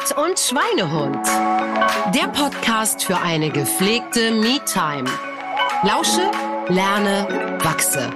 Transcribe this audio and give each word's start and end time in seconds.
Sport 0.00 0.16
und 0.16 0.38
Schweinehund. 0.38 1.26
Der 2.14 2.28
Podcast 2.28 3.04
für 3.04 3.18
eine 3.18 3.50
gepflegte 3.50 4.30
Me-Time. 4.30 5.04
Lausche, 5.82 6.30
lerne, 6.68 7.58
wachse. 7.62 8.10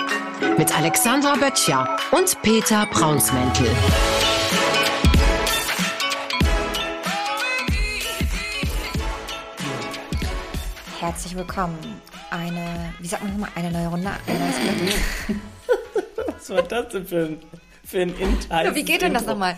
Mit 0.57 0.75
Alexandra 0.77 1.35
Böttcher 1.35 1.97
und 2.13 2.41
Peter 2.43 2.87
Braunsmäntel. 2.87 3.69
Herzlich 11.01 11.37
willkommen. 11.37 12.01
Eine, 12.31 12.95
wie 13.01 13.07
sagt 13.07 13.25
man 13.25 13.33
nochmal, 13.33 13.51
eine 13.57 13.71
neue 13.71 13.89
Runde. 13.89 14.09
Was 16.27 16.51
war 16.51 16.63
das 16.63 16.89
denn 16.89 17.07
für 17.07 17.25
ein, 17.25 17.41
für 17.85 18.03
ein 18.03 18.15
Intro? 18.17 18.75
Wie 18.75 18.85
geht 18.85 19.03
denn 19.03 19.15
das 19.15 19.27
nochmal? 19.27 19.57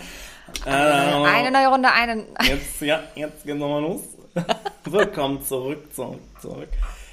Äh, 0.65 0.71
Eine 0.71 1.51
neue 1.51 1.69
Runde, 1.69 1.91
eine. 1.91 2.25
Jetzt, 2.45 2.81
ja, 2.81 3.03
jetzt 3.15 3.45
geht's 3.45 3.59
nochmal 3.59 3.83
los. 3.83 4.03
Willkommen 4.85 5.43
zurück, 5.45 5.93
zurück, 5.95 6.21
zurück. 6.41 6.69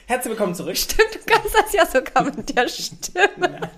Herzlich 0.05 0.31
willkommen 0.31 0.53
zurück. 0.53 0.77
Stimmt, 0.77 1.15
du 1.15 1.19
kannst 1.25 1.55
das 1.55 1.73
ja 1.73 1.85
sogar 1.85 2.23
mit 2.25 2.49
der 2.55 2.67
Stimme. 2.67 3.71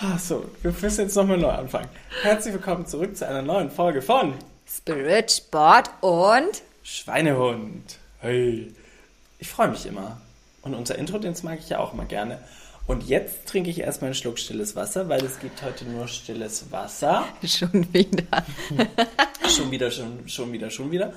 Achso, 0.00 0.44
wir 0.62 0.72
müssen 0.80 1.00
jetzt 1.02 1.16
nochmal 1.16 1.36
neu 1.36 1.50
anfangen. 1.50 1.88
Herzlich 2.22 2.54
willkommen 2.54 2.86
zurück 2.86 3.16
zu 3.16 3.26
einer 3.26 3.42
neuen 3.42 3.70
Folge 3.70 4.00
von 4.00 4.34
Spirit, 4.66 5.30
Sport 5.30 5.90
und. 6.00 6.62
Schweinehund. 6.82 7.98
Hey. 8.20 8.72
Ich 9.38 9.48
freue 9.48 9.68
mich 9.68 9.84
immer. 9.84 10.20
Und 10.62 10.74
unser 10.74 10.96
Intro, 10.96 11.18
den 11.18 11.34
mag 11.42 11.58
ich 11.58 11.68
ja 11.68 11.78
auch 11.78 11.92
immer 11.92 12.04
gerne. 12.04 12.38
Und 12.90 13.04
jetzt 13.08 13.46
trinke 13.46 13.70
ich 13.70 13.78
erstmal 13.78 14.06
einen 14.08 14.16
Schluck 14.16 14.36
stilles 14.36 14.74
Wasser, 14.74 15.08
weil 15.08 15.24
es 15.24 15.38
gibt 15.38 15.62
heute 15.62 15.84
nur 15.84 16.08
stilles 16.08 16.72
Wasser. 16.72 17.24
Schon 17.44 17.86
wieder. 17.94 18.44
Schon 19.48 19.70
wieder, 19.70 19.92
schon, 19.92 20.28
schon 20.28 20.52
wieder, 20.52 20.70
schon 20.70 20.90
wieder. 20.90 21.12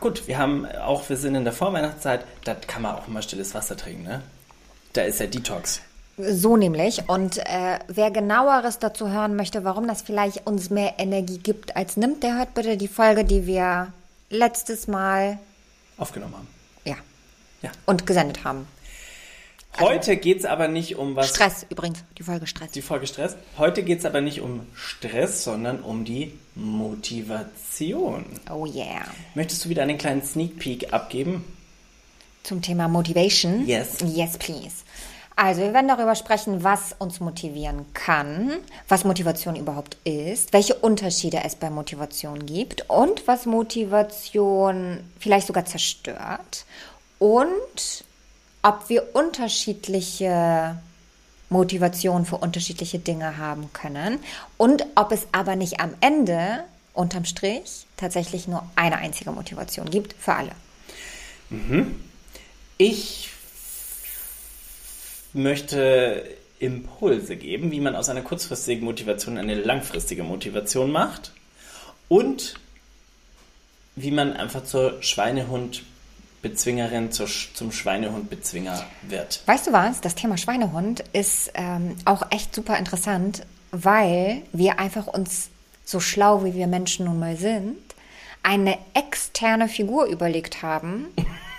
Gut, 0.00 0.26
wir 0.26 0.36
haben 0.38 0.66
auch, 0.66 1.08
wir 1.08 1.16
sind 1.16 1.36
in 1.36 1.44
der 1.44 1.52
Vorweihnachtszeit, 1.52 2.24
da 2.42 2.54
kann 2.56 2.82
man 2.82 2.96
auch 2.96 3.06
immer 3.06 3.22
stilles 3.22 3.54
Wasser 3.54 3.76
trinken, 3.76 4.02
ne? 4.02 4.22
Da 4.92 5.02
ist 5.02 5.20
ja 5.20 5.26
Detox. 5.26 5.80
So 6.16 6.56
nämlich. 6.56 7.08
Und 7.08 7.38
äh, 7.38 7.78
wer 7.86 8.10
genaueres 8.10 8.80
dazu 8.80 9.10
hören 9.10 9.36
möchte, 9.36 9.62
warum 9.62 9.86
das 9.86 10.02
vielleicht 10.02 10.44
uns 10.48 10.70
mehr 10.70 10.94
Energie 10.98 11.38
gibt 11.38 11.76
als 11.76 11.96
nimmt, 11.96 12.24
der 12.24 12.36
hört 12.36 12.54
bitte 12.54 12.76
die 12.76 12.88
Folge, 12.88 13.24
die 13.24 13.46
wir 13.46 13.92
letztes 14.28 14.88
Mal, 14.88 15.38
Aufgenommen 15.98 16.34
haben. 16.34 16.48
ja, 16.84 16.96
Ja. 17.62 17.70
und 17.86 18.08
gesendet 18.08 18.42
haben. 18.42 18.66
Heute 19.78 20.16
geht's 20.16 20.44
aber 20.44 20.68
nicht 20.68 20.96
um 20.96 21.16
was. 21.16 21.30
Stress 21.30 21.64
übrigens, 21.68 22.04
die 22.18 22.22
Folge 22.22 22.46
Stress. 22.46 22.72
Die 22.72 22.82
Folge 22.82 23.06
Stress. 23.06 23.36
Heute 23.56 23.82
geht's 23.82 24.04
aber 24.04 24.20
nicht 24.20 24.40
um 24.40 24.66
Stress, 24.74 25.44
sondern 25.44 25.80
um 25.80 26.04
die 26.04 26.32
Motivation. 26.54 28.24
Oh 28.50 28.66
yeah. 28.66 29.04
Möchtest 29.34 29.64
du 29.64 29.68
wieder 29.68 29.82
einen 29.82 29.96
kleinen 29.96 30.22
Sneak 30.22 30.58
Peek 30.58 30.92
abgeben? 30.92 31.44
Zum 32.42 32.62
Thema 32.62 32.88
Motivation. 32.88 33.66
Yes. 33.66 33.98
Yes, 34.02 34.36
please. 34.38 34.84
Also, 35.36 35.62
wir 35.62 35.72
werden 35.72 35.88
darüber 35.88 36.14
sprechen, 36.14 36.64
was 36.64 36.94
uns 36.98 37.20
motivieren 37.20 37.86
kann, 37.94 38.58
was 38.88 39.04
Motivation 39.04 39.56
überhaupt 39.56 39.96
ist, 40.04 40.52
welche 40.52 40.74
Unterschiede 40.74 41.40
es 41.44 41.54
bei 41.54 41.70
Motivation 41.70 42.44
gibt 42.44 42.90
und 42.90 43.26
was 43.26 43.46
Motivation 43.46 45.00
vielleicht 45.18 45.46
sogar 45.46 45.64
zerstört 45.64 46.66
und 47.18 48.04
ob 48.62 48.88
wir 48.88 49.14
unterschiedliche 49.14 50.76
Motivation 51.48 52.24
für 52.24 52.36
unterschiedliche 52.36 52.98
Dinge 52.98 53.38
haben 53.38 53.72
können 53.72 54.20
und 54.56 54.84
ob 54.94 55.12
es 55.12 55.26
aber 55.32 55.56
nicht 55.56 55.80
am 55.80 55.94
Ende 56.00 56.64
unterm 56.94 57.24
Strich 57.24 57.86
tatsächlich 57.96 58.46
nur 58.46 58.68
eine 58.76 58.98
einzige 58.98 59.32
Motivation 59.32 59.90
gibt 59.90 60.14
für 60.14 60.34
alle. 60.34 60.52
Ich 62.78 63.30
möchte 65.32 66.24
Impulse 66.60 67.36
geben, 67.36 67.72
wie 67.72 67.80
man 67.80 67.96
aus 67.96 68.08
einer 68.08 68.22
kurzfristigen 68.22 68.84
Motivation 68.84 69.38
eine 69.38 69.54
langfristige 69.54 70.22
Motivation 70.22 70.92
macht 70.92 71.32
und 72.08 72.54
wie 73.96 74.10
man 74.10 74.34
einfach 74.34 74.64
zur 74.64 75.02
Schweinehund-Bezwingerin, 76.42 77.12
zur, 77.12 77.26
zum 77.26 77.72
Schweinehund-Bezwinger 77.72 78.84
wird. 79.02 79.42
Weißt 79.46 79.66
du 79.66 79.72
was? 79.72 80.00
Das 80.00 80.14
Thema 80.14 80.38
Schweinehund 80.38 81.04
ist 81.12 81.50
ähm, 81.54 81.96
auch 82.04 82.30
echt 82.30 82.54
super 82.54 82.78
interessant, 82.78 83.42
weil 83.72 84.42
wir 84.52 84.78
einfach 84.78 85.06
uns, 85.06 85.48
so 85.84 86.00
schlau 86.00 86.44
wie 86.44 86.54
wir 86.54 86.66
Menschen 86.66 87.06
nun 87.06 87.18
mal 87.18 87.36
sind, 87.36 87.76
eine 88.42 88.78
externe 88.94 89.68
Figur 89.68 90.06
überlegt 90.06 90.62
haben, 90.62 91.08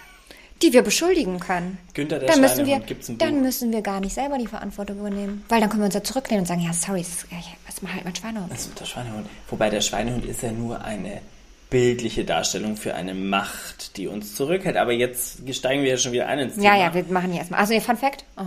die 0.63 0.73
wir 0.73 0.81
beschuldigen 0.81 1.39
können. 1.39 1.77
Günther 1.93 2.19
der 2.19 2.29
dann 2.29 2.41
müssen 2.41 2.59
wir, 2.59 2.65
Schweinehund, 2.65 2.87
gibt's 2.87 3.09
ein 3.09 3.17
Dann 3.19 3.35
Buch. 3.35 3.41
müssen 3.41 3.71
wir 3.71 3.81
gar 3.81 3.99
nicht 3.99 4.13
selber 4.13 4.37
die 4.39 4.47
Verantwortung 4.47 4.99
übernehmen. 4.99 5.45
Weil 5.49 5.59
dann 5.61 5.69
können 5.69 5.81
wir 5.81 5.85
uns 5.87 5.95
ja 5.95 6.03
zurücklehnen 6.03 6.41
und 6.41 6.47
sagen, 6.47 6.61
ja, 6.61 6.73
sorry, 6.73 7.01
das 7.01 7.09
ist, 7.09 7.23
ist 7.23 7.93
halt 7.93 8.03
mein 8.03 8.15
Schweinehund. 8.15 8.51
Das 8.51 8.65
ist 8.65 8.79
der 8.79 8.85
Schweinehund. 8.85 9.27
Wobei 9.49 9.69
der 9.69 9.81
Schweinehund 9.81 10.25
ist 10.25 10.41
ja 10.41 10.51
nur 10.51 10.81
eine 10.83 11.21
bildliche 11.71 12.23
Darstellung 12.25 12.77
für 12.77 12.93
eine 12.93 13.15
Macht, 13.15 13.97
die 13.97 14.07
uns 14.07 14.35
zurückhält. 14.35 14.77
Aber 14.77 14.91
jetzt 14.91 15.39
steigen 15.55 15.81
wir 15.81 15.89
ja 15.89 15.97
schon 15.97 16.11
wieder 16.11 16.27
ein 16.27 16.37
ins 16.37 16.53
Thema. 16.55 16.65
Ja, 16.65 16.75
ja, 16.85 16.93
wir 16.93 17.03
machen 17.05 17.31
die 17.31 17.39
erstmal. 17.39 17.61
Also, 17.61 17.73
ihr 17.73 17.81
Fun 17.81 17.97
Fact? 17.97 18.23
Oh, 18.37 18.43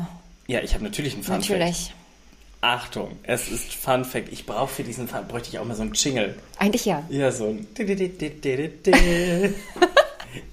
Ja, 0.47 0.61
ich 0.61 0.75
habe 0.75 0.85
natürlich 0.85 1.15
einen 1.15 1.25
Fun 1.25 1.43
Fact. 1.43 1.51
natürlich. 1.51 1.93
Achtung, 2.61 3.19
es 3.25 3.51
ist 3.51 3.75
Fun 3.75 4.05
Fact. 4.05 4.33
Ich 4.33 4.47
brauche 4.47 4.73
für 4.73 4.85
diesen 4.85 5.09
Fun, 5.09 5.27
bräuchte 5.27 5.49
ich 5.49 5.59
auch 5.59 5.65
mal 5.65 5.75
so 5.75 5.83
einen 5.83 5.95
Jingle. 5.95 6.37
Eigentlich 6.59 6.85
ja. 6.85 7.03
Ja, 7.09 7.33
so 7.33 7.49
ein. 7.49 7.67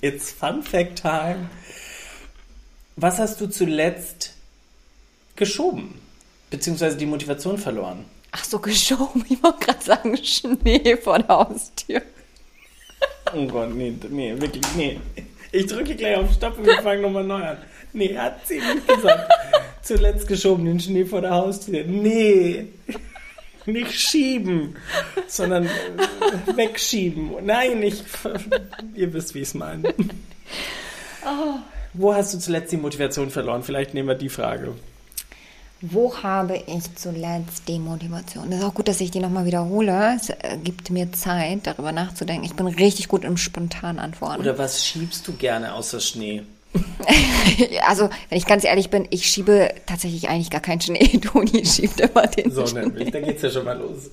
It's 0.01 0.31
Fun 0.31 0.63
Fact 0.63 1.01
Time. 1.01 1.49
Was 2.95 3.19
hast 3.19 3.39
du 3.41 3.47
zuletzt 3.47 4.33
geschoben? 5.35 5.99
Beziehungsweise 6.49 6.97
die 6.97 7.05
Motivation 7.05 7.57
verloren? 7.57 8.05
Ach 8.31 8.43
so, 8.43 8.59
geschoben. 8.59 9.25
Ich 9.29 9.41
wollte 9.43 9.65
gerade 9.65 9.83
sagen, 9.83 10.17
Schnee 10.17 10.97
vor 10.97 11.19
der 11.19 11.29
Haustür. 11.29 12.01
Oh 13.33 13.45
Gott, 13.47 13.73
nee, 13.73 13.93
nee, 14.09 14.33
wirklich, 14.37 14.63
nee. 14.75 14.99
Ich 15.51 15.67
drücke 15.67 15.95
gleich 15.95 16.17
auf 16.17 16.33
Stopp 16.33 16.57
und 16.57 16.65
wir 16.65 16.81
fangen 16.81 17.01
nochmal 17.01 17.23
neu 17.23 17.43
an. 17.43 17.57
Nee, 17.93 18.17
hat 18.17 18.45
sie 18.47 18.59
nicht 18.59 18.87
gesagt. 18.87 19.31
Zuletzt 19.81 20.27
geschoben 20.27 20.65
den 20.65 20.79
Schnee 20.79 21.05
vor 21.05 21.21
der 21.21 21.31
Haustür. 21.31 21.83
Nee. 21.83 22.67
Nicht 23.65 23.91
schieben, 23.91 24.75
sondern 25.27 25.65
äh, 25.65 25.69
wegschieben. 26.55 27.31
Nein, 27.43 27.79
nicht. 27.79 28.03
Ihr 28.95 29.13
wisst, 29.13 29.35
wie 29.35 29.39
ich 29.39 29.49
es 29.49 29.53
meine. 29.53 29.93
Wo 31.93 32.13
hast 32.13 32.33
du 32.33 32.39
zuletzt 32.39 32.71
die 32.71 32.77
Motivation 32.77 33.29
verloren? 33.29 33.63
Vielleicht 33.63 33.93
nehmen 33.93 34.07
wir 34.07 34.15
die 34.15 34.29
Frage. 34.29 34.73
Wo 35.81 36.15
habe 36.21 36.57
ich 36.67 36.95
zuletzt 36.95 37.67
die 37.67 37.79
Motivation? 37.79 38.51
Das 38.51 38.59
ist 38.59 38.65
auch 38.65 38.73
gut, 38.73 38.87
dass 38.87 39.01
ich 39.01 39.09
die 39.09 39.19
nochmal 39.19 39.45
wiederhole. 39.45 40.15
Es 40.15 40.29
äh, 40.29 40.57
gibt 40.63 40.91
mir 40.91 41.11
Zeit, 41.11 41.65
darüber 41.65 41.91
nachzudenken. 41.91 42.45
Ich 42.45 42.53
bin 42.53 42.67
richtig 42.67 43.07
gut 43.07 43.23
im 43.23 43.35
spontan 43.35 43.97
Antworten. 43.97 44.41
Oder 44.41 44.59
was 44.59 44.85
schiebst 44.85 45.27
du 45.27 45.33
gerne 45.33 45.73
außer 45.73 45.99
Schnee? 45.99 46.43
also, 47.87 48.09
wenn 48.29 48.37
ich 48.37 48.45
ganz 48.45 48.63
ehrlich 48.63 48.91
bin, 48.91 49.07
ich 49.09 49.25
schiebe 49.25 49.73
tatsächlich 49.87 50.29
eigentlich 50.29 50.51
gar 50.51 50.61
keinen 50.61 50.81
Schnee. 50.81 51.17
Toni 51.21 51.65
schiebt 51.65 51.99
immer 51.99 52.27
den 52.27 52.51
So 52.51 52.67
Schnee. 52.67 52.81
nämlich, 52.81 53.11
da 53.11 53.19
geht's 53.19 53.41
ja 53.41 53.49
schon 53.49 53.65
mal 53.65 53.77
los. 53.77 54.11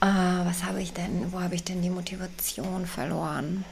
Ah, 0.00 0.44
was 0.44 0.62
habe 0.62 0.80
ich 0.80 0.92
denn? 0.92 1.32
Wo 1.32 1.40
habe 1.40 1.56
ich 1.56 1.64
denn 1.64 1.82
die 1.82 1.90
Motivation 1.90 2.86
verloren? 2.86 3.64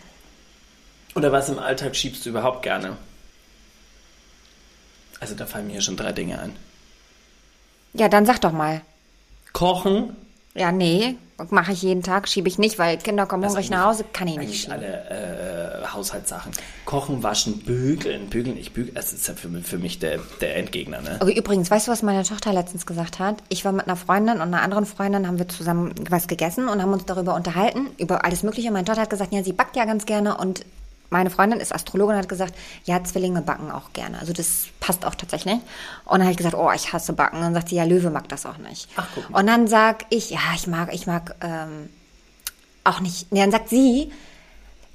Oder 1.15 1.31
was 1.31 1.49
im 1.49 1.61
Alltag 1.61 1.95
schiebst 1.95 2.27
du 2.27 2.31
überhaupt 2.31 2.63
gerne? 2.63 2.97
Also 5.21 5.35
da 5.35 5.47
fallen 5.47 5.67
mir 5.67 5.81
schon 5.81 5.97
drei 5.97 6.13
Dinge 6.13 6.39
ein. 6.39 6.53
Ja, 7.95 8.09
dann 8.09 8.27
sag 8.27 8.41
doch 8.41 8.53
mal. 8.53 8.83
Kochen. 9.53 10.15
Ja, 10.55 10.73
nee, 10.73 11.17
mache 11.51 11.73
ich 11.73 11.83
jeden 11.83 12.03
Tag, 12.03 12.29
schiebe 12.29 12.49
ich 12.49 12.59
nicht, 12.59 12.79
weil 12.79 12.97
Kinder 12.97 13.27
kommen 13.27 13.47
hungrig 13.47 13.69
nach 13.69 13.85
Hause, 13.87 14.05
kann 14.11 14.27
ich 14.27 14.39
nicht 14.39 14.61
schieben. 14.63 14.73
alle 14.73 15.83
äh, 15.83 15.87
Haushaltssachen. 15.93 16.53
Kochen, 16.87 17.23
waschen, 17.23 17.59
bügeln. 17.59 18.29
Bügeln, 18.31 18.57
ich 18.57 18.73
bügel. 18.73 18.95
Das 18.95 19.13
ist 19.13 19.29
ja 19.29 19.35
für, 19.35 19.49
mich- 19.49 19.67
für 19.67 19.77
mich 19.77 19.99
der, 19.99 20.19
der 20.41 20.57
Endgegner, 20.57 21.03
ne? 21.03 21.17
Aber 21.21 21.35
übrigens, 21.35 21.71
weißt 21.71 21.89
du, 21.89 21.93
was 21.93 22.03
meine 22.03 22.23
Tochter 22.23 22.55
letztens 22.55 22.87
gesagt 22.87 23.19
hat? 23.19 23.37
Ich 23.51 23.67
war 23.67 23.73
mit 23.73 23.87
einer 23.87 23.97
Freundin 23.97 24.37
und 24.37 24.43
einer 24.43 24.63
anderen 24.63 24.87
Freundin, 24.87 25.27
haben 25.27 25.39
wir 25.39 25.49
zusammen 25.49 25.95
was 26.09 26.27
gegessen 26.27 26.69
und 26.69 26.81
haben 26.81 26.93
uns 26.93 27.05
darüber 27.05 27.35
unterhalten, 27.35 27.89
über 27.99 28.25
alles 28.25 28.43
Mögliche. 28.43 28.71
Meine 28.71 28.87
Tochter 28.87 29.03
hat 29.03 29.11
gesagt, 29.11 29.35
ja, 29.35 29.43
sie 29.43 29.53
backt 29.53 29.77
ja 29.77 29.85
ganz 29.85 30.07
gerne 30.07 30.39
und 30.39 30.65
meine 31.11 31.31
Freundin 31.31 31.61
ist 31.61 31.75
Astrologin 31.75 32.17
und 32.17 32.23
hat 32.23 32.29
gesagt, 32.29 32.55
ja, 32.85 33.03
Zwillinge 33.03 33.43
backen 33.43 33.71
auch 33.71 33.93
gerne. 33.93 34.19
Also 34.19 34.33
das 34.33 34.67
passt 34.81 35.05
auch 35.05 35.15
tatsächlich. 35.15 35.55
Und 35.55 35.63
dann 36.19 36.23
habe 36.23 36.33
ich 36.33 36.37
gesagt, 36.37 36.55
oh, 36.55 36.71
ich 36.73 36.93
hasse 36.93 37.13
Backen. 37.13 37.37
Und 37.37 37.43
dann 37.43 37.55
sagt 37.55 37.69
sie, 37.69 37.77
ja, 37.77 37.85
Löwe 37.85 38.11
mag 38.11 38.29
das 38.29 38.47
auch 38.47 38.59
nicht. 38.59 38.89
Ach, 38.97 39.07
guck 39.15 39.31
mal. 39.31 39.41
Und 39.41 39.47
dann 39.47 39.69
sag 39.69 40.07
ich, 40.11 40.31
ja, 40.31 40.41
ich 40.55 40.67
mag, 40.67 40.93
ich 40.93 41.07
mag 41.07 41.35
ähm, 41.41 41.89
auch 42.85 43.01
nicht. 43.01 43.33
Nee, 43.33 43.41
dann 43.41 43.51
sagt 43.51 43.69
sie, 43.69 44.11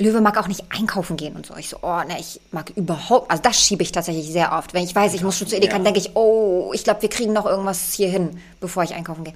Löwe 0.01 0.19
mag 0.19 0.37
auch 0.37 0.47
nicht 0.47 0.65
einkaufen 0.69 1.15
gehen 1.15 1.35
und 1.35 1.45
so. 1.45 1.55
Ich 1.55 1.69
so, 1.69 1.77
oh, 1.81 2.01
ne, 2.03 2.19
ich 2.19 2.41
mag 2.51 2.71
überhaupt, 2.75 3.29
also 3.29 3.43
das 3.43 3.61
schiebe 3.61 3.83
ich 3.83 3.91
tatsächlich 3.91 4.31
sehr 4.31 4.51
oft. 4.53 4.73
Wenn 4.73 4.83
ich 4.83 4.95
weiß, 4.95 5.13
ich 5.13 5.21
muss 5.21 5.37
schon 5.37 5.47
zu 5.47 5.55
Edeka, 5.55 5.73
dann 5.73 5.83
denke 5.83 5.99
ich, 5.99 6.15
oh, 6.15 6.71
ich 6.73 6.83
glaube, 6.83 7.03
wir 7.03 7.09
kriegen 7.09 7.33
noch 7.33 7.45
irgendwas 7.45 7.93
hier 7.93 8.09
hin, 8.09 8.41
bevor 8.59 8.83
ich 8.83 8.95
einkaufen 8.95 9.23
gehe. 9.23 9.35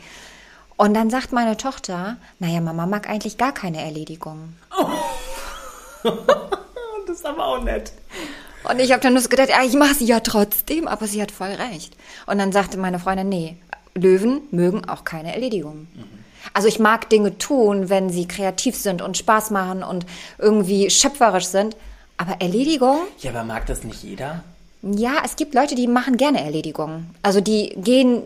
Und 0.77 0.93
dann 0.93 1.09
sagt 1.09 1.31
meine 1.31 1.55
Tochter, 1.55 2.17
naja, 2.39 2.59
Mama 2.59 2.85
mag 2.85 3.09
eigentlich 3.09 3.37
gar 3.37 3.53
keine 3.53 3.81
Erledigung. 3.81 4.53
Das 6.03 6.13
ist 7.15 7.25
aber 7.25 7.45
auch 7.45 7.63
nett. 7.63 7.91
Und 8.69 8.79
ich 8.79 8.91
habe 8.91 9.01
dann 9.01 9.13
nur 9.13 9.21
so 9.21 9.29
gedacht, 9.29 9.49
ja, 9.49 9.63
ich 9.63 9.73
mache 9.73 9.93
sie 9.95 10.05
ja 10.05 10.19
trotzdem, 10.21 10.87
aber 10.87 11.07
sie 11.07 11.21
hat 11.21 11.31
voll 11.31 11.49
recht. 11.51 11.95
Und 12.25 12.39
dann 12.39 12.51
sagte 12.51 12.77
meine 12.77 12.99
Freundin, 12.99 13.29
nee, 13.29 13.57
Löwen 13.95 14.41
mögen 14.51 14.87
auch 14.89 15.03
keine 15.03 15.33
Erledigung. 15.33 15.87
Also 16.53 16.67
ich 16.67 16.79
mag 16.79 17.09
Dinge 17.09 17.37
tun, 17.37 17.89
wenn 17.89 18.09
sie 18.09 18.27
kreativ 18.27 18.75
sind 18.75 19.01
und 19.01 19.17
Spaß 19.17 19.51
machen 19.51 19.83
und 19.83 20.05
irgendwie 20.37 20.89
schöpferisch 20.89 21.45
sind. 21.45 21.75
Aber 22.17 22.39
Erledigung, 22.41 22.99
Ja, 23.19 23.31
aber 23.31 23.43
mag 23.43 23.65
das 23.65 23.83
nicht 23.83 24.03
jeder? 24.03 24.43
Ja, 24.87 25.13
es 25.25 25.35
gibt 25.35 25.55
Leute, 25.55 25.73
die 25.73 25.87
machen 25.87 26.15
gerne 26.15 26.43
Erledigungen. 26.43 27.09
Also 27.23 27.41
die 27.41 27.73
gehen 27.75 28.21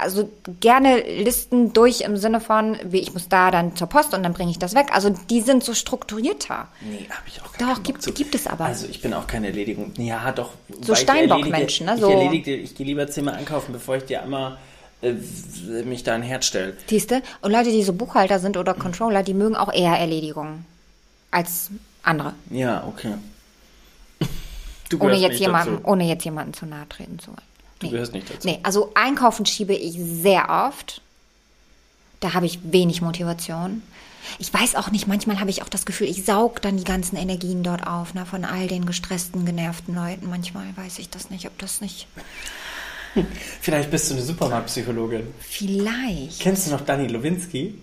also 0.00 0.28
gerne 0.60 1.00
Listen 1.22 1.72
durch 1.72 2.00
im 2.00 2.16
Sinne 2.16 2.40
von, 2.40 2.76
wie 2.84 2.98
ich 2.98 3.12
muss 3.14 3.28
da 3.28 3.50
dann 3.52 3.76
zur 3.76 3.86
Post 3.86 4.12
und 4.12 4.24
dann 4.24 4.32
bringe 4.32 4.50
ich 4.50 4.58
das 4.58 4.74
weg. 4.74 4.88
Also 4.92 5.14
die 5.30 5.40
sind 5.40 5.62
so 5.62 5.72
strukturierter. 5.72 6.66
Nee, 6.80 7.06
habe 7.10 7.28
ich 7.28 7.40
auch 7.42 7.46
Doch, 7.52 7.58
gar 7.58 7.74
keinen 7.74 7.82
gibt- 7.84 8.02
zu. 8.02 8.12
gibt 8.12 8.34
es 8.34 8.46
aber. 8.48 8.64
Also 8.64 8.86
ich 8.90 9.00
bin 9.00 9.14
auch 9.14 9.26
keine 9.28 9.46
Erledigung. 9.48 9.92
Ja, 9.98 10.32
doch. 10.32 10.50
So 10.80 10.94
ich 10.94 10.98
Steinbock-Menschen, 10.98 11.86
ne? 11.86 11.94
Ich 11.94 12.00
So- 12.00 12.10
erledige, 12.10 12.56
ich 12.56 12.74
gehe 12.74 12.84
lieber 12.86 13.06
zehnmal 13.06 13.34
einkaufen, 13.34 13.72
bevor 13.72 13.96
ich 13.96 14.04
dir 14.04 14.22
einmal 14.22 14.58
äh, 15.00 15.12
mich 15.84 16.02
da 16.02 16.14
ein 16.14 16.22
Herz 16.22 16.46
stelle. 16.46 16.76
Siehste? 16.88 17.22
Und 17.40 17.52
Leute, 17.52 17.70
die 17.70 17.82
so 17.84 17.92
Buchhalter 17.92 18.38
sind 18.40 18.56
oder 18.56 18.74
Controller, 18.74 19.22
die 19.22 19.34
mögen 19.34 19.54
auch 19.56 19.72
eher 19.72 19.92
Erledigungen 19.96 20.64
als 21.30 21.70
andere. 22.02 22.34
Ja, 22.50 22.84
okay. 22.88 23.14
Du 24.92 25.04
Ohne 25.04 25.16
jetzt, 25.16 25.40
jemanden, 25.40 25.76
dazu. 25.76 25.88
ohne 25.88 26.04
jetzt 26.04 26.24
jemanden 26.24 26.54
zu 26.54 26.66
nahe 26.66 26.88
treten 26.88 27.18
zu 27.18 27.28
wollen. 27.28 27.38
Du 27.78 27.90
gehörst 27.90 28.12
nicht 28.12 28.28
dazu. 28.28 28.46
Nee, 28.46 28.60
also 28.62 28.92
einkaufen 28.94 29.46
schiebe 29.46 29.74
ich 29.74 29.94
sehr 29.98 30.48
oft. 30.50 31.00
Da 32.20 32.34
habe 32.34 32.46
ich 32.46 32.60
wenig 32.62 33.02
Motivation. 33.02 33.82
Ich 34.38 34.52
weiß 34.54 34.76
auch 34.76 34.90
nicht, 34.90 35.08
manchmal 35.08 35.40
habe 35.40 35.50
ich 35.50 35.62
auch 35.62 35.68
das 35.68 35.84
Gefühl, 35.84 36.06
ich 36.06 36.24
saug 36.24 36.62
dann 36.62 36.76
die 36.76 36.84
ganzen 36.84 37.16
Energien 37.16 37.64
dort 37.64 37.86
auf, 37.86 38.14
ne, 38.14 38.24
von 38.24 38.44
all 38.44 38.68
den 38.68 38.86
gestressten, 38.86 39.44
genervten 39.44 39.94
Leuten. 39.94 40.28
Manchmal 40.30 40.66
weiß 40.76 41.00
ich 41.00 41.10
das 41.10 41.30
nicht, 41.30 41.46
ob 41.46 41.58
das 41.58 41.80
nicht. 41.80 42.06
Vielleicht 43.60 43.90
bist 43.90 44.08
du 44.10 44.14
eine 44.14 44.22
Supermarktpsychologin. 44.22 45.26
Vielleicht. 45.40 46.40
Kennst 46.40 46.66
du 46.66 46.70
noch 46.70 46.80
Dani 46.82 47.08
Lowinski? 47.08 47.74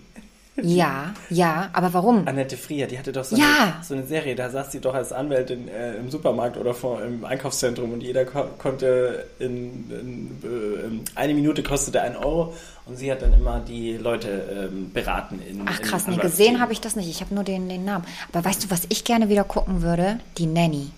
Ja, 0.62 1.14
ja, 1.30 1.70
aber 1.72 1.94
warum? 1.94 2.26
Annette 2.26 2.56
Frier, 2.56 2.86
die 2.86 2.98
hatte 2.98 3.12
doch 3.12 3.24
so, 3.24 3.36
Ja. 3.36 3.74
eine, 3.76 3.84
so 3.84 3.94
eine 3.94 4.06
Serie, 4.06 4.34
da 4.34 4.50
saß 4.50 4.72
sie 4.72 4.80
doch 4.80 4.94
als 4.94 5.12
Anwältin 5.12 5.68
äh, 5.68 5.94
im 5.94 6.10
Supermarkt 6.10 6.56
oder 6.56 6.74
vor, 6.74 7.00
im 7.02 7.24
Einkaufszentrum 7.24 7.92
und 7.92 8.02
jeder 8.02 8.24
ko 8.24 8.44
konnte 8.58 9.26
in, 9.38 9.90
in, 9.90 10.38
äh, 10.42 10.86
in 10.86 11.04
eine 11.14 11.34
Minute 11.34 11.62
kostete 11.62 12.02
ein 12.02 12.16
Euro 12.16 12.54
und 12.84 12.96
sie 12.96 13.10
hat 13.10 13.22
dann 13.22 13.32
immer 13.32 13.60
die 13.60 13.96
Leute 13.96 14.68
ähm, 14.70 14.92
beraten. 14.92 15.40
In, 15.48 15.62
Ach 15.66 15.80
krass, 15.80 16.06
nee, 16.08 16.16
gesehen 16.16 16.60
habe 16.60 16.72
ich 16.72 16.80
das 16.80 16.96
nicht. 16.96 17.08
Ich 17.08 17.20
habe 17.20 17.34
nur 17.34 17.44
den, 17.44 17.68
den 17.68 17.84
Namen. 17.84 18.04
Aber 18.32 18.44
weißt 18.44 18.64
du, 18.64 18.70
was 18.70 18.82
ich 18.88 19.04
gerne 19.04 19.28
wieder 19.28 19.44
gucken 19.44 19.82
würde? 19.82 20.18
Die 20.36 20.46
Nanny. 20.46 20.90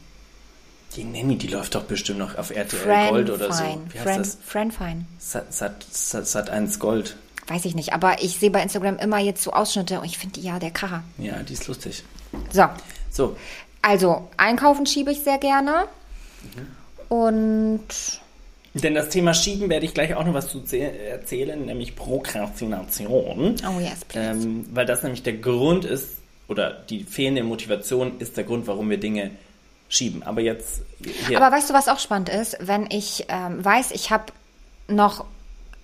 Die 0.96 1.05
Nanny, 1.05 1.37
die 1.37 1.48
läuft 1.48 1.75
doch 1.75 1.84
bestimmt 1.84 2.19
noch 2.19 2.37
auf 2.37 2.50
RTL 2.50 2.78
Fran 2.81 3.08
Gold 3.10 3.31
oder 3.31 3.52
so. 3.52 3.62
Fine. 3.62 3.82
Wie 3.90 3.98
heißt 3.98 4.08
Fran, 4.08 4.19
das? 4.19 4.38
Fran 4.44 4.72
Fine. 4.72 5.05
Sat, 5.19 5.52
Sat, 5.52 5.84
Sat, 5.90 6.26
Sat 6.26 6.50
1 6.50 6.78
Gold. 6.78 7.16
Weiß 7.49 7.65
ich 7.65 7.75
nicht, 7.75 7.93
aber 7.93 8.23
ich 8.23 8.39
sehe 8.39 8.50
bei 8.50 8.62
Instagram 8.62 8.99
immer 8.99 9.19
jetzt 9.19 9.43
so 9.43 9.53
Ausschnitte 9.53 9.99
und 10.00 10.06
ich 10.06 10.17
finde 10.19 10.41
die 10.41 10.47
ja 10.47 10.59
der 10.59 10.71
Kracher. 10.71 11.03
Ja, 11.19 11.43
die 11.43 11.53
ist 11.55 11.67
lustig. 11.67 12.05
So, 12.53 12.65
So, 13.11 13.37
also 13.83 14.29
einkaufen 14.37 14.87
schiebe 14.87 15.11
ich 15.12 15.21
sehr 15.21 15.39
gerne. 15.39 15.87
Und 17.09 17.81
denn 18.75 18.94
das 18.94 19.11
Thema 19.11 19.35
Schieben 19.35 19.69
werde 19.69 19.85
ich 19.85 19.93
gleich 19.93 20.15
auch 20.15 20.25
noch 20.25 20.33
was 20.33 20.49
zu 20.49 20.59
zäh- 20.61 20.81
erzählen, 20.97 21.62
nämlich 21.67 21.94
Prokrastination. 21.94 23.56
oh 23.69 23.81
yes, 23.81 24.05
please. 24.06 24.31
Ähm, 24.31 24.65
weil 24.73 24.87
das 24.87 25.03
nämlich 25.03 25.23
der 25.23 25.35
Grund 25.35 25.85
ist, 25.85 26.09
oder 26.49 26.71
die 26.73 27.05
fehlende 27.05 27.43
Motivation 27.43 28.19
ist 28.19 28.37
der 28.39 28.44
Grund, 28.44 28.67
warum 28.67 28.89
wir 28.89 28.99
Dinge 28.99 29.31
schieben. 29.91 30.23
Aber 30.23 30.41
jetzt 30.41 30.83
hier. 31.29 31.37
Aber 31.43 31.55
weißt 31.55 31.69
du, 31.69 31.75
was 31.75 31.89
auch 31.89 31.99
spannend 31.99 32.31
ist? 32.31 32.56
Wenn 32.61 32.87
ich 32.91 33.27
ähm, 33.29 33.62
weiß, 33.62 33.91
ich 33.91 34.11
habe 34.11 34.25
noch 34.89 35.27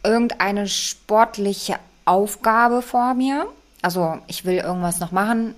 irgendeine 0.09 0.67
sportliche 0.67 1.77
Aufgabe 2.07 2.81
vor 2.81 3.13
mir, 3.13 3.47
also 3.83 4.19
ich 4.27 4.45
will 4.47 4.57
irgendwas 4.57 4.99
noch 5.01 5.13
machen, 5.13 5.55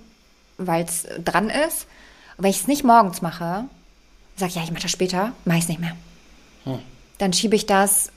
weil 0.57 0.83
es 0.83 1.07
dran 1.23 1.49
ist. 1.49 1.87
Und 2.37 2.43
wenn 2.43 2.51
ich 2.51 2.61
es 2.61 2.67
nicht 2.67 2.83
morgens 2.83 3.21
mache, 3.21 3.63
sage 4.35 4.49
ich, 4.49 4.55
ja, 4.55 4.63
ich 4.63 4.71
mache 4.71 4.83
das 4.83 4.91
später, 4.91 5.31
mache 5.45 5.57
ich 5.57 5.63
es 5.63 5.69
nicht 5.69 5.79
mehr. 5.79 5.95
Dann 7.17 7.33
schiebe 7.33 7.55
ich 7.55 7.65
das 7.65 8.11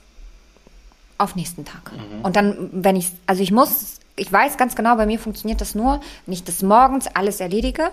auf 1.17 1.35
nächsten 1.35 1.63
Tag. 1.63 1.91
Und 2.23 2.35
dann, 2.35 2.69
wenn 2.73 2.97
ich, 2.97 3.11
also 3.25 3.41
ich 3.41 3.51
muss, 3.51 3.99
ich 4.17 4.31
weiß 4.31 4.57
ganz 4.57 4.75
genau, 4.75 4.95
bei 4.97 5.05
mir 5.05 5.19
funktioniert 5.19 5.61
das 5.61 5.73
nur, 5.73 6.01
wenn 6.25 6.33
ich 6.33 6.43
das 6.43 6.61
morgens 6.61 7.07
alles 7.07 7.39
erledige, 7.39 7.91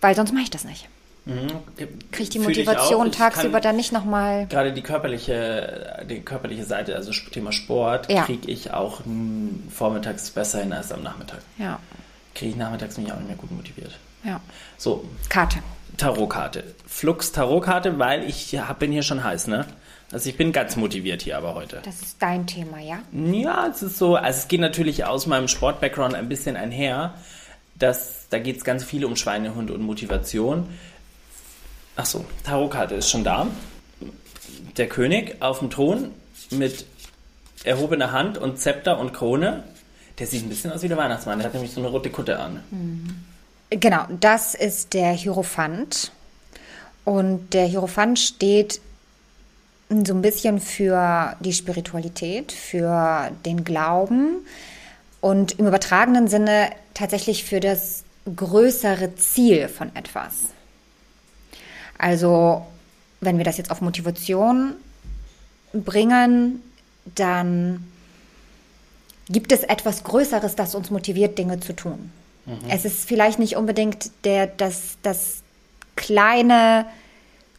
weil 0.00 0.16
sonst 0.16 0.32
mache 0.32 0.44
ich 0.44 0.50
das 0.50 0.64
nicht. 0.64 0.88
Kriege 1.26 2.22
ich 2.22 2.30
die 2.30 2.38
Fühl 2.40 2.50
ich 2.52 2.58
Motivation 2.58 3.02
auch. 3.02 3.06
Ich 3.06 3.16
tagsüber 3.16 3.60
dann 3.60 3.76
nicht 3.76 3.92
nochmal. 3.92 4.46
Gerade 4.46 4.72
die 4.72 4.82
körperliche, 4.82 6.04
die 6.08 6.20
körperliche 6.20 6.64
Seite, 6.64 6.96
also 6.96 7.12
Thema 7.30 7.52
Sport, 7.52 8.10
Ja. 8.10 8.24
kriege 8.24 8.50
ich 8.50 8.72
auch 8.72 9.00
vormittags 9.72 10.30
besser 10.30 10.60
hin 10.60 10.72
als 10.72 10.92
am 10.92 11.02
Nachmittag. 11.02 11.40
Ja, 11.58 11.78
Kriege 12.34 12.52
ich 12.52 12.56
nachmittags 12.56 12.96
mich 12.96 13.12
auch 13.12 13.16
nicht 13.16 13.28
mehr 13.28 13.36
gut 13.36 13.50
motiviert. 13.50 13.98
ja. 14.24 14.40
So, 14.78 15.04
Karte. 15.28 15.58
Tarotkarte. 15.96 16.64
Flux 16.86 17.32
Tarotkarte, 17.32 17.98
weil 17.98 18.24
ich 18.24 18.52
ja, 18.52 18.72
bin 18.72 18.90
hier 18.92 19.02
schon 19.02 19.22
heiß, 19.22 19.48
ne? 19.48 19.66
Also 20.12 20.28
ich 20.30 20.36
bin 20.36 20.50
ganz 20.52 20.74
motiviert 20.76 21.22
hier 21.22 21.36
aber 21.36 21.54
heute. 21.54 21.80
Das 21.84 22.00
ist 22.00 22.16
dein 22.20 22.46
Thema, 22.46 22.78
ja? 22.80 22.98
Ja, 23.12 23.66
es 23.68 23.82
ist 23.82 23.98
so, 23.98 24.16
also 24.16 24.38
es 24.38 24.48
geht 24.48 24.60
natürlich 24.60 25.04
aus 25.04 25.26
meinem 25.26 25.46
Sport-Background 25.46 26.14
ein 26.14 26.28
bisschen 26.28 26.56
einher. 26.56 27.14
Das, 27.78 28.26
da 28.30 28.38
geht 28.38 28.56
es 28.58 28.64
ganz 28.64 28.82
viel 28.84 29.04
um 29.04 29.14
Schweinehund 29.16 29.70
und 29.70 29.82
Motivation. 29.82 30.68
Ach 32.00 32.06
so, 32.06 32.24
Tarotkarte 32.44 32.94
ist 32.94 33.10
schon 33.10 33.24
da. 33.24 33.46
Der 34.78 34.88
König 34.88 35.36
auf 35.42 35.58
dem 35.58 35.68
Thron 35.68 36.12
mit 36.48 36.86
erhobener 37.62 38.10
Hand 38.10 38.38
und 38.38 38.58
Zepter 38.58 38.98
und 38.98 39.12
Krone. 39.12 39.64
Der 40.18 40.26
sieht 40.26 40.42
ein 40.42 40.48
bisschen 40.48 40.72
aus 40.72 40.82
wie 40.82 40.88
der 40.88 40.96
Weihnachtsmann. 40.96 41.40
Der 41.40 41.48
hat 41.48 41.52
nämlich 41.52 41.72
so 41.72 41.80
eine 41.80 41.90
rote 41.90 42.08
Kutte 42.08 42.38
an. 42.38 42.64
Genau, 43.68 44.06
das 44.18 44.54
ist 44.54 44.94
der 44.94 45.12
Hierophant. 45.12 46.10
Und 47.04 47.52
der 47.52 47.66
Hierophant 47.66 48.18
steht 48.18 48.80
so 49.90 50.14
ein 50.14 50.22
bisschen 50.22 50.58
für 50.58 51.36
die 51.40 51.52
Spiritualität, 51.52 52.50
für 52.50 53.30
den 53.44 53.62
Glauben 53.62 54.36
und 55.20 55.58
im 55.58 55.66
übertragenen 55.66 56.28
Sinne 56.28 56.70
tatsächlich 56.94 57.44
für 57.44 57.60
das 57.60 58.04
größere 58.24 59.16
Ziel 59.16 59.68
von 59.68 59.94
etwas. 59.94 60.54
Also, 62.00 62.66
wenn 63.20 63.36
wir 63.36 63.44
das 63.44 63.58
jetzt 63.58 63.70
auf 63.70 63.82
Motivation 63.82 64.72
bringen, 65.72 66.62
dann 67.14 67.86
gibt 69.28 69.52
es 69.52 69.62
etwas 69.62 70.02
Größeres, 70.04 70.56
das 70.56 70.74
uns 70.74 70.90
motiviert, 70.90 71.38
Dinge 71.38 71.60
zu 71.60 71.74
tun. 71.74 72.10
Es 72.68 72.84
ist 72.84 73.06
vielleicht 73.06 73.38
nicht 73.38 73.56
unbedingt 73.56 74.10
der, 74.24 74.48
das, 74.48 74.96
das 75.02 75.42
kleine 75.94 76.86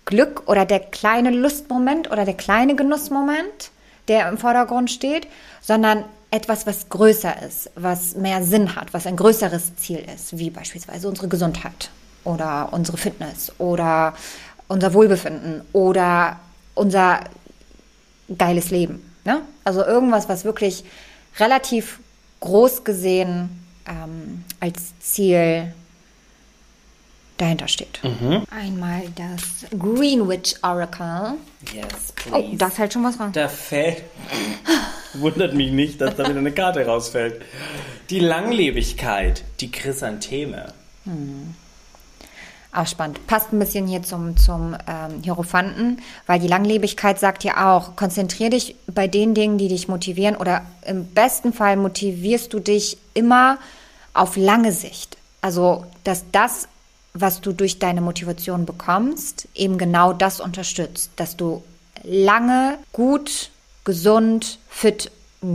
Glück 0.03 0.50
oder 0.50 0.65
der 0.65 0.79
kleine 0.79 1.29
Lustmoment 1.29 2.12
oder 2.12 2.25
der 2.25 2.33
kleine 2.33 2.75
Genussmoment, 2.75 3.71
der 4.10 4.27
im 4.27 4.38
Vordergrund 4.38 4.91
steht, 4.91 5.27
sondern 5.62 6.03
etwas, 6.31 6.65
was 6.65 6.89
größer 6.89 7.41
ist, 7.43 7.69
was 7.75 8.15
mehr 8.15 8.43
Sinn 8.43 8.75
hat, 8.75 8.93
was 8.93 9.05
ein 9.05 9.15
größeres 9.15 9.75
Ziel 9.77 10.03
ist, 10.13 10.38
wie 10.38 10.50
beispielsweise 10.50 11.07
unsere 11.07 11.29
Gesundheit 11.29 11.91
oder 12.23 12.69
unsere 12.71 12.97
Fitness 12.97 13.51
oder 13.57 14.13
unser 14.67 14.93
Wohlbefinden 14.93 15.61
oder 15.73 16.39
unser 16.75 17.21
geiles 18.37 18.69
Leben. 18.71 19.11
Ne? 19.25 19.41
Also 19.63 19.83
irgendwas, 19.85 20.29
was 20.29 20.45
wirklich 20.45 20.83
relativ 21.39 21.99
groß 22.39 22.83
gesehen 22.83 23.49
ähm, 23.87 24.43
als 24.59 24.97
Ziel 24.99 25.73
dahinter 27.37 27.67
steht. 27.67 27.99
Einmal 28.51 29.01
das 29.15 29.65
Greenwich 29.77 30.55
Oracle. 30.61 31.33
Yes, 31.73 32.13
Oh, 32.31 32.43
da 32.53 32.69
fällt 32.69 32.93
schon 32.93 33.03
was 33.03 33.19
rein. 33.19 33.31
Da 33.31 33.47
fällt. 33.47 34.03
Wundert 35.15 35.53
mich 35.55 35.71
nicht, 35.71 35.99
dass 35.99 36.15
da 36.15 36.23
wieder 36.27 36.37
eine 36.39 36.51
Karte 36.51 36.85
rausfällt. 36.85 37.41
Die 38.11 38.19
Langlebigkeit, 38.19 39.43
die 39.59 39.71
Chrysantheme. 39.71 40.71
Auch 42.73 42.87
spannend. 42.87 43.25
Passt 43.27 43.51
ein 43.51 43.59
bisschen 43.59 43.85
hier 43.85 44.01
zum, 44.01 44.37
zum 44.37 44.77
ähm, 44.87 45.21
Hierophanten, 45.23 46.01
weil 46.25 46.39
die 46.39 46.47
Langlebigkeit 46.47 47.19
sagt 47.19 47.43
ja 47.43 47.75
auch, 47.75 47.97
konzentrier 47.97 48.49
dich 48.49 48.75
bei 48.87 49.07
den 49.07 49.33
Dingen, 49.33 49.57
die 49.57 49.67
dich 49.67 49.89
motivieren 49.89 50.37
oder 50.37 50.61
im 50.85 51.05
besten 51.05 51.51
Fall 51.51 51.75
motivierst 51.75 52.53
du 52.53 52.59
dich 52.59 52.97
immer 53.13 53.57
auf 54.13 54.37
lange 54.37 54.71
Sicht. 54.71 55.17
Also, 55.41 55.85
dass 56.05 56.23
das, 56.31 56.69
was 57.13 57.41
du 57.41 57.51
durch 57.51 57.77
deine 57.79 57.99
Motivation 57.99 58.65
bekommst, 58.65 59.49
eben 59.53 59.77
genau 59.77 60.13
das 60.13 60.39
unterstützt, 60.39 61.11
dass 61.17 61.35
du 61.35 61.63
lange 62.03 62.77
gut, 62.93 63.51
gesund, 63.83 64.59
fit 64.69 65.11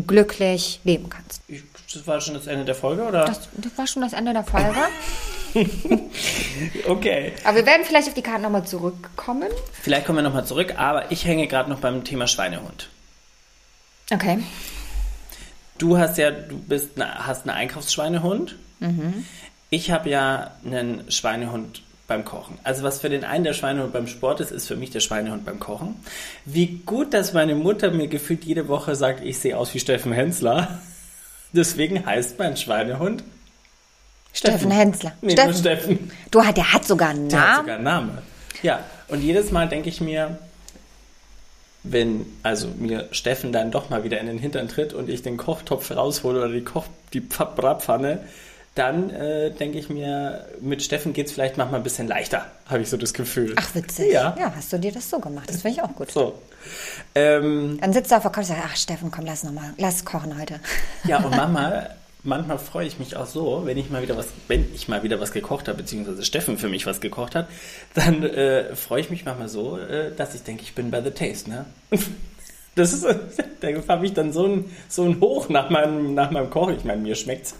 glücklich 0.06 0.80
leben 0.84 1.08
kannst. 1.08 1.40
Ich, 1.48 1.62
das 1.94 2.06
war 2.06 2.20
schon 2.20 2.34
das 2.34 2.46
Ende 2.46 2.66
der 2.66 2.74
Folge, 2.74 3.04
oder? 3.04 3.24
Das, 3.24 3.48
das 3.52 3.78
war 3.78 3.86
schon 3.86 4.02
das 4.02 4.12
Ende 4.12 4.34
der 4.34 4.44
Folge. 4.44 4.74
okay. 6.88 7.32
Aber 7.44 7.56
wir 7.56 7.66
werden 7.66 7.84
vielleicht 7.84 8.08
auf 8.08 8.14
die 8.14 8.22
Karten 8.22 8.42
nochmal 8.42 8.66
zurückkommen. 8.66 9.48
Vielleicht 9.72 10.06
kommen 10.06 10.18
wir 10.18 10.22
nochmal 10.22 10.44
zurück, 10.44 10.74
aber 10.76 11.10
ich 11.10 11.24
hänge 11.24 11.46
gerade 11.46 11.70
noch 11.70 11.80
beim 11.80 12.04
Thema 12.04 12.26
Schweinehund. 12.26 12.88
Okay. 14.12 14.38
Du 15.78 15.98
hast 15.98 16.18
ja, 16.18 16.30
du 16.30 16.58
bist, 16.58 16.90
eine, 16.96 17.26
hast 17.26 17.42
einen 17.42 17.56
Einkaufsschweinehund. 17.56 18.56
Ich 19.70 19.90
habe 19.90 20.10
ja 20.10 20.52
einen 20.64 21.10
Schweinehund 21.10 21.82
beim 22.06 22.24
Kochen. 22.24 22.58
Also 22.62 22.82
was 22.82 23.00
für 23.00 23.08
den 23.08 23.24
einen 23.24 23.44
der 23.44 23.52
Schweinehund 23.52 23.92
beim 23.92 24.06
Sport 24.06 24.40
ist, 24.40 24.52
ist 24.52 24.68
für 24.68 24.76
mich 24.76 24.90
der 24.90 25.00
Schweinehund 25.00 25.44
beim 25.44 25.58
Kochen. 25.58 25.96
Wie 26.44 26.82
gut, 26.86 27.12
dass 27.14 27.32
meine 27.32 27.54
Mutter 27.54 27.90
mir 27.90 28.06
gefühlt 28.06 28.44
jede 28.44 28.68
Woche 28.68 28.94
sagt, 28.94 29.24
ich 29.24 29.38
sehe 29.38 29.56
aus 29.56 29.74
wie 29.74 29.80
Steffen 29.80 30.12
Hensler. 30.12 30.80
Deswegen 31.52 32.04
heißt 32.04 32.38
mein 32.38 32.56
Schweinehund 32.56 33.24
Steffen 34.36 34.70
Hensler. 34.70 35.12
Nee, 35.22 35.32
Steffen. 35.32 35.54
Steffen. 35.54 36.10
Du, 36.30 36.40
der 36.40 36.72
hat 36.72 36.86
sogar 36.86 37.08
einen 37.10 37.28
Der 37.28 37.40
hat 37.40 37.46
Namen. 37.48 37.60
sogar 37.62 37.74
einen 37.76 37.84
Namen. 37.84 38.18
Ja, 38.62 38.80
und 39.08 39.22
jedes 39.22 39.50
Mal 39.50 39.68
denke 39.68 39.88
ich 39.88 40.00
mir, 40.00 40.38
wenn 41.82 42.26
also 42.42 42.68
mir 42.78 43.08
Steffen 43.12 43.52
dann 43.52 43.70
doch 43.70 43.90
mal 43.90 44.02
wieder 44.04 44.18
in 44.20 44.26
den 44.26 44.38
Hintern 44.38 44.68
tritt 44.68 44.92
und 44.92 45.08
ich 45.08 45.22
den 45.22 45.36
Kochtopf 45.36 45.90
raushole 45.90 46.40
oder 46.40 46.48
die 46.52 46.64
Koch 46.64 46.84
die 47.12 47.20
Pf- 47.20 47.54
Bratpfanne, 47.54 48.20
dann 48.74 49.08
äh, 49.10 49.52
denke 49.52 49.78
ich 49.78 49.88
mir, 49.88 50.46
mit 50.60 50.82
Steffen 50.82 51.12
geht 51.12 51.26
es 51.28 51.32
vielleicht 51.32 51.56
manchmal 51.56 51.80
ein 51.80 51.84
bisschen 51.84 52.08
leichter, 52.08 52.44
habe 52.68 52.82
ich 52.82 52.90
so 52.90 52.96
das 52.96 53.14
Gefühl. 53.14 53.54
Ach, 53.56 53.74
witzig. 53.74 54.12
Ja. 54.12 54.36
ja, 54.38 54.52
hast 54.54 54.72
du 54.72 54.78
dir 54.78 54.92
das 54.92 55.08
so 55.08 55.18
gemacht? 55.20 55.48
Das 55.48 55.62
finde 55.62 55.78
ich 55.78 55.82
auch 55.82 55.94
gut. 55.94 56.10
So. 56.10 56.38
Ähm, 57.14 57.78
Dann 57.80 57.92
sitzt 57.92 58.10
du 58.10 58.16
auf 58.16 58.22
der 58.22 58.32
Couch 58.32 58.42
und 58.42 58.48
sagst, 58.56 58.62
ach 58.66 58.76
Steffen, 58.76 59.10
komm, 59.10 59.24
lass 59.24 59.44
noch 59.44 59.52
mal, 59.52 59.72
lass 59.78 60.04
kochen 60.04 60.38
heute. 60.38 60.60
ja, 61.04 61.18
und 61.18 61.30
manchmal, 61.36 61.94
manchmal 62.26 62.58
freue 62.58 62.86
ich 62.86 62.98
mich 62.98 63.16
auch 63.16 63.26
so, 63.26 63.62
wenn 63.64 63.78
ich 63.78 63.90
mal 63.90 64.02
wieder 64.02 64.16
was, 64.16 64.28
wenn 64.48 64.66
ich 64.74 64.88
mal 64.88 65.02
wieder 65.02 65.20
was 65.20 65.32
gekocht 65.32 65.68
habe, 65.68 65.78
beziehungsweise 65.78 66.24
Steffen 66.24 66.58
für 66.58 66.68
mich 66.68 66.86
was 66.86 67.00
gekocht 67.00 67.34
hat, 67.34 67.48
dann 67.94 68.22
äh, 68.22 68.74
freue 68.74 69.00
ich 69.00 69.10
mich 69.10 69.24
manchmal 69.24 69.48
so, 69.48 69.78
äh, 69.78 70.14
dass 70.14 70.34
ich 70.34 70.42
denke, 70.42 70.62
ich 70.62 70.74
bin 70.74 70.90
bei 70.90 71.00
The 71.00 71.10
Taste, 71.10 71.50
ne? 71.50 71.66
Das 72.74 72.92
ist, 72.92 73.04
da 73.60 73.68
habe 73.88 74.04
ich 74.04 74.12
dann 74.12 74.34
so 74.34 74.46
ein, 74.46 74.70
so 74.86 75.04
ein 75.04 75.18
Hoch 75.18 75.48
nach 75.48 75.70
meinem, 75.70 76.12
nach 76.12 76.30
meinem 76.30 76.50
Kochen. 76.50 76.76
Ich 76.76 76.84
meine, 76.84 77.00
mir 77.00 77.14
schmeckt's. 77.14 77.54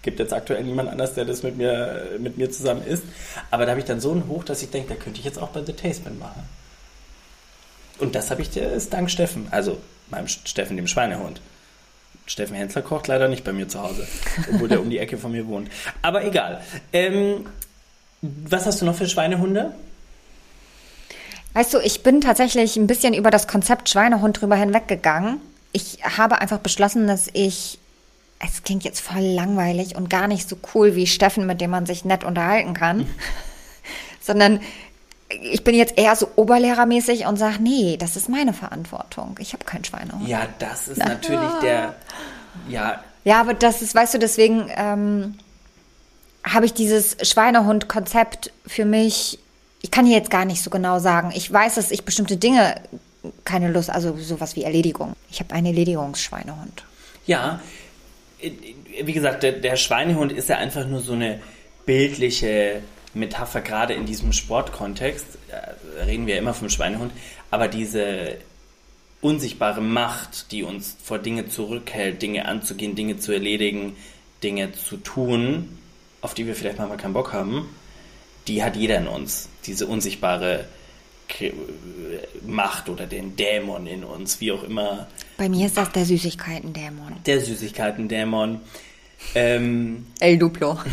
Gibt 0.00 0.18
jetzt 0.20 0.32
aktuell 0.32 0.64
niemand 0.64 0.88
anders, 0.88 1.12
der 1.12 1.26
das 1.26 1.42
mit 1.42 1.58
mir, 1.58 2.16
mit 2.18 2.38
mir 2.38 2.50
zusammen 2.50 2.82
isst. 2.82 3.02
Aber 3.50 3.66
da 3.66 3.72
habe 3.72 3.80
ich 3.80 3.86
dann 3.86 4.00
so 4.00 4.10
ein 4.10 4.26
Hoch, 4.26 4.44
dass 4.44 4.62
ich 4.62 4.70
denke, 4.70 4.94
da 4.94 4.94
könnte 4.94 5.18
ich 5.18 5.26
jetzt 5.26 5.38
auch 5.38 5.50
bei 5.50 5.62
The 5.62 5.74
Taste 5.74 6.08
mitmachen. 6.08 6.44
Und 7.98 8.14
das 8.14 8.30
habe 8.30 8.40
ich 8.40 8.48
dir 8.48 8.72
ist 8.72 8.90
dank 8.92 9.10
Steffen, 9.10 9.48
also 9.50 9.76
meinem 10.10 10.28
Steffen, 10.28 10.78
dem 10.78 10.86
Schweinehund. 10.86 11.42
Steffen 12.28 12.54
Hensler 12.54 12.82
kocht 12.82 13.08
leider 13.08 13.26
nicht 13.26 13.42
bei 13.42 13.52
mir 13.52 13.68
zu 13.68 13.82
Hause, 13.82 14.06
obwohl 14.52 14.68
der 14.68 14.80
um 14.80 14.90
die 14.90 14.98
Ecke 14.98 15.16
von 15.16 15.32
mir 15.32 15.46
wohnt. 15.48 15.70
Aber 16.02 16.24
egal. 16.24 16.62
Ähm, 16.92 17.46
was 18.20 18.66
hast 18.66 18.82
du 18.82 18.84
noch 18.84 18.94
für 18.94 19.08
Schweinehunde? 19.08 19.74
Weißt 21.54 21.72
du, 21.72 21.78
ich 21.78 22.02
bin 22.02 22.20
tatsächlich 22.20 22.76
ein 22.76 22.86
bisschen 22.86 23.14
über 23.14 23.30
das 23.30 23.48
Konzept 23.48 23.88
Schweinehund 23.88 24.40
drüber 24.40 24.56
hinweggegangen. 24.56 25.40
Ich 25.72 26.00
habe 26.04 26.40
einfach 26.40 26.58
beschlossen, 26.58 27.06
dass 27.06 27.28
ich, 27.32 27.78
es 28.44 28.62
klingt 28.62 28.84
jetzt 28.84 29.00
voll 29.00 29.22
langweilig 29.22 29.96
und 29.96 30.10
gar 30.10 30.28
nicht 30.28 30.48
so 30.48 30.56
cool 30.74 30.94
wie 30.94 31.06
Steffen, 31.06 31.46
mit 31.46 31.60
dem 31.62 31.70
man 31.70 31.86
sich 31.86 32.04
nett 32.04 32.24
unterhalten 32.24 32.74
kann, 32.74 33.06
sondern 34.20 34.60
ich 35.28 35.62
bin 35.62 35.74
jetzt 35.74 35.98
eher 35.98 36.16
so 36.16 36.30
oberlehrermäßig 36.36 37.26
und 37.26 37.36
sage, 37.36 37.56
nee, 37.60 37.96
das 37.98 38.16
ist 38.16 38.28
meine 38.28 38.52
Verantwortung. 38.52 39.36
Ich 39.38 39.52
habe 39.52 39.64
keinen 39.64 39.84
Schweinehund. 39.84 40.26
Ja, 40.26 40.46
das 40.58 40.88
ist 40.88 40.98
natürlich 40.98 41.52
der. 41.62 41.94
Ja, 42.68 43.02
Ja, 43.24 43.40
aber 43.40 43.54
das 43.54 43.82
ist, 43.82 43.94
weißt 43.94 44.14
du, 44.14 44.18
deswegen 44.18 44.70
ähm, 44.74 45.38
habe 46.44 46.66
ich 46.66 46.72
dieses 46.72 47.16
Schweinehund-Konzept 47.28 48.52
für 48.66 48.84
mich, 48.84 49.38
ich 49.82 49.90
kann 49.90 50.06
hier 50.06 50.16
jetzt 50.16 50.30
gar 50.30 50.44
nicht 50.44 50.62
so 50.62 50.70
genau 50.70 50.98
sagen. 50.98 51.32
Ich 51.34 51.52
weiß, 51.52 51.74
dass 51.74 51.90
ich 51.90 52.04
bestimmte 52.04 52.36
Dinge 52.36 52.80
keine 53.44 53.70
Lust, 53.70 53.90
also 53.90 54.16
sowas 54.16 54.56
wie 54.56 54.64
Erledigung. 54.64 55.12
Ich 55.30 55.40
habe 55.40 55.54
einen 55.54 55.66
Erledigungsschweinehund. 55.66 56.84
Ja, 57.26 57.60
äh, 58.40 58.52
wie 59.04 59.12
gesagt, 59.12 59.42
der, 59.42 59.52
der 59.52 59.76
Schweinehund 59.76 60.32
ist 60.32 60.48
ja 60.48 60.56
einfach 60.56 60.86
nur 60.86 61.00
so 61.00 61.12
eine 61.12 61.40
bildliche 61.84 62.82
Metapher, 63.14 63.60
gerade 63.60 63.94
in 63.94 64.06
diesem 64.06 64.32
Sportkontext. 64.32 65.26
äh, 65.50 66.02
Reden 66.04 66.26
wir 66.26 66.38
immer 66.38 66.54
vom 66.54 66.68
Schweinehund, 66.68 67.12
aber 67.50 67.68
diese 67.68 68.36
unsichtbare 69.20 69.80
Macht, 69.80 70.52
die 70.52 70.62
uns 70.62 70.96
vor 71.02 71.18
Dinge 71.18 71.48
zurückhält, 71.48 72.22
Dinge 72.22 72.46
anzugehen, 72.46 72.94
Dinge 72.94 73.18
zu 73.18 73.32
erledigen, 73.32 73.96
Dinge 74.42 74.72
zu 74.72 74.96
tun, 74.98 75.76
auf 76.20 76.34
die 76.34 76.46
wir 76.46 76.54
vielleicht 76.54 76.78
manchmal 76.78 76.98
keinen 76.98 77.14
Bock 77.14 77.32
haben, 77.32 77.68
die 78.46 78.62
hat 78.62 78.76
jeder 78.76 78.98
in 78.98 79.08
uns. 79.08 79.48
Diese 79.66 79.86
unsichtbare 79.86 80.66
K- 81.28 81.52
Macht 82.46 82.88
oder 82.88 83.06
den 83.06 83.34
Dämon 83.36 83.86
in 83.86 84.04
uns, 84.04 84.40
wie 84.40 84.52
auch 84.52 84.62
immer 84.62 85.08
Bei 85.36 85.48
mir 85.48 85.66
ist 85.66 85.76
das 85.76 85.90
der 85.92 86.04
Süßigkeiten-Dämon. 86.04 87.16
der 87.26 87.40
Süßigkeiten-Dämon. 87.40 88.60
Ähm, 89.34 90.06
El 90.20 90.38
Duplo. 90.38 90.78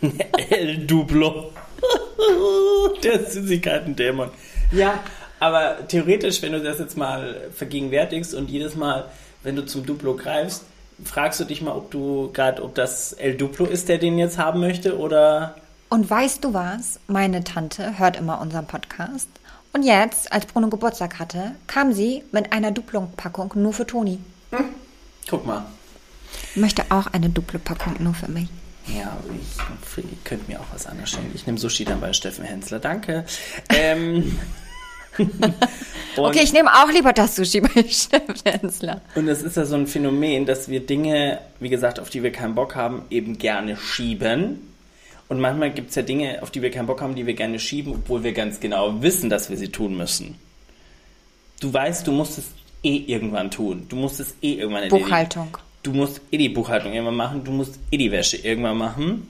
El 0.50 0.86
Duplo. 0.86 1.52
der 3.02 3.30
Süßigkeiten-Dämon. 3.30 4.30
Ja, 4.72 5.00
aber 5.40 5.86
theoretisch, 5.88 6.42
wenn 6.42 6.52
du 6.52 6.62
das 6.62 6.78
jetzt 6.78 6.96
mal 6.96 7.36
vergegenwärtigst 7.54 8.34
und 8.34 8.50
jedes 8.50 8.76
Mal, 8.76 9.10
wenn 9.42 9.56
du 9.56 9.66
zum 9.66 9.84
Duplo 9.84 10.14
greifst, 10.16 10.64
fragst 11.04 11.40
du 11.40 11.44
dich 11.44 11.60
mal, 11.60 11.72
ob 11.72 11.90
du 11.90 12.30
gerade, 12.32 12.62
ob 12.62 12.74
das 12.74 13.12
El 13.12 13.36
Duplo 13.36 13.66
ist, 13.66 13.88
der 13.88 13.98
den 13.98 14.18
jetzt 14.18 14.38
haben 14.38 14.60
möchte 14.60 14.98
oder. 14.98 15.56
Und 15.90 16.08
weißt 16.08 16.44
du 16.44 16.54
was? 16.54 16.98
Meine 17.08 17.44
Tante 17.44 17.98
hört 17.98 18.16
immer 18.16 18.40
unseren 18.40 18.66
Podcast. 18.66 19.28
Und 19.72 19.82
jetzt, 19.82 20.32
als 20.32 20.46
Bruno 20.46 20.68
Geburtstag 20.68 21.18
hatte, 21.18 21.52
kam 21.66 21.92
sie 21.92 22.22
mit 22.30 22.52
einer 22.52 22.70
Duplo-Packung 22.70 23.52
nur 23.56 23.72
für 23.72 23.86
Toni. 23.86 24.20
Guck 25.28 25.46
mal. 25.46 25.66
Möchte 26.54 26.84
auch 26.90 27.08
eine 27.08 27.28
Duplo-Packung 27.28 27.96
nur 27.98 28.14
für 28.14 28.30
mich. 28.30 28.48
Ja, 28.86 29.16
ich, 29.30 30.04
ich 30.04 30.24
könnte 30.24 30.50
mir 30.50 30.60
auch 30.60 30.66
was 30.72 30.86
anderes 30.86 31.10
schenken. 31.10 31.32
Ich 31.34 31.46
nehme 31.46 31.58
Sushi 31.58 31.84
dann 31.84 32.00
bei 32.00 32.12
Steffen 32.12 32.44
Hensler. 32.44 32.80
Danke. 32.80 33.24
Ähm, 33.70 34.38
Okay, 36.16 36.42
ich 36.42 36.52
nehme 36.52 36.70
auch 36.72 36.90
lieber 36.90 37.12
das 37.12 37.36
Sushi 37.36 37.60
bei 37.60 37.84
Steffen 37.88 38.34
Hensler. 38.44 39.00
Und 39.14 39.28
es 39.28 39.42
ist 39.42 39.56
ja 39.56 39.64
so 39.64 39.74
ein 39.74 39.86
Phänomen, 39.86 40.46
dass 40.46 40.68
wir 40.68 40.80
Dinge, 40.80 41.40
wie 41.60 41.68
gesagt, 41.68 41.98
auf 41.98 42.10
die 42.10 42.22
wir 42.22 42.32
keinen 42.32 42.54
Bock 42.54 42.76
haben, 42.76 43.02
eben 43.10 43.38
gerne 43.38 43.76
schieben. 43.76 44.74
Und 45.28 45.40
manchmal 45.40 45.72
gibt 45.72 45.90
es 45.90 45.96
ja 45.96 46.02
Dinge, 46.02 46.42
auf 46.42 46.50
die 46.50 46.62
wir 46.62 46.70
keinen 46.70 46.86
Bock 46.86 47.00
haben, 47.00 47.14
die 47.14 47.26
wir 47.26 47.34
gerne 47.34 47.58
schieben, 47.58 47.94
obwohl 47.94 48.22
wir 48.22 48.32
ganz 48.32 48.60
genau 48.60 49.02
wissen, 49.02 49.30
dass 49.30 49.50
wir 49.50 49.56
sie 49.56 49.68
tun 49.68 49.96
müssen. 49.96 50.36
Du 51.60 51.72
weißt, 51.72 52.06
du 52.06 52.12
musst 52.12 52.38
es 52.38 52.44
eh 52.82 52.96
irgendwann 52.96 53.50
tun. 53.50 53.86
Du 53.88 53.96
musst 53.96 54.20
es 54.20 54.34
eh 54.42 54.54
irgendwann 54.54 54.84
erledigen. 54.84 55.04
Buchhaltung. 55.04 55.58
Du 55.84 55.92
musst 55.92 56.20
eh 56.32 56.38
die 56.38 56.48
Buchhaltung 56.48 56.92
irgendwann 56.92 57.14
machen. 57.14 57.44
Du 57.44 57.52
musst 57.52 57.78
eh 57.92 57.96
die 57.96 58.10
Wäsche 58.10 58.38
irgendwann 58.38 58.78
machen. 58.78 59.28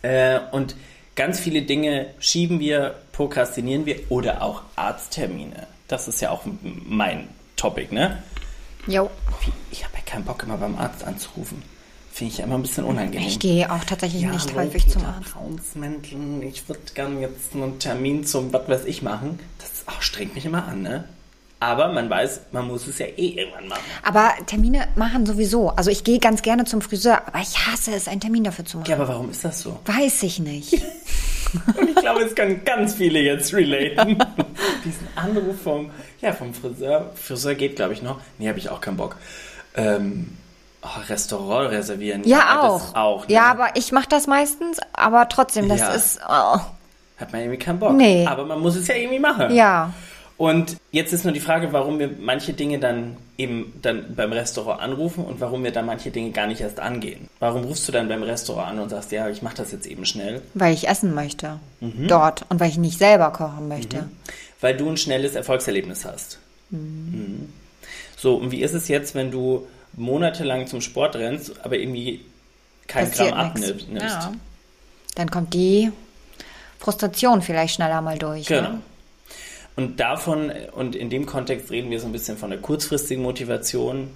Äh, 0.00 0.40
und 0.52 0.76
ganz 1.14 1.40
viele 1.40 1.62
Dinge 1.62 2.06
schieben 2.20 2.60
wir, 2.60 2.94
prokrastinieren 3.12 3.84
wir 3.84 4.00
oder 4.08 4.42
auch 4.42 4.62
Arzttermine. 4.76 5.66
Das 5.88 6.08
ist 6.08 6.20
ja 6.20 6.30
auch 6.30 6.42
mein 6.64 7.28
Topic, 7.56 7.94
ne? 7.94 8.22
Jo. 8.86 9.10
Ich 9.70 9.84
habe 9.84 9.94
ja 9.96 10.02
keinen 10.04 10.24
Bock, 10.24 10.42
immer 10.42 10.56
beim 10.56 10.76
Arzt 10.78 11.04
anzurufen. 11.04 11.62
Finde 12.12 12.32
ich 12.32 12.38
ja 12.38 12.44
immer 12.44 12.54
ein 12.54 12.62
bisschen 12.62 12.84
unangenehm. 12.84 13.26
Ich 13.26 13.40
gehe 13.40 13.70
auch 13.72 13.82
tatsächlich 13.84 14.22
ja, 14.22 14.30
nicht 14.30 14.54
häufig 14.54 14.86
zum 14.86 15.04
Arzt. 15.04 15.34
Ich 16.42 16.68
würde 16.68 16.80
gern 16.94 17.20
jetzt 17.20 17.54
einen 17.54 17.78
Termin 17.80 18.24
zum 18.24 18.52
was 18.52 18.68
weiß 18.68 18.84
ich 18.84 19.02
machen. 19.02 19.40
Das 19.58 19.82
ach, 19.86 20.00
strengt 20.00 20.34
mich 20.36 20.44
immer 20.46 20.64
an, 20.64 20.82
ne? 20.82 21.04
Aber 21.60 21.92
man 21.92 22.10
weiß, 22.10 22.40
man 22.52 22.66
muss 22.68 22.86
es 22.86 22.98
ja 22.98 23.06
eh 23.06 23.28
irgendwann 23.38 23.68
machen. 23.68 23.82
Aber 24.02 24.32
Termine 24.46 24.86
machen 24.96 25.24
sowieso. 25.24 25.70
Also 25.70 25.90
ich 25.90 26.04
gehe 26.04 26.18
ganz 26.18 26.42
gerne 26.42 26.64
zum 26.64 26.82
Friseur, 26.82 27.22
aber 27.26 27.38
ich 27.38 27.66
hasse 27.66 27.94
es, 27.94 28.06
einen 28.06 28.20
Termin 28.20 28.44
dafür 28.44 28.64
zu 28.64 28.78
machen. 28.78 28.90
Ja, 28.90 28.96
aber 28.96 29.08
warum 29.08 29.30
ist 29.30 29.44
das 29.44 29.60
so? 29.60 29.78
Weiß 29.86 30.22
ich 30.24 30.40
nicht. 30.40 30.74
Und 31.78 31.88
ich 31.88 31.94
glaube, 31.96 32.22
es 32.22 32.34
können 32.34 32.64
ganz 32.64 32.94
viele 32.94 33.20
jetzt 33.20 33.54
relaten. 33.54 34.18
Diesen 34.84 35.06
Anruf 35.14 35.62
vom, 35.62 35.90
ja, 36.20 36.32
vom 36.32 36.52
Friseur. 36.52 37.12
Friseur 37.14 37.54
geht, 37.54 37.76
glaube 37.76 37.92
ich, 37.92 38.02
noch. 38.02 38.18
Nee, 38.38 38.48
habe 38.48 38.58
ich 38.58 38.68
auch 38.68 38.80
keinen 38.80 38.96
Bock. 38.96 39.16
Ähm, 39.76 40.36
oh, 40.82 40.88
Restaurant 41.08 41.70
reservieren. 41.70 42.24
Ja, 42.24 42.60
auch. 42.60 42.94
auch 42.94 43.28
ne? 43.28 43.34
Ja, 43.34 43.44
aber 43.50 43.68
ich 43.76 43.92
mache 43.92 44.08
das 44.08 44.26
meistens, 44.26 44.78
aber 44.92 45.28
trotzdem, 45.28 45.68
das 45.68 45.80
Ja. 45.80 45.92
ist. 45.92 46.20
Oh. 46.28 46.58
Hat 47.18 47.32
man 47.32 47.40
irgendwie 47.42 47.58
keinen 47.58 47.78
Bock. 47.78 47.92
Nee. 47.92 48.26
Aber 48.26 48.44
man 48.44 48.58
muss 48.60 48.74
es 48.76 48.88
ja 48.88 48.96
irgendwie 48.96 49.20
machen. 49.20 49.54
Ja. 49.54 49.92
Und 50.36 50.76
jetzt 50.90 51.12
ist 51.12 51.24
nur 51.24 51.32
die 51.32 51.40
Frage, 51.40 51.72
warum 51.72 51.98
wir 51.98 52.10
manche 52.18 52.54
Dinge 52.54 52.80
dann 52.80 53.16
eben 53.38 53.72
dann 53.82 54.14
beim 54.16 54.32
Restaurant 54.32 54.80
anrufen 54.80 55.24
und 55.24 55.40
warum 55.40 55.62
wir 55.62 55.70
dann 55.70 55.86
manche 55.86 56.10
Dinge 56.10 56.30
gar 56.30 56.46
nicht 56.46 56.60
erst 56.60 56.80
angehen. 56.80 57.28
Warum 57.38 57.64
rufst 57.64 57.86
du 57.86 57.92
dann 57.92 58.08
beim 58.08 58.22
Restaurant 58.22 58.70
an 58.72 58.78
und 58.80 58.88
sagst, 58.88 59.12
ja, 59.12 59.28
ich 59.28 59.42
mache 59.42 59.56
das 59.56 59.70
jetzt 59.70 59.86
eben 59.86 60.04
schnell? 60.04 60.42
Weil 60.54 60.74
ich 60.74 60.88
essen 60.88 61.14
möchte. 61.14 61.60
Mhm. 61.80 62.08
Dort. 62.08 62.46
Und 62.48 62.58
weil 62.58 62.70
ich 62.70 62.78
nicht 62.78 62.98
selber 62.98 63.30
kochen 63.30 63.68
möchte. 63.68 64.08
Weil 64.60 64.76
du 64.76 64.88
ein 64.88 64.96
schnelles 64.96 65.34
Erfolgserlebnis 65.36 66.04
hast. 66.04 66.38
Mhm. 66.70 67.52
So, 68.16 68.36
und 68.36 68.50
wie 68.50 68.62
ist 68.62 68.74
es 68.74 68.88
jetzt, 68.88 69.14
wenn 69.14 69.30
du 69.30 69.66
monatelang 69.92 70.66
zum 70.66 70.80
Sport 70.80 71.14
rennst, 71.16 71.64
aber 71.64 71.76
irgendwie 71.76 72.24
kein 72.88 73.10
Gramm 73.10 73.34
abnimmst? 73.34 73.86
Ja. 73.92 74.32
Dann 75.14 75.30
kommt 75.30 75.54
die 75.54 75.92
Frustration 76.80 77.40
vielleicht 77.42 77.74
schneller 77.74 78.00
mal 78.00 78.18
durch. 78.18 78.46
Genau. 78.46 78.62
Ne? 78.62 78.82
Und 79.76 79.98
davon, 79.98 80.52
und 80.72 80.94
in 80.94 81.10
dem 81.10 81.26
Kontext 81.26 81.70
reden 81.70 81.90
wir 81.90 81.98
so 81.98 82.06
ein 82.06 82.12
bisschen 82.12 82.36
von 82.36 82.50
der 82.50 82.60
kurzfristigen 82.60 83.22
Motivation 83.22 84.08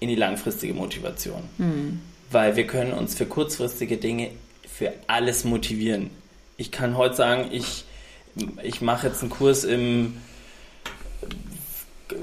in 0.00 0.08
die 0.08 0.16
langfristige 0.16 0.74
Motivation. 0.74 1.42
Hm. 1.58 2.00
Weil 2.30 2.56
wir 2.56 2.66
können 2.66 2.92
uns 2.92 3.14
für 3.14 3.26
kurzfristige 3.26 3.96
Dinge 3.96 4.30
für 4.68 4.92
alles 5.06 5.44
motivieren. 5.44 6.10
Ich 6.56 6.72
kann 6.72 6.96
heute 6.96 7.14
sagen, 7.14 7.48
ich, 7.52 7.84
ich 8.62 8.80
mache 8.80 9.06
jetzt 9.06 9.22
einen 9.22 9.30
Kurs 9.30 9.62
im, 9.62 10.16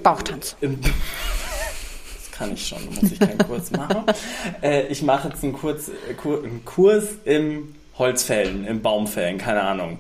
Bauchtanz. 0.04 0.58
im 0.60 0.80
das 0.82 2.32
kann 2.32 2.54
ich 2.54 2.68
schon, 2.68 2.80
da 2.86 3.02
muss 3.02 3.12
ich 3.12 3.20
keinen 3.20 3.38
Kurs 3.38 3.72
machen. 3.72 4.04
Äh, 4.62 4.88
ich 4.88 5.02
mache 5.02 5.30
jetzt 5.30 5.44
einen, 5.44 5.54
Kurs, 5.54 5.90
äh, 5.90 6.14
Kur, 6.14 6.44
einen 6.44 6.66
Kurs 6.66 7.06
im 7.24 7.74
Holzfällen, 7.98 8.66
im 8.66 8.82
Baumfällen, 8.82 9.38
keine 9.38 9.62
Ahnung. 9.62 9.98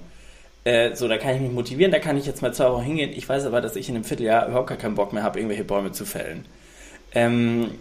Äh, 0.63 0.95
so, 0.95 1.07
da 1.07 1.17
kann 1.17 1.35
ich 1.35 1.41
mich 1.41 1.51
motivieren, 1.51 1.91
da 1.91 1.99
kann 1.99 2.17
ich 2.17 2.25
jetzt 2.27 2.41
mal 2.41 2.53
zwei 2.53 2.69
Wochen 2.71 2.83
hingehen. 2.83 3.11
Ich 3.15 3.27
weiß 3.27 3.45
aber, 3.45 3.61
dass 3.61 3.75
ich 3.75 3.89
in 3.89 3.95
einem 3.95 4.03
Vierteljahr 4.03 4.47
überhaupt 4.47 4.67
gar 4.67 4.77
keinen 4.77 4.93
Bock 4.95 5.11
mehr 5.11 5.23
habe, 5.23 5.39
irgendwelche 5.39 5.63
Bäume 5.63 5.91
zu 5.91 6.05
fällen. 6.05 6.45
Ähm, 7.13 7.71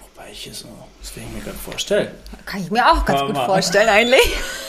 wobei 0.00 0.30
ich 0.32 0.46
es 0.46 0.60
so, 0.60 0.68
das 1.00 1.14
will 1.16 1.22
ich 1.28 1.34
mir 1.36 1.42
gerade 1.44 1.58
vorstellen. 1.58 2.08
Kann 2.46 2.60
ich 2.62 2.70
mir 2.70 2.86
auch 2.90 3.04
ganz 3.04 3.20
Kann 3.20 3.28
gut 3.34 3.36
vorstellen, 3.44 3.88
eigentlich. 3.88 4.20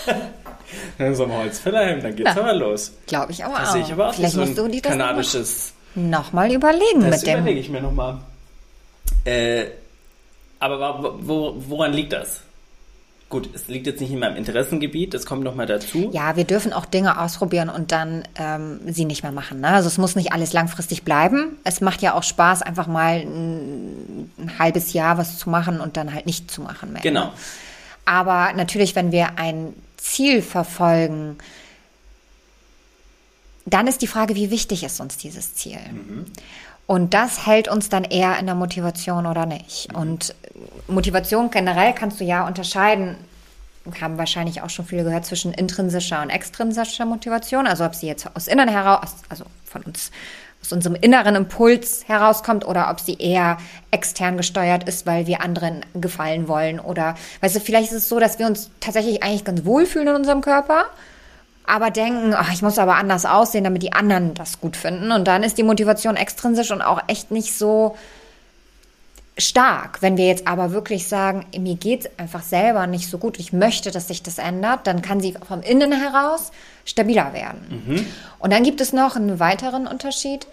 Dann 0.97 1.15
so 1.15 1.23
ein 1.23 1.31
Holzfällerhelm, 1.31 2.01
dann 2.01 2.15
geht's 2.15 2.35
Ja. 2.35 2.41
aber 2.41 2.53
los. 2.53 2.91
Glaube 3.07 3.31
ich 3.31 3.45
aber 3.45 3.57
Das 3.59 3.69
auch. 3.69 3.73
sehe 3.73 3.81
ich 3.83 3.91
aber 3.93 4.09
auch 4.09 4.13
Vielleicht 4.13 4.35
musst 4.35 4.55
so 4.57 4.65
du 4.65 4.71
dir 4.71 4.81
das 4.81 4.91
kanadisches. 4.91 5.73
nochmal 5.95 6.51
überlegen 6.51 7.01
Das 7.01 7.19
mit 7.21 7.27
dem. 7.27 7.39
überlege 7.39 7.59
ich 7.61 7.69
mir 7.69 7.81
nochmal. 7.81 8.17
Äh, 9.23 9.65
aber 10.59 11.15
wo, 11.21 11.55
woran 11.69 11.93
liegt 11.93 12.11
das? 12.13 12.41
Gut, 13.27 13.49
es 13.53 13.67
liegt 13.67 13.87
jetzt 13.87 13.99
nicht 14.01 14.11
in 14.11 14.19
meinem 14.19 14.35
Interessengebiet, 14.35 15.15
das 15.15 15.25
kommt 15.25 15.43
nochmal 15.43 15.65
dazu. 15.65 16.11
Ja, 16.13 16.35
wir 16.35 16.43
dürfen 16.43 16.73
auch 16.73 16.85
Dinge 16.85 17.19
ausprobieren 17.19 17.69
und 17.69 17.91
dann 17.91 18.23
ähm, 18.35 18.79
sie 18.85 19.05
nicht 19.05 19.23
mehr 19.23 19.31
machen. 19.31 19.61
Ne? 19.61 19.69
Also 19.69 19.87
es 19.87 19.97
muss 19.97 20.15
nicht 20.15 20.31
alles 20.31 20.53
langfristig 20.53 21.03
bleiben. 21.03 21.57
Es 21.63 21.81
macht 21.81 22.03
ja 22.03 22.13
auch 22.13 22.21
Spaß, 22.21 22.61
einfach 22.61 22.85
mal 22.85 23.21
ein, 23.21 24.29
ein 24.37 24.59
halbes 24.59 24.93
Jahr 24.93 25.17
was 25.17 25.39
zu 25.39 25.49
machen 25.49 25.81
und 25.81 25.97
dann 25.97 26.13
halt 26.13 26.27
nicht 26.27 26.51
zu 26.51 26.61
machen 26.61 26.93
mehr. 26.93 27.01
Genau. 27.01 27.25
Ne? 27.25 27.31
Aber 28.05 28.53
natürlich, 28.53 28.95
wenn 28.95 29.11
wir 29.11 29.39
ein 29.39 29.73
Ziel 29.97 30.43
verfolgen, 30.43 31.37
dann 33.65 33.87
ist 33.87 34.03
die 34.03 34.07
Frage, 34.07 34.35
wie 34.35 34.51
wichtig 34.51 34.83
ist 34.83 34.99
uns 35.01 35.17
dieses 35.17 35.55
Ziel? 35.55 35.79
Und 36.85 37.15
das 37.15 37.47
hält 37.47 37.67
uns 37.67 37.89
dann 37.89 38.03
eher 38.03 38.37
in 38.37 38.45
der 38.45 38.53
Motivation 38.53 39.25
oder 39.25 39.47
nicht. 39.47 39.93
Und 39.95 40.35
Motivation 40.87 41.49
generell 41.49 41.93
kannst 41.93 42.19
du 42.19 42.23
ja 42.23 42.47
unterscheiden, 42.47 43.17
haben 44.01 44.17
wahrscheinlich 44.17 44.61
auch 44.61 44.69
schon 44.69 44.85
viele 44.85 45.03
gehört, 45.03 45.25
zwischen 45.25 45.53
intrinsischer 45.53 46.21
und 46.21 46.29
extrinsischer 46.29 47.05
Motivation. 47.05 47.67
Also 47.67 47.85
ob 47.85 47.95
sie 47.95 48.07
jetzt 48.07 48.27
aus 48.35 48.47
innen 48.47 48.69
heraus, 48.69 49.15
also 49.29 49.45
von 49.65 49.83
uns, 49.83 50.11
aus 50.61 50.71
unserem 50.71 50.95
inneren 50.95 51.35
Impuls 51.35 52.07
herauskommt 52.07 52.65
oder 52.65 52.89
ob 52.89 52.99
sie 52.99 53.15
eher 53.15 53.57
extern 53.91 54.37
gesteuert 54.37 54.87
ist, 54.87 55.05
weil 55.05 55.27
wir 55.27 55.41
anderen 55.41 55.85
gefallen 55.93 56.47
wollen. 56.47 56.79
Oder, 56.79 57.15
weißt 57.41 57.57
du, 57.57 57.59
vielleicht 57.59 57.91
ist 57.91 57.97
es 57.97 58.09
so, 58.09 58.19
dass 58.19 58.39
wir 58.39 58.47
uns 58.47 58.71
tatsächlich 58.79 59.21
eigentlich 59.21 59.43
ganz 59.43 59.65
wohlfühlen 59.65 60.07
in 60.07 60.15
unserem 60.15 60.41
Körper 60.41 60.85
aber 61.67 61.89
denken, 61.89 62.33
ach, 62.35 62.53
ich 62.53 62.61
muss 62.61 62.77
aber 62.77 62.95
anders 62.95 63.25
aussehen, 63.25 63.63
damit 63.63 63.81
die 63.81 63.93
anderen 63.93 64.33
das 64.33 64.61
gut 64.61 64.77
finden. 64.77 65.11
Und 65.11 65.27
dann 65.27 65.43
ist 65.43 65.57
die 65.57 65.63
Motivation 65.63 66.15
extrinsisch 66.15 66.71
und 66.71 66.81
auch 66.81 67.01
echt 67.07 67.31
nicht 67.31 67.57
so 67.57 67.95
stark. 69.37 70.01
Wenn 70.01 70.17
wir 70.17 70.27
jetzt 70.27 70.47
aber 70.47 70.71
wirklich 70.71 71.07
sagen, 71.07 71.45
mir 71.57 71.75
geht's 71.75 72.07
einfach 72.17 72.41
selber 72.41 72.87
nicht 72.87 73.09
so 73.09 73.17
gut, 73.17 73.37
ich 73.39 73.51
möchte, 73.53 73.91
dass 73.91 74.07
sich 74.07 74.23
das 74.23 74.37
ändert, 74.37 74.87
dann 74.87 75.01
kann 75.01 75.19
sie 75.19 75.35
vom 75.45 75.61
Innen 75.61 75.91
heraus 75.91 76.51
stabiler 76.85 77.33
werden. 77.33 77.65
Und 78.39 78.53
dann 78.53 78.63
gibt 78.63 78.79
es 78.81 78.93
noch 78.93 79.15
einen 79.15 79.39
weiteren 79.39 79.87
Unterschied, 79.87 80.47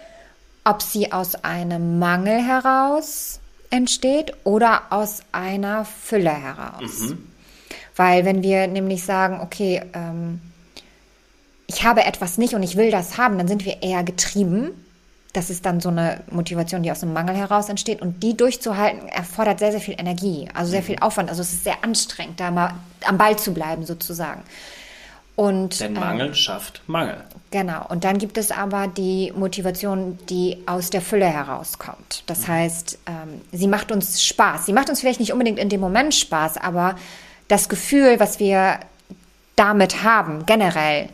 ob 0.65 0.81
sie 0.81 1.11
aus 1.11 1.35
einem 1.43 1.99
Mangel 1.99 2.41
heraus 2.41 3.39
entsteht 3.69 4.33
oder 4.43 4.83
aus 4.91 5.21
einer 5.31 5.85
Fülle 5.85 6.31
heraus. 6.33 7.13
Weil 7.95 8.25
wenn 8.25 8.43
wir 8.43 8.67
nämlich 8.67 9.03
sagen, 9.03 9.39
okay, 9.41 9.81
ähm, 9.93 10.41
ich 11.67 11.83
habe 11.83 12.03
etwas 12.03 12.37
nicht 12.37 12.53
und 12.53 12.63
ich 12.63 12.75
will 12.75 12.91
das 12.91 13.17
haben, 13.17 13.37
dann 13.37 13.47
sind 13.47 13.65
wir 13.65 13.81
eher 13.81 14.03
getrieben. 14.03 14.71
Das 15.33 15.49
ist 15.49 15.65
dann 15.65 15.79
so 15.79 15.89
eine 15.89 16.21
Motivation, 16.29 16.83
die 16.83 16.91
aus 16.91 17.01
einem 17.01 17.13
Mangel 17.13 17.35
heraus 17.35 17.67
entsteht. 17.67 18.01
Und 18.01 18.21
die 18.21 18.37
durchzuhalten, 18.37 19.09
erfordert 19.09 19.59
sehr, 19.59 19.71
sehr 19.71 19.81
viel 19.81 19.95
Energie, 19.97 20.47
also 20.53 20.71
sehr 20.71 20.83
viel 20.83 20.97
Aufwand. 20.99 21.29
Also 21.29 21.41
es 21.41 21.53
ist 21.53 21.63
sehr 21.63 21.83
anstrengend, 21.83 22.39
da 22.39 22.51
mal 22.51 22.75
am 23.05 23.17
Ball 23.17 23.37
zu 23.37 23.53
bleiben, 23.53 23.85
sozusagen. 23.85 24.43
Und, 25.35 25.79
Denn 25.79 25.95
ähm, 25.95 26.01
Mangel 26.01 26.35
schafft 26.35 26.83
Mangel. 26.87 27.17
Genau. 27.49 27.85
Und 27.89 28.03
dann 28.03 28.19
gibt 28.19 28.37
es 28.37 28.51
aber 28.51 28.87
die 28.87 29.33
Motivation, 29.35 30.19
die 30.29 30.59
aus 30.67 30.91
der 30.91 31.01
Fülle 31.01 31.25
herauskommt. 31.25 32.23
Das 32.27 32.47
heißt, 32.47 32.99
ähm, 33.07 33.41
sie 33.51 33.67
macht 33.67 33.91
uns 33.91 34.23
Spaß. 34.23 34.67
Sie 34.67 34.73
macht 34.73 34.89
uns 34.89 34.99
vielleicht 34.99 35.19
nicht 35.19 35.33
unbedingt 35.33 35.57
in 35.57 35.69
dem 35.69 35.81
Moment 35.81 36.13
Spaß, 36.13 36.57
aber 36.57 36.95
das 37.47 37.69
Gefühl, 37.69 38.19
was 38.19 38.39
wir 38.39 38.79
damit 39.55 40.03
haben, 40.03 40.45
generell, 40.45 41.09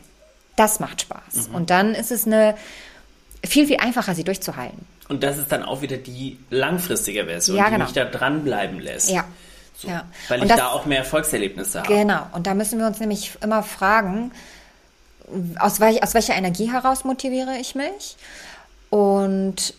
das 0.55 0.79
macht 0.79 1.01
Spaß. 1.01 1.49
Und 1.53 1.69
dann 1.69 1.95
ist 1.95 2.11
es 2.11 2.25
eine 2.25 2.55
viel, 3.45 3.67
viel 3.67 3.77
einfacher, 3.77 4.15
sie 4.15 4.23
durchzuhalten. 4.23 4.85
Und 5.07 5.23
das 5.23 5.37
ist 5.37 5.51
dann 5.51 5.63
auch 5.63 5.81
wieder 5.81 5.97
die 5.97 6.37
langfristige 6.49 7.25
Version, 7.25 7.57
Ja, 7.57 7.65
die 7.65 7.71
genau. 7.71 7.85
mich 7.85 7.93
da 7.93 8.05
dranbleiben 8.05 8.79
lässt. 8.79 9.09
Ja. 9.09 9.25
So, 9.75 9.87
ja. 9.87 10.03
Weil 10.27 10.39
Und 10.39 10.45
ich 10.45 10.49
das- 10.51 10.59
da 10.59 10.67
auch 10.67 10.85
mehr 10.85 10.99
Erfolgserlebnisse 10.99 11.79
habe. 11.83 11.93
Genau, 11.93 12.27
und 12.33 12.45
da 12.47 12.53
müssen 12.53 12.79
wir 12.79 12.85
uns 12.87 12.99
nämlich 12.99 13.31
immer 13.41 13.63
fragen, 13.63 14.31
aus, 15.59 15.79
welch, 15.79 16.03
aus 16.03 16.13
welcher 16.13 16.35
Energie 16.35 16.71
heraus 16.71 17.03
motiviere 17.05 17.55
ich 17.59 17.75
mich? 17.75 18.17
Und 18.89 19.73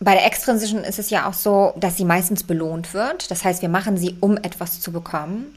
bei 0.00 0.12
der 0.14 0.26
extrinsischen 0.26 0.84
ist 0.84 0.98
es 0.98 1.10
ja 1.10 1.28
auch 1.28 1.32
so, 1.34 1.72
dass 1.76 1.96
sie 1.96 2.04
meistens 2.04 2.44
belohnt 2.44 2.94
wird. 2.94 3.30
Das 3.30 3.44
heißt, 3.44 3.62
wir 3.62 3.68
machen 3.68 3.96
sie, 3.96 4.16
um 4.20 4.36
etwas 4.36 4.80
zu 4.80 4.92
bekommen. 4.92 5.56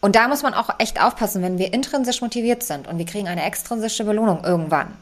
Und 0.00 0.14
da 0.14 0.28
muss 0.28 0.42
man 0.42 0.54
auch 0.54 0.70
echt 0.78 1.00
aufpassen, 1.02 1.42
wenn 1.42 1.58
wir 1.58 1.72
intrinsisch 1.72 2.20
motiviert 2.20 2.62
sind 2.62 2.86
und 2.86 2.98
wir 2.98 3.06
kriegen 3.06 3.26
eine 3.28 3.44
extrinsische 3.44 4.04
Belohnung 4.04 4.44
irgendwann, 4.44 4.92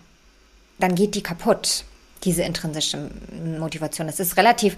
dann 0.78 0.94
geht 0.94 1.14
die 1.14 1.22
kaputt, 1.22 1.84
diese 2.24 2.42
intrinsische 2.42 3.10
Motivation. 3.58 4.06
Das 4.06 4.20
ist 4.20 4.37
relativ 4.37 4.76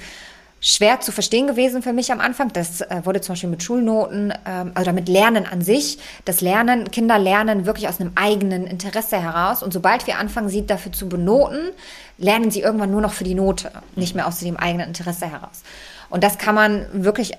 schwer 0.60 1.00
zu 1.00 1.12
verstehen 1.12 1.46
gewesen 1.46 1.82
für 1.82 1.92
mich 1.92 2.10
am 2.10 2.20
Anfang. 2.20 2.50
Das 2.52 2.80
äh, 2.80 3.02
wurde 3.04 3.20
zum 3.20 3.34
Beispiel 3.34 3.50
mit 3.50 3.62
Schulnoten, 3.62 4.32
ähm, 4.46 4.72
also 4.74 4.92
mit 4.92 5.08
Lernen 5.08 5.46
an 5.46 5.60
sich. 5.60 5.98
Das 6.24 6.40
Lernen, 6.40 6.90
Kinder 6.90 7.18
lernen 7.18 7.66
wirklich 7.66 7.88
aus 7.88 8.00
einem 8.00 8.12
eigenen 8.14 8.66
Interesse 8.66 9.22
heraus. 9.22 9.62
Und 9.62 9.72
sobald 9.72 10.06
wir 10.06 10.18
anfangen, 10.18 10.48
sie 10.48 10.66
dafür 10.66 10.92
zu 10.92 11.08
benoten, 11.08 11.70
lernen 12.18 12.50
sie 12.50 12.62
irgendwann 12.62 12.90
nur 12.90 13.02
noch 13.02 13.12
für 13.12 13.24
die 13.24 13.34
Note, 13.34 13.70
nicht 13.94 14.14
mehr 14.14 14.26
aus 14.26 14.38
dem 14.40 14.56
eigenen 14.56 14.88
Interesse 14.88 15.30
heraus. 15.30 15.62
Und 16.08 16.24
das 16.24 16.38
kann 16.38 16.54
man 16.54 16.86
wirklich 16.92 17.32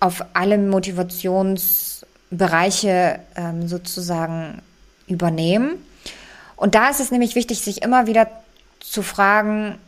auf 0.00 0.24
alle 0.34 0.58
Motivationsbereiche 0.58 3.20
ähm, 3.36 3.68
sozusagen 3.68 4.60
übernehmen. 5.06 5.76
Und 6.56 6.74
da 6.74 6.88
ist 6.88 7.00
es 7.00 7.10
nämlich 7.10 7.34
wichtig, 7.34 7.60
sich 7.60 7.82
immer 7.82 8.06
wieder 8.06 8.28
zu 8.80 9.02
fragen, 9.02 9.78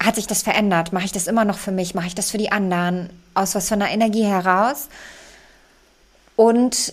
hat 0.00 0.14
sich 0.14 0.26
das 0.26 0.42
verändert? 0.42 0.92
Mache 0.92 1.06
ich 1.06 1.12
das 1.12 1.26
immer 1.26 1.44
noch 1.44 1.58
für 1.58 1.72
mich? 1.72 1.94
Mache 1.94 2.06
ich 2.06 2.14
das 2.14 2.30
für 2.30 2.38
die 2.38 2.52
anderen? 2.52 3.10
Aus 3.34 3.54
was 3.54 3.68
für 3.68 3.74
einer 3.74 3.90
Energie 3.90 4.24
heraus? 4.24 4.88
Und 6.36 6.92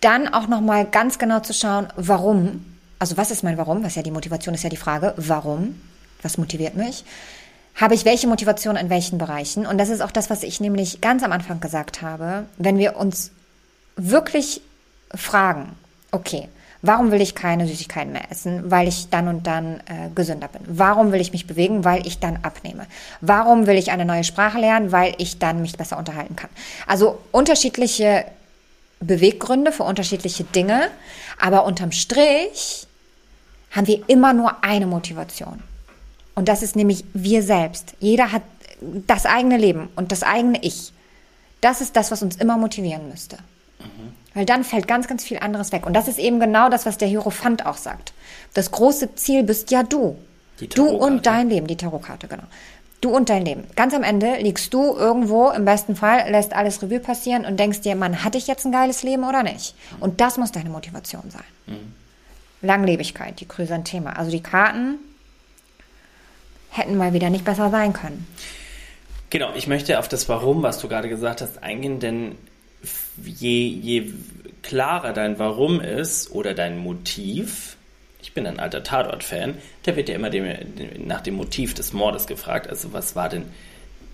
dann 0.00 0.28
auch 0.28 0.46
noch 0.46 0.60
mal 0.60 0.84
ganz 0.84 1.18
genau 1.18 1.40
zu 1.40 1.54
schauen, 1.54 1.88
warum? 1.96 2.64
Also 2.98 3.16
was 3.16 3.30
ist 3.30 3.42
mein 3.42 3.58
Warum? 3.58 3.82
Was 3.82 3.94
ja 3.94 4.02
die 4.02 4.10
Motivation 4.10 4.54
ist 4.54 4.62
ja 4.62 4.70
die 4.70 4.76
Frage, 4.76 5.14
warum? 5.16 5.80
Was 6.22 6.38
motiviert 6.38 6.76
mich? 6.76 7.04
Habe 7.74 7.94
ich 7.94 8.04
welche 8.04 8.28
Motivation 8.28 8.76
in 8.76 8.90
welchen 8.90 9.18
Bereichen? 9.18 9.66
Und 9.66 9.78
das 9.78 9.88
ist 9.88 10.00
auch 10.00 10.12
das, 10.12 10.30
was 10.30 10.42
ich 10.44 10.60
nämlich 10.60 11.00
ganz 11.00 11.22
am 11.24 11.32
Anfang 11.32 11.58
gesagt 11.58 12.02
habe. 12.02 12.46
Wenn 12.56 12.78
wir 12.78 12.96
uns 12.96 13.32
wirklich 13.96 14.60
fragen, 15.12 15.72
okay, 16.14 16.48
warum 16.82 17.10
will 17.10 17.20
ich 17.20 17.34
keine 17.34 17.66
Süßigkeiten 17.66 18.12
mehr 18.12 18.30
essen? 18.30 18.70
Weil 18.70 18.88
ich 18.88 19.08
dann 19.10 19.28
und 19.28 19.46
dann 19.46 19.80
äh, 19.80 20.10
gesünder 20.14 20.48
bin. 20.48 20.62
Warum 20.66 21.12
will 21.12 21.20
ich 21.20 21.32
mich 21.32 21.46
bewegen? 21.46 21.84
Weil 21.84 22.06
ich 22.06 22.20
dann 22.20 22.38
abnehme. 22.42 22.86
Warum 23.20 23.66
will 23.66 23.76
ich 23.76 23.90
eine 23.90 24.04
neue 24.04 24.24
Sprache 24.24 24.58
lernen? 24.58 24.92
Weil 24.92 25.14
ich 25.18 25.38
dann 25.38 25.60
mich 25.60 25.76
besser 25.76 25.98
unterhalten 25.98 26.36
kann. 26.36 26.50
Also 26.86 27.18
unterschiedliche 27.32 28.24
Beweggründe 29.00 29.72
für 29.72 29.82
unterschiedliche 29.82 30.44
Dinge, 30.44 30.88
aber 31.38 31.64
unterm 31.64 31.92
Strich 31.92 32.86
haben 33.72 33.86
wir 33.86 34.08
immer 34.08 34.32
nur 34.32 34.62
eine 34.64 34.86
Motivation. 34.86 35.62
Und 36.34 36.48
das 36.48 36.62
ist 36.62 36.76
nämlich 36.76 37.04
wir 37.12 37.42
selbst. 37.42 37.94
Jeder 38.00 38.32
hat 38.32 38.42
das 38.80 39.26
eigene 39.26 39.56
Leben 39.56 39.88
und 39.96 40.12
das 40.12 40.22
eigene 40.22 40.62
Ich. 40.62 40.92
Das 41.60 41.80
ist 41.80 41.96
das, 41.96 42.10
was 42.10 42.22
uns 42.22 42.36
immer 42.36 42.56
motivieren 42.56 43.08
müsste. 43.08 43.38
Weil 44.34 44.44
dann 44.44 44.64
fällt 44.64 44.88
ganz, 44.88 45.06
ganz 45.06 45.24
viel 45.24 45.38
anderes 45.38 45.72
weg. 45.72 45.86
Und 45.86 45.94
das 45.94 46.08
ist 46.08 46.18
eben 46.18 46.40
genau 46.40 46.68
das, 46.68 46.86
was 46.86 46.98
der 46.98 47.08
Hierophant 47.08 47.66
auch 47.66 47.76
sagt. 47.76 48.12
Das 48.52 48.70
große 48.70 49.14
Ziel 49.14 49.44
bist 49.44 49.70
ja 49.70 49.82
du. 49.82 50.16
Du 50.74 50.86
und 50.86 51.26
dein 51.26 51.48
Leben, 51.48 51.66
die 51.66 51.76
Tarotkarte, 51.76 52.28
genau. 52.28 52.44
Du 53.00 53.10
und 53.10 53.28
dein 53.28 53.44
Leben. 53.44 53.64
Ganz 53.76 53.92
am 53.92 54.02
Ende 54.02 54.36
liegst 54.38 54.72
du 54.72 54.94
irgendwo, 54.96 55.50
im 55.50 55.64
besten 55.64 55.94
Fall, 55.94 56.30
lässt 56.30 56.54
alles 56.54 56.82
Revue 56.82 57.00
passieren 57.00 57.44
und 57.44 57.60
denkst 57.60 57.82
dir, 57.82 57.96
Mann, 57.96 58.24
hatte 58.24 58.38
ich 58.38 58.46
jetzt 58.46 58.64
ein 58.64 58.72
geiles 58.72 59.02
Leben 59.02 59.24
oder 59.24 59.42
nicht? 59.42 59.74
Und 60.00 60.20
das 60.20 60.38
muss 60.38 60.52
deine 60.52 60.70
Motivation 60.70 61.22
sein. 61.28 61.44
Mhm. 61.66 61.92
Langlebigkeit, 62.62 63.40
die 63.40 63.46
Chrysantheme. 63.46 64.16
Also 64.16 64.30
die 64.30 64.42
Karten 64.42 64.96
hätten 66.70 66.96
mal 66.96 67.12
wieder 67.12 67.30
nicht 67.30 67.44
besser 67.44 67.70
sein 67.70 67.92
können. 67.92 68.26
Genau, 69.30 69.52
ich 69.54 69.66
möchte 69.66 69.98
auf 69.98 70.08
das 70.08 70.28
Warum, 70.28 70.62
was 70.62 70.78
du 70.78 70.88
gerade 70.88 71.08
gesagt 71.08 71.40
hast, 71.40 71.62
eingehen, 71.62 72.00
denn 72.00 72.36
je, 73.24 73.68
je 73.68 74.12
klarer 74.62 75.12
dein 75.12 75.38
Warum 75.38 75.80
ist 75.80 76.30
oder 76.30 76.54
dein 76.54 76.78
Motiv, 76.78 77.76
ich 78.22 78.32
bin 78.32 78.46
ein 78.46 78.58
alter 78.58 78.82
Tatort-Fan, 78.82 79.58
da 79.82 79.96
wird 79.96 80.08
ja 80.08 80.14
immer 80.14 80.30
dem, 80.30 80.44
dem, 80.76 81.06
nach 81.06 81.20
dem 81.20 81.34
Motiv 81.34 81.74
des 81.74 81.92
Mordes 81.92 82.26
gefragt. 82.26 82.68
Also 82.68 82.92
was 82.92 83.14
war 83.14 83.28
denn 83.28 83.44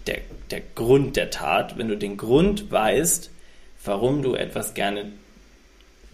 der, 0.07 0.19
der 0.51 0.63
Grund 0.75 1.17
der 1.17 1.31
Tat? 1.31 1.79
Wenn 1.79 1.89
du 1.89 1.97
den 1.97 2.17
Grund 2.17 2.71
weißt, 2.71 3.31
warum 3.85 4.23
du 4.23 4.35
etwas 4.35 4.75
gerne 4.75 5.13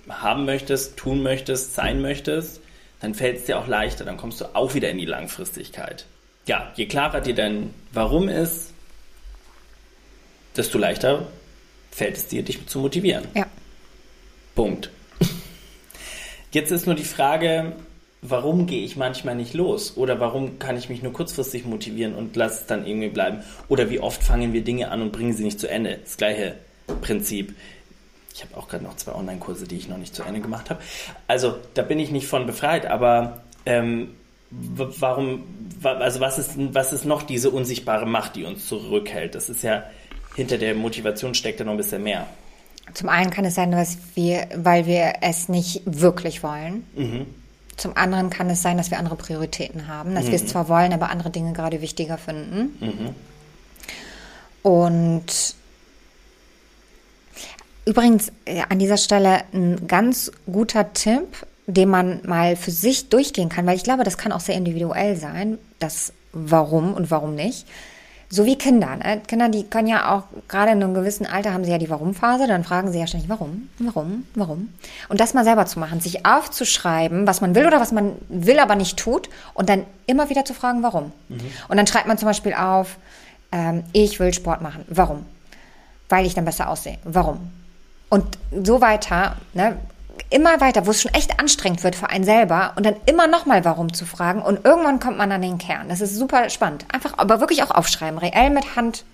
haben 0.08 0.44
möchtest, 0.44 0.96
tun 0.96 1.22
möchtest, 1.22 1.74
sein 1.74 2.00
möchtest, 2.00 2.60
dann 3.00 3.14
fällt 3.14 3.38
es 3.38 3.44
dir 3.44 3.58
auch 3.58 3.66
leichter, 3.66 4.04
dann 4.04 4.16
kommst 4.16 4.40
du 4.40 4.54
auch 4.54 4.74
wieder 4.74 4.90
in 4.90 4.98
die 4.98 5.06
Langfristigkeit. 5.06 6.06
Ja, 6.46 6.72
je 6.76 6.86
klarer 6.86 7.20
dir 7.20 7.34
dein 7.34 7.74
Warum 7.92 8.28
ist, 8.28 8.72
desto 10.56 10.78
leichter 10.78 11.26
fällt 11.96 12.16
es 12.18 12.26
dir, 12.28 12.42
dich 12.42 12.66
zu 12.66 12.78
motivieren. 12.78 13.24
Ja. 13.34 13.46
Punkt. 14.54 14.90
Jetzt 16.52 16.70
ist 16.70 16.86
nur 16.86 16.94
die 16.94 17.04
Frage, 17.04 17.72
warum 18.22 18.66
gehe 18.66 18.84
ich 18.84 18.96
manchmal 18.96 19.34
nicht 19.34 19.54
los? 19.54 19.96
Oder 19.96 20.20
warum 20.20 20.58
kann 20.58 20.76
ich 20.76 20.88
mich 20.88 21.02
nur 21.02 21.12
kurzfristig 21.12 21.64
motivieren 21.64 22.14
und 22.14 22.36
lasse 22.36 22.60
es 22.60 22.66
dann 22.66 22.86
irgendwie 22.86 23.08
bleiben? 23.08 23.38
Oder 23.68 23.88
wie 23.90 24.00
oft 24.00 24.22
fangen 24.22 24.52
wir 24.52 24.62
Dinge 24.62 24.90
an 24.90 25.00
und 25.02 25.12
bringen 25.12 25.32
sie 25.34 25.44
nicht 25.44 25.58
zu 25.58 25.68
Ende? 25.70 25.98
Das 26.04 26.16
gleiche 26.16 26.56
Prinzip. 27.00 27.54
Ich 28.34 28.42
habe 28.44 28.56
auch 28.58 28.68
gerade 28.68 28.84
noch 28.84 28.96
zwei 28.96 29.12
Online-Kurse, 29.14 29.66
die 29.66 29.76
ich 29.76 29.88
noch 29.88 29.96
nicht 29.96 30.14
zu 30.14 30.22
Ende 30.22 30.40
gemacht 30.40 30.68
habe. 30.68 30.82
Also 31.26 31.56
da 31.74 31.80
bin 31.82 31.98
ich 31.98 32.10
nicht 32.10 32.26
von 32.26 32.44
befreit, 32.46 32.84
aber 32.84 33.42
ähm, 33.64 34.10
warum, 34.50 35.44
wa- 35.80 35.94
also 35.96 36.20
was 36.20 36.38
ist, 36.38 36.52
was 36.56 36.92
ist 36.92 37.06
noch 37.06 37.22
diese 37.22 37.48
unsichtbare 37.50 38.04
Macht, 38.06 38.36
die 38.36 38.44
uns 38.44 38.66
zurückhält? 38.66 39.34
Das 39.34 39.48
ist 39.48 39.62
ja, 39.62 39.84
hinter 40.36 40.58
der 40.58 40.74
Motivation 40.74 41.34
steckt 41.34 41.58
ja 41.58 41.64
noch 41.64 41.72
ein 41.72 41.78
bisschen 41.78 42.02
mehr. 42.02 42.26
Zum 42.94 43.08
einen 43.08 43.30
kann 43.30 43.44
es 43.44 43.56
sein, 43.56 43.72
dass 43.72 43.98
wir, 44.14 44.46
weil 44.54 44.86
wir 44.86 45.14
es 45.22 45.48
nicht 45.48 45.82
wirklich 45.86 46.42
wollen. 46.42 46.84
Zum 47.76 47.96
anderen 47.96 48.30
kann 48.30 48.48
es 48.48 48.62
sein, 48.62 48.76
dass 48.76 48.90
wir 48.90 48.98
andere 48.98 49.16
Prioritäten 49.16 49.88
haben, 49.88 50.14
dass 50.14 50.26
wir 50.28 50.34
es 50.34 50.46
zwar 50.46 50.68
wollen, 50.68 50.92
aber 50.92 51.10
andere 51.10 51.30
Dinge 51.30 51.52
gerade 51.52 51.80
wichtiger 51.82 52.16
finden. 52.16 52.78
Und 54.62 55.54
übrigens 57.84 58.32
äh, 58.46 58.62
an 58.68 58.78
dieser 58.78 58.96
Stelle 58.96 59.44
ein 59.52 59.86
ganz 59.86 60.32
guter 60.50 60.92
Tipp, 60.92 61.46
den 61.66 61.88
man 61.88 62.20
mal 62.24 62.56
für 62.56 62.70
sich 62.70 63.08
durchgehen 63.08 63.48
kann, 63.48 63.66
weil 63.66 63.76
ich 63.76 63.84
glaube, 63.84 64.04
das 64.04 64.18
kann 64.18 64.32
auch 64.32 64.40
sehr 64.40 64.56
individuell 64.56 65.16
sein, 65.16 65.58
das 65.78 66.12
Warum 66.32 66.94
und 66.94 67.10
warum 67.10 67.34
nicht. 67.34 67.66
So 68.28 68.44
wie 68.44 68.56
Kinder. 68.56 68.96
Ne? 68.96 69.20
Kinder, 69.26 69.48
die 69.48 69.64
können 69.64 69.86
ja 69.86 70.12
auch, 70.12 70.24
gerade 70.48 70.72
in 70.72 70.82
einem 70.82 70.94
gewissen 70.94 71.26
Alter 71.26 71.52
haben 71.52 71.64
sie 71.64 71.70
ja 71.70 71.78
die 71.78 71.88
Warum-Phase, 71.88 72.48
dann 72.48 72.64
fragen 72.64 72.90
sie 72.90 72.98
ja 72.98 73.06
ständig, 73.06 73.28
warum, 73.28 73.68
warum, 73.78 74.26
warum. 74.34 74.68
Und 75.08 75.20
das 75.20 75.32
mal 75.32 75.44
selber 75.44 75.66
zu 75.66 75.78
machen, 75.78 76.00
sich 76.00 76.26
aufzuschreiben, 76.26 77.26
was 77.26 77.40
man 77.40 77.54
will 77.54 77.66
oder 77.66 77.80
was 77.80 77.92
man 77.92 78.12
will, 78.28 78.58
aber 78.58 78.74
nicht 78.74 78.98
tut, 78.98 79.28
und 79.54 79.68
dann 79.68 79.84
immer 80.06 80.28
wieder 80.28 80.44
zu 80.44 80.54
fragen, 80.54 80.82
warum. 80.82 81.12
Und 81.68 81.76
dann 81.76 81.86
schreibt 81.86 82.08
man 82.08 82.18
zum 82.18 82.26
Beispiel 82.26 82.54
auf, 82.54 82.96
ähm, 83.52 83.84
ich 83.92 84.18
will 84.18 84.34
Sport 84.34 84.60
machen. 84.60 84.84
Warum? 84.88 85.24
Weil 86.08 86.26
ich 86.26 86.34
dann 86.34 86.44
besser 86.44 86.68
aussehe. 86.68 86.98
Warum? 87.04 87.50
Und 88.08 88.38
so 88.64 88.80
weiter, 88.80 89.36
ne? 89.54 89.76
Immer 90.30 90.60
weiter, 90.60 90.86
wo 90.86 90.90
es 90.90 91.02
schon 91.02 91.12
echt 91.14 91.38
anstrengend 91.40 91.82
wird 91.84 91.96
für 91.96 92.10
einen 92.10 92.24
selber 92.24 92.72
und 92.76 92.84
dann 92.86 92.96
immer 93.06 93.26
nochmal 93.26 93.64
warum 93.64 93.92
zu 93.92 94.06
fragen 94.06 94.42
und 94.42 94.64
irgendwann 94.64 95.00
kommt 95.00 95.18
man 95.18 95.30
an 95.32 95.42
den 95.42 95.58
Kern. 95.58 95.88
Das 95.88 96.00
ist 96.00 96.14
super 96.14 96.48
spannend. 96.50 96.84
Einfach, 96.92 97.14
aber 97.18 97.40
wirklich 97.40 97.62
auch 97.62 97.70
aufschreiben, 97.70 98.18
reell 98.18 98.50
mit 98.50 98.76
Hand 98.76 99.04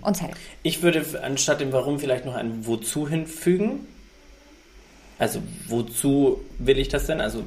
und 0.00 0.16
Zettel. 0.16 0.34
Ich 0.62 0.82
würde 0.82 1.04
anstatt 1.22 1.60
dem 1.60 1.72
Warum 1.72 1.98
vielleicht 2.00 2.24
noch 2.24 2.34
ein 2.34 2.66
Wozu 2.66 3.06
hinfügen. 3.08 3.86
Also, 5.18 5.40
wozu 5.66 6.40
will 6.58 6.78
ich 6.78 6.88
das 6.88 7.06
denn? 7.06 7.20
Also, 7.20 7.42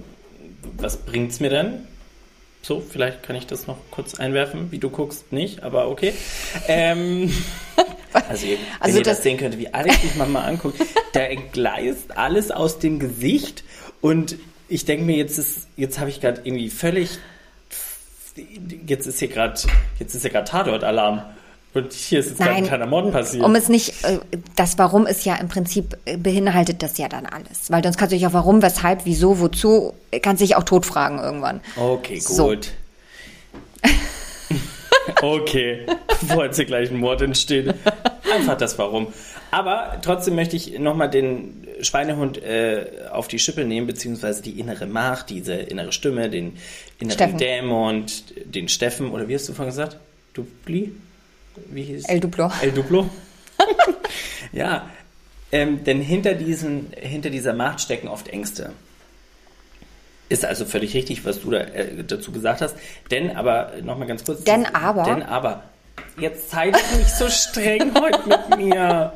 was 0.78 0.98
bringt's 0.98 1.40
mir 1.40 1.50
denn? 1.50 1.88
So, 2.62 2.80
vielleicht 2.82 3.24
kann 3.24 3.36
ich 3.36 3.48
das 3.48 3.66
noch 3.66 3.78
kurz 3.90 4.16
einwerfen. 4.20 4.72
Wie 4.72 4.78
du 4.78 4.90
guckst, 4.90 5.32
nicht, 5.32 5.64
aber 5.64 5.88
okay. 5.90 6.14
Ähm, 6.68 7.34
also, 8.28 8.46
ihr, 8.46 8.58
wenn 8.58 8.66
Also 8.82 8.98
ihr 8.98 9.04
das, 9.04 9.18
das- 9.18 9.24
sehen 9.24 9.38
könnt, 9.38 9.58
wie 9.58 9.74
Alex 9.74 10.02
sich 10.02 10.16
mal 10.16 10.36
anguckt, 10.44 10.80
da 11.14 11.22
entgleist 11.22 12.18
alles 12.18 12.52
aus 12.52 12.80
dem 12.80 13.00
Gesicht 13.00 13.64
und 14.02 14.38
ich 14.70 14.86
denke 14.86 15.04
mir, 15.04 15.18
jetzt 15.18 15.38
ist, 15.38 15.68
jetzt 15.76 16.00
habe 16.00 16.10
ich 16.10 16.22
gerade 16.22 16.42
irgendwie 16.44 16.70
völlig, 16.70 17.20
jetzt 18.88 19.06
ist 19.06 19.20
hier 19.20 19.28
gerade, 19.28 19.60
jetzt 20.00 20.16
ist 20.16 20.24
ja 20.24 20.30
gerade 20.30 20.50
Tatort-Alarm. 20.50 21.24
Und 21.74 21.94
hier 21.94 22.20
ist 22.20 22.30
jetzt 22.30 22.38
gerade 22.38 22.52
ein 22.52 22.56
Nein, 22.58 22.68
kleiner 22.68 22.86
Mord 22.86 23.14
passiert. 23.14 23.46
Um 23.46 23.56
es 23.56 23.70
nicht, 23.70 24.04
äh, 24.04 24.20
das 24.58 24.78
Warum 24.78 25.08
ist 25.08 25.24
ja 25.24 25.36
im 25.36 25.48
Prinzip, 25.48 25.98
äh, 26.04 26.18
beinhaltet 26.18 26.84
das 26.84 26.98
ja 26.98 27.08
dann 27.08 27.26
alles. 27.26 27.72
Weil 27.72 27.82
sonst 27.82 27.98
kannst 27.98 28.12
du 28.12 28.18
dich 28.18 28.28
auch 28.28 28.34
warum, 28.34 28.62
weshalb, 28.62 29.06
wieso, 29.06 29.40
wozu, 29.40 29.94
kannst 30.22 30.42
dich 30.42 30.58
auch 30.58 30.64
tot 30.64 30.86
fragen 30.86 31.20
irgendwann. 31.20 31.62
Okay, 31.78 32.20
gut. 32.20 32.26
So. 32.26 32.56
okay, 35.22 35.86
bevor 36.22 36.46
jetzt 36.46 36.58
hier 36.58 36.66
gleich 36.66 36.90
ein 36.92 36.98
Mord 36.98 37.22
entsteht. 37.22 37.74
Einfach 38.34 38.58
das 38.58 38.78
Warum. 38.78 39.08
Aber 39.52 40.00
trotzdem 40.02 40.36
möchte 40.36 40.56
ich 40.56 40.80
nochmal 40.80 41.10
den 41.10 41.68
Schweinehund 41.82 42.42
äh, 42.42 42.86
auf 43.12 43.28
die 43.28 43.40
Schippe 43.40 43.66
nehmen, 43.66 43.88
beziehungsweise 43.88 44.42
die 44.42 44.60
innere 44.60 44.86
Macht, 44.86 45.30
diese 45.30 45.54
innere 45.54 45.92
Stimme, 45.92 46.30
den 46.30 46.58
inneren 47.00 47.16
Steffen. 47.16 47.38
Dämon, 47.38 48.06
den 48.46 48.70
Steffen, 48.70 49.12
oder 49.12 49.28
wie 49.28 49.36
hast 49.36 49.50
du 49.50 49.54
vorhin 49.54 49.72
gesagt? 49.72 49.98
Dupli? 50.34 50.94
Wie 51.70 51.84
hieß 51.84 52.06
El 52.06 52.22
Duplo. 52.22 52.52
El 52.62 52.72
Duplo? 52.72 53.10
ja, 54.54 54.90
ähm, 55.52 55.84
denn 55.84 56.00
hinter, 56.00 56.34
diesen, 56.34 56.94
hinter 56.96 57.30
dieser 57.30 57.54
Macht 57.54 57.82
stecken 57.82 58.08
oft 58.08 58.30
Ängste. 58.30 58.72
Ist 60.32 60.46
also 60.46 60.64
völlig 60.64 60.94
richtig, 60.94 61.26
was 61.26 61.42
du 61.42 61.52
da, 61.52 61.58
äh, 61.58 62.06
dazu 62.08 62.32
gesagt 62.32 62.62
hast. 62.62 62.78
Denn 63.12 63.36
aber, 63.36 63.74
nochmal 63.84 64.08
ganz 64.08 64.24
kurz. 64.24 64.46
Denn 64.46 64.66
aber? 64.66 65.04
Denn 65.04 65.24
aber. 65.24 65.64
Jetzt 66.18 66.52
seid 66.52 66.74
nicht 66.98 67.10
so 67.10 67.30
streng 67.30 67.92
heute 68.00 68.30
mit 68.30 68.58
mir. 68.58 69.12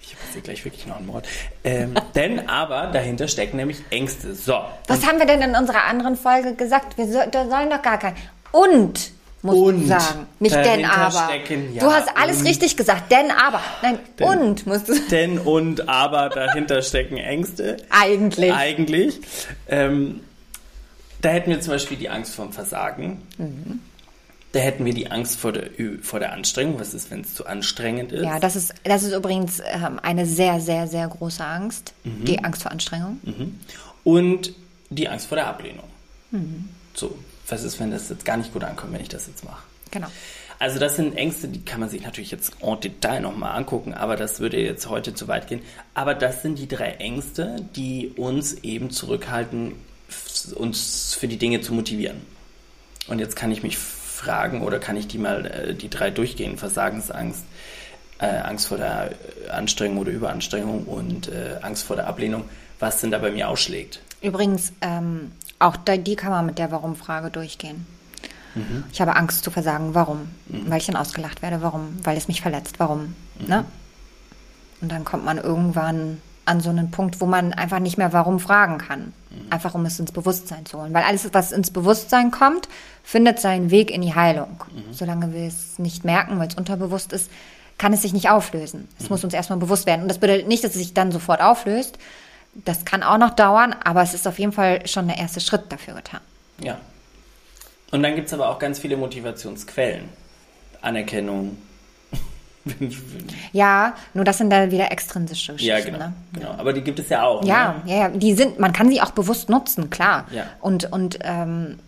Ich 0.00 0.14
habe 0.14 0.24
jetzt 0.34 0.42
gleich 0.42 0.64
wirklich 0.64 0.88
noch 0.88 0.96
einen 0.96 1.06
Mord. 1.06 1.24
Ähm, 1.62 1.94
denn 2.16 2.48
aber 2.48 2.88
dahinter 2.92 3.28
stecken 3.28 3.58
nämlich 3.58 3.78
Ängste. 3.90 4.34
So. 4.34 4.58
Was 4.88 5.06
haben 5.06 5.20
wir 5.20 5.26
denn 5.26 5.40
in 5.40 5.54
unserer 5.54 5.84
anderen 5.84 6.16
Folge 6.16 6.54
gesagt? 6.54 6.98
Wir 6.98 7.06
so, 7.06 7.20
sollen 7.48 7.70
doch 7.70 7.82
gar 7.82 8.00
kein. 8.00 8.16
Und, 8.50 9.12
musst 9.42 9.58
Und 9.58 9.82
du 9.82 9.86
sagen. 9.86 10.26
Nicht 10.40 10.54
denn 10.54 10.84
aber. 10.84 11.28
stecken, 11.28 11.74
ja, 11.74 11.84
du 11.84 11.90
hast 11.90 12.08
alles 12.16 12.44
richtig 12.44 12.76
gesagt. 12.76 13.10
Denn 13.10 13.30
aber. 13.30 13.60
Nein, 13.82 13.98
und 14.20 14.66
musst 14.66 14.88
du 14.88 14.94
sagen. 14.94 15.08
Denn 15.10 15.38
und 15.38 15.88
aber 15.88 16.28
dahinter 16.28 16.82
stecken 16.82 17.16
Ängste. 17.16 17.76
Eigentlich. 17.90 18.52
Eigentlich. 18.52 19.20
Ähm, 19.68 20.20
da 21.20 21.30
hätten 21.30 21.50
wir 21.50 21.60
zum 21.60 21.74
Beispiel 21.74 21.96
die 21.96 22.08
Angst 22.08 22.34
vorm 22.34 22.52
Versagen. 22.52 23.22
Mhm. 23.38 23.80
Da 24.52 24.60
hätten 24.60 24.84
wir 24.84 24.94
die 24.94 25.10
Angst 25.10 25.38
vor 25.38 25.52
der, 25.52 25.68
vor 26.00 26.20
der 26.20 26.32
Anstrengung. 26.32 26.80
Was 26.80 26.94
ist, 26.94 27.10
wenn 27.10 27.20
es 27.20 27.34
zu 27.34 27.46
anstrengend 27.46 28.12
ist? 28.12 28.24
Ja, 28.24 28.40
das 28.40 28.56
ist, 28.56 28.72
das 28.82 29.02
ist 29.02 29.12
übrigens 29.12 29.60
ähm, 29.60 30.00
eine 30.02 30.24
sehr, 30.26 30.60
sehr, 30.60 30.86
sehr 30.88 31.06
große 31.06 31.44
Angst. 31.44 31.92
Mhm. 32.04 32.24
Die 32.24 32.42
Angst 32.42 32.62
vor 32.62 32.72
Anstrengung. 32.72 33.20
Und 34.04 34.54
die 34.90 35.08
Angst 35.08 35.26
vor 35.26 35.36
der 35.36 35.48
Ablehnung. 35.48 35.84
Mhm. 36.30 36.70
So, 36.94 37.16
was 37.50 37.64
ist, 37.64 37.80
wenn 37.80 37.90
das 37.90 38.08
jetzt 38.08 38.24
gar 38.24 38.36
nicht 38.36 38.52
gut 38.52 38.64
ankommt, 38.64 38.92
wenn 38.92 39.00
ich 39.00 39.08
das 39.08 39.26
jetzt 39.26 39.44
mache? 39.44 39.62
Genau. 39.90 40.08
Also 40.58 40.80
das 40.80 40.96
sind 40.96 41.16
Ängste, 41.16 41.46
die 41.48 41.64
kann 41.64 41.78
man 41.78 41.88
sich 41.88 42.02
natürlich 42.02 42.32
jetzt 42.32 42.56
en 42.60 42.80
Detail 42.80 43.20
nochmal 43.20 43.56
angucken, 43.56 43.94
aber 43.94 44.16
das 44.16 44.40
würde 44.40 44.60
jetzt 44.60 44.88
heute 44.88 45.14
zu 45.14 45.28
weit 45.28 45.46
gehen. 45.46 45.62
Aber 45.94 46.14
das 46.14 46.42
sind 46.42 46.58
die 46.58 46.66
drei 46.66 46.92
Ängste, 46.94 47.56
die 47.76 48.12
uns 48.16 48.54
eben 48.64 48.90
zurückhalten, 48.90 49.74
uns 50.56 51.14
für 51.14 51.28
die 51.28 51.36
Dinge 51.36 51.60
zu 51.60 51.72
motivieren. 51.74 52.22
Und 53.06 53.20
jetzt 53.20 53.36
kann 53.36 53.52
ich 53.52 53.62
mich 53.62 53.78
fragen 53.78 54.62
oder 54.62 54.80
kann 54.80 54.96
ich 54.96 55.06
die 55.06 55.18
mal 55.18 55.46
äh, 55.46 55.74
die 55.74 55.88
drei 55.88 56.10
durchgehen? 56.10 56.58
Versagensangst, 56.58 57.44
äh, 58.18 58.26
Angst 58.26 58.66
vor 58.66 58.78
der 58.78 59.12
Anstrengung 59.50 59.98
oder 59.98 60.10
Überanstrengung 60.10 60.84
und 60.84 61.28
äh, 61.28 61.58
Angst 61.62 61.84
vor 61.84 61.94
der 61.94 62.08
Ablehnung, 62.08 62.44
was 62.80 63.00
denn 63.00 63.12
da 63.12 63.18
bei 63.18 63.30
mir 63.30 63.48
ausschlägt. 63.48 64.00
Übrigens, 64.20 64.72
ähm, 64.80 65.30
auch 65.58 65.76
die 65.76 66.16
kann 66.16 66.30
man 66.30 66.46
mit 66.46 66.58
der 66.58 66.70
Warum-Frage 66.70 67.30
durchgehen. 67.30 67.86
Mhm. 68.54 68.84
Ich 68.92 69.00
habe 69.00 69.16
Angst 69.16 69.44
zu 69.44 69.50
versagen. 69.50 69.94
Warum? 69.94 70.28
Weil 70.46 70.78
ich 70.78 70.86
dann 70.86 70.96
ausgelacht 70.96 71.42
werde. 71.42 71.62
Warum? 71.62 71.98
Weil 72.04 72.16
es 72.16 72.28
mich 72.28 72.40
verletzt. 72.40 72.78
Warum? 72.78 73.14
Mhm. 73.38 73.46
Ne? 73.46 73.64
Und 74.80 74.92
dann 74.92 75.04
kommt 75.04 75.24
man 75.24 75.38
irgendwann 75.38 76.20
an 76.44 76.60
so 76.60 76.70
einen 76.70 76.90
Punkt, 76.90 77.20
wo 77.20 77.26
man 77.26 77.52
einfach 77.52 77.78
nicht 77.78 77.98
mehr 77.98 78.12
warum 78.12 78.40
fragen 78.40 78.78
kann. 78.78 79.12
Einfach 79.50 79.74
um 79.74 79.84
es 79.84 80.00
ins 80.00 80.12
Bewusstsein 80.12 80.64
zu 80.64 80.80
holen. 80.80 80.94
Weil 80.94 81.04
alles, 81.04 81.28
was 81.32 81.52
ins 81.52 81.70
Bewusstsein 81.70 82.30
kommt, 82.30 82.68
findet 83.02 83.38
seinen 83.38 83.70
Weg 83.70 83.90
in 83.90 84.00
die 84.00 84.14
Heilung. 84.14 84.64
Solange 84.90 85.34
wir 85.34 85.46
es 85.46 85.78
nicht 85.78 86.04
merken, 86.04 86.38
weil 86.38 86.48
es 86.48 86.54
unterbewusst 86.54 87.12
ist, 87.12 87.30
kann 87.76 87.92
es 87.92 88.02
sich 88.02 88.14
nicht 88.14 88.30
auflösen. 88.30 88.88
Es 88.98 89.10
muss 89.10 89.22
uns 89.24 89.34
erstmal 89.34 89.58
bewusst 89.58 89.86
werden. 89.86 90.02
Und 90.02 90.08
das 90.08 90.18
bedeutet 90.18 90.48
nicht, 90.48 90.64
dass 90.64 90.72
es 90.72 90.78
sich 90.78 90.94
dann 90.94 91.12
sofort 91.12 91.42
auflöst. 91.42 91.98
Das 92.54 92.84
kann 92.84 93.02
auch 93.02 93.18
noch 93.18 93.30
dauern, 93.30 93.74
aber 93.84 94.02
es 94.02 94.14
ist 94.14 94.26
auf 94.26 94.38
jeden 94.38 94.52
Fall 94.52 94.86
schon 94.86 95.06
der 95.08 95.18
erste 95.18 95.40
Schritt 95.40 95.70
dafür 95.70 95.94
getan. 95.94 96.20
Ja. 96.62 96.78
Und 97.90 98.02
dann 98.02 98.14
gibt 98.16 98.26
es 98.26 98.34
aber 98.34 98.48
auch 98.48 98.58
ganz 98.58 98.78
viele 98.78 98.96
Motivationsquellen. 98.96 100.08
Anerkennung. 100.80 101.56
Ja, 103.52 103.94
nur 104.12 104.24
das 104.26 104.38
sind 104.38 104.50
dann 104.50 104.70
wieder 104.70 104.90
extrinsische 104.92 105.54
Geschichten. 105.54 105.70
ja, 105.78 105.84
genau, 105.84 105.98
Ne? 105.98 106.12
genau. 106.34 106.50
Aber 106.58 106.74
die 106.74 106.82
gibt 106.82 106.98
es 106.98 107.08
ja 107.08 107.22
auch. 107.24 107.42
Ja, 107.44 107.82
Ne? 107.84 107.90
ja, 107.92 107.96
ja, 108.00 108.08
die 108.10 108.34
sind, 108.34 108.58
man 108.58 108.74
kann 108.74 108.90
sie 108.90 109.00
auch 109.00 109.12
bewusst 109.12 109.48
nutzen, 109.48 109.88
klar. 109.88 110.26
Ja. 110.32 110.44
Und, 110.60 110.92
und 110.92 111.18
ähm, 111.22 111.78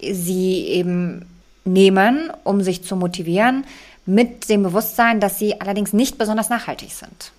sie 0.00 0.64
eben 0.66 1.26
nehmen, 1.64 2.32
um 2.42 2.62
sich 2.62 2.82
zu 2.84 2.96
motivieren, 2.96 3.64
mit 4.06 4.48
dem 4.48 4.64
Bewusstsein, 4.64 5.20
dass 5.20 5.38
sie 5.38 5.60
allerdings 5.60 5.92
nicht 5.92 6.18
besonders 6.18 6.48
nachhaltig 6.48 6.92
sind. 6.92 7.30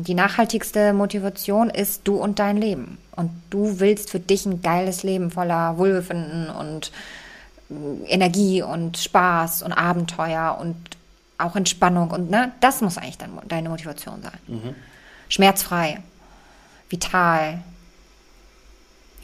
Die 0.00 0.14
nachhaltigste 0.14 0.92
Motivation 0.92 1.70
ist 1.70 2.02
du 2.04 2.16
und 2.16 2.38
dein 2.38 2.56
Leben. 2.56 2.98
Und 3.16 3.30
du 3.50 3.80
willst 3.80 4.10
für 4.10 4.20
dich 4.20 4.46
ein 4.46 4.62
geiles 4.62 5.02
Leben 5.02 5.32
voller 5.32 5.76
Wohlbefinden 5.76 6.50
und 6.50 6.92
äh, 7.68 8.12
Energie 8.12 8.62
und 8.62 8.96
Spaß 8.96 9.64
und 9.64 9.72
Abenteuer 9.72 10.56
und 10.60 10.76
auch 11.36 11.56
Entspannung 11.56 12.10
und 12.10 12.30
ne, 12.30 12.52
das 12.60 12.80
muss 12.80 12.98
eigentlich 12.98 13.18
dein, 13.18 13.30
deine 13.46 13.68
Motivation 13.68 14.22
sein. 14.22 14.74
Schmerzfrei, 15.28 16.00
vital. 16.88 17.62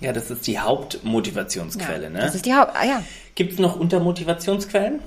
Ja, 0.01 0.13
das 0.13 0.31
ist 0.31 0.47
die 0.47 0.59
Hauptmotivationsquelle. 0.59 2.05
ja, 2.05 2.11
ne? 2.11 2.21
Das 2.21 2.35
ist 2.35 2.47
die 2.47 2.55
Haupt. 2.55 2.73
Ah, 2.77 2.85
ja. 2.85 3.03
Gibt 3.35 3.55
es 3.55 3.59
noch 3.59 3.75
Untermotivationsquellen? 3.77 5.01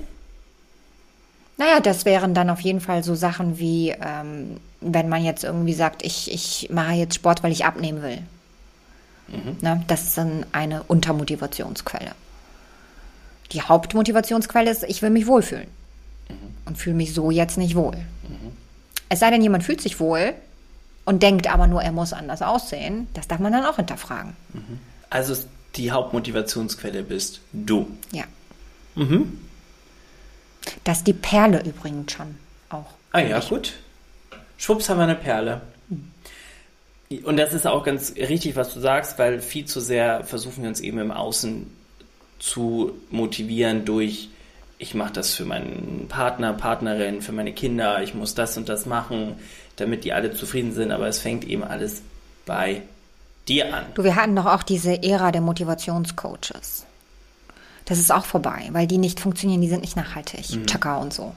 Naja, 1.58 1.80
das 1.80 2.04
wären 2.04 2.34
dann 2.34 2.50
auf 2.50 2.60
jeden 2.60 2.80
Fall 2.80 3.02
so 3.02 3.14
Sachen 3.14 3.58
wie, 3.58 3.90
ähm, 3.90 4.58
wenn 4.80 5.08
man 5.08 5.24
jetzt 5.24 5.44
irgendwie 5.44 5.74
sagt, 5.74 6.04
ich, 6.04 6.32
ich 6.32 6.70
mache 6.72 6.92
jetzt 6.92 7.16
Sport, 7.16 7.42
weil 7.42 7.52
ich 7.52 7.64
abnehmen 7.66 8.02
will. 8.02 8.18
Ne, 9.60 9.84
das 9.88 10.04
ist 10.04 10.18
dann 10.18 10.46
eine 10.52 10.84
Untermotivationsquelle. 10.84 12.12
Die 13.52 13.60
Hauptmotivationsquelle 13.60 14.70
ist, 14.70 14.84
ich 14.84 15.02
will 15.02 15.10
mich 15.10 15.26
wohlfühlen. 15.26 15.68
Und 16.64 16.78
fühle 16.78 16.96
mich 16.96 17.12
so 17.14 17.30
jetzt 17.30 17.58
nicht 17.58 17.74
wohl. 17.74 17.96
Es 19.08 19.20
sei 19.20 19.30
denn, 19.30 19.42
jemand 19.42 19.64
fühlt 19.64 19.80
sich 19.80 20.00
wohl 20.00 20.34
und 21.06 21.22
denkt 21.22 21.52
aber 21.52 21.66
nur, 21.66 21.82
er 21.82 21.92
muss 21.92 22.12
anders 22.12 22.42
aussehen. 22.42 23.08
Das 23.14 23.26
darf 23.26 23.38
man 23.38 23.52
dann 23.52 23.64
auch 23.64 23.76
hinterfragen. 23.76 24.36
Also 25.10 25.34
die 25.76 25.90
Hauptmotivationsquelle 25.90 27.02
bist 27.02 27.40
du. 27.52 27.86
Ja. 28.12 28.24
Mhm. 28.94 29.38
Das 30.84 30.98
ist 30.98 31.06
die 31.06 31.12
Perle 31.12 31.62
übrigens 31.64 32.12
schon 32.12 32.36
auch. 32.70 32.86
Ah 33.12 33.20
ja, 33.20 33.40
gut. 33.40 33.74
Schwupps 34.56 34.88
haben 34.88 34.98
wir 34.98 35.04
eine 35.04 35.14
Perle. 35.14 35.60
Und 37.24 37.36
das 37.38 37.54
ist 37.54 37.66
auch 37.66 37.84
ganz 37.84 38.14
richtig, 38.16 38.56
was 38.56 38.74
du 38.74 38.80
sagst, 38.80 39.18
weil 39.18 39.40
viel 39.40 39.64
zu 39.64 39.80
sehr 39.80 40.24
versuchen 40.24 40.62
wir 40.62 40.68
uns 40.68 40.80
eben 40.80 40.98
im 40.98 41.10
Außen 41.10 41.66
zu 42.38 42.92
motivieren 43.10 43.84
durch, 43.84 44.28
ich 44.78 44.94
mache 44.94 45.12
das 45.12 45.34
für 45.34 45.44
meinen 45.44 46.06
Partner, 46.08 46.52
Partnerin, 46.52 47.22
für 47.22 47.32
meine 47.32 47.52
Kinder, 47.52 48.02
ich 48.02 48.14
muss 48.14 48.34
das 48.34 48.56
und 48.56 48.68
das 48.68 48.86
machen, 48.86 49.36
damit 49.76 50.04
die 50.04 50.12
alle 50.12 50.32
zufrieden 50.32 50.72
sind, 50.72 50.92
aber 50.92 51.08
es 51.08 51.18
fängt 51.18 51.44
eben 51.44 51.64
alles 51.64 52.02
bei 52.46 52.82
dir 53.48 53.74
an. 53.74 53.86
Du, 53.94 54.04
wir 54.04 54.14
hatten 54.14 54.36
doch 54.36 54.46
auch 54.46 54.62
diese 54.62 55.02
Ära 55.02 55.32
der 55.32 55.40
Motivationscoaches. 55.40 56.84
Das 57.88 57.98
ist 57.98 58.12
auch 58.12 58.26
vorbei, 58.26 58.68
weil 58.72 58.86
die 58.86 58.98
nicht 58.98 59.18
funktionieren, 59.18 59.62
die 59.62 59.68
sind 59.68 59.80
nicht 59.80 59.96
nachhaltig. 59.96 60.66
Chaka 60.66 60.98
und 60.98 61.14
so. 61.14 61.34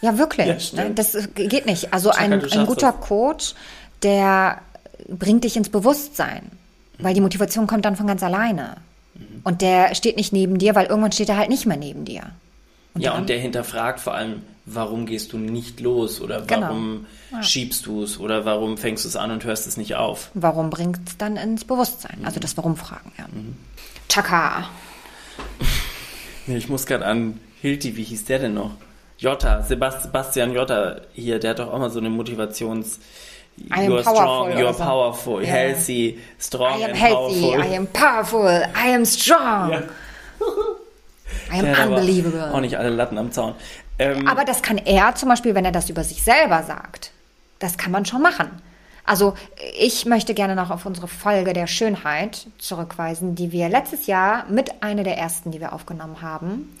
Ja, 0.00 0.16
wirklich. 0.18 0.72
Mhm. 0.72 0.78
Ja, 0.78 0.84
ne? 0.84 0.94
Das 0.94 1.16
geht 1.34 1.66
nicht. 1.66 1.92
Also 1.92 2.10
Chaka, 2.10 2.22
ein, 2.22 2.32
ein 2.32 2.66
guter 2.66 2.92
das. 2.92 3.00
Coach, 3.06 3.54
der 4.02 4.62
bringt 5.08 5.44
dich 5.44 5.56
ins 5.56 5.68
Bewusstsein, 5.68 6.50
weil 6.98 7.12
die 7.14 7.20
Motivation 7.20 7.66
kommt 7.66 7.84
dann 7.84 7.96
von 7.96 8.06
ganz 8.06 8.22
alleine. 8.22 8.78
Mhm. 9.14 9.40
Und 9.44 9.60
der 9.60 9.94
steht 9.94 10.16
nicht 10.16 10.32
neben 10.32 10.56
dir, 10.58 10.74
weil 10.74 10.86
irgendwann 10.86 11.12
steht 11.12 11.28
er 11.28 11.36
halt 11.36 11.50
nicht 11.50 11.66
mehr 11.66 11.76
neben 11.76 12.04
dir. 12.06 12.22
ja, 12.98 13.10
dann- 13.12 13.20
und 13.20 13.28
der 13.28 13.38
hinterfragt 13.38 14.00
vor 14.00 14.14
allem, 14.14 14.42
warum 14.64 15.04
gehst 15.04 15.32
du 15.34 15.36
nicht 15.38 15.80
los 15.80 16.20
oder 16.22 16.40
Genau. 16.42 16.68
warum 16.68 17.06
schiebst 17.42 17.84
du 17.84 18.02
es 18.04 18.18
oder 18.18 18.46
warum 18.46 18.78
fängst 18.78 19.04
du 19.04 19.08
es 19.08 19.16
an 19.16 19.30
und 19.30 19.44
hörst 19.44 19.66
es 19.66 19.76
nicht 19.76 19.96
auf. 19.96 20.30
Warum 20.32 20.70
bringt 20.70 21.06
es 21.06 21.16
dann 21.18 21.36
ins 21.36 21.64
Bewusstsein? 21.64 22.20
Also 22.24 22.40
das 22.40 22.56
Warum-Fragen, 22.56 23.12
ja. 23.18 23.26
Chaka. 24.08 24.64
Nee, 26.46 26.56
ich 26.56 26.68
muss 26.68 26.86
gerade 26.86 27.04
an 27.06 27.40
Hilti, 27.60 27.96
wie 27.96 28.04
hieß 28.04 28.24
der 28.26 28.38
denn 28.40 28.54
noch? 28.54 28.72
Jotta, 29.18 29.62
Sebast 29.62 30.02
Sebastian 30.04 30.52
Jotta 30.52 31.00
hier, 31.14 31.38
der 31.38 31.50
hat 31.50 31.58
doch 31.58 31.72
auch 31.72 31.78
mal 31.78 31.90
so 31.90 31.98
eine 31.98 32.10
Motivations... 32.10 32.98
I 33.70 33.86
am 33.86 33.90
You're 33.90 34.00
strong, 34.02 34.50
you're 34.52 34.74
so. 34.74 34.84
powerful, 34.84 35.42
Ja. 35.42 35.48
healthy, 35.48 36.18
strong 36.38 36.78
I 36.78 36.84
am 36.84 36.90
and 36.90 37.00
healthy, 37.00 37.40
powerful. 37.40 37.64
I 37.72 37.76
am 37.78 37.86
powerful, 37.86 38.62
I 38.76 38.94
am 38.94 39.06
strong, 39.06 39.70
Ja. 39.70 39.82
I 41.50 41.58
am 41.60 41.64
Der 41.64 41.88
unbelievable. 41.88 42.52
Auch 42.52 42.60
nicht 42.60 42.76
alle 42.76 42.90
Latten 42.90 43.16
am 43.16 43.32
Zaun. 43.32 43.54
Ähm, 43.98 44.28
Aber 44.28 44.44
das 44.44 44.60
kann 44.60 44.76
er 44.76 45.14
zum 45.14 45.30
Beispiel, 45.30 45.54
wenn 45.54 45.64
er 45.64 45.72
das 45.72 45.88
über 45.88 46.04
sich 46.04 46.22
selber 46.22 46.64
sagt. 46.64 47.12
Das 47.58 47.78
kann 47.78 47.92
man 47.92 48.04
schon 48.04 48.20
machen. 48.20 48.50
Also 49.06 49.34
ich 49.78 50.04
möchte 50.04 50.34
gerne 50.34 50.56
noch 50.56 50.70
auf 50.70 50.84
unsere 50.84 51.08
Folge 51.08 51.52
der 51.52 51.66
Schönheit 51.68 52.46
zurückweisen, 52.58 53.36
die 53.36 53.52
wir 53.52 53.68
letztes 53.68 54.06
Jahr 54.06 54.44
mit 54.50 54.82
einer 54.82 55.04
der 55.04 55.16
ersten, 55.16 55.52
die 55.52 55.60
wir 55.60 55.72
aufgenommen 55.72 56.20
haben. 56.20 56.76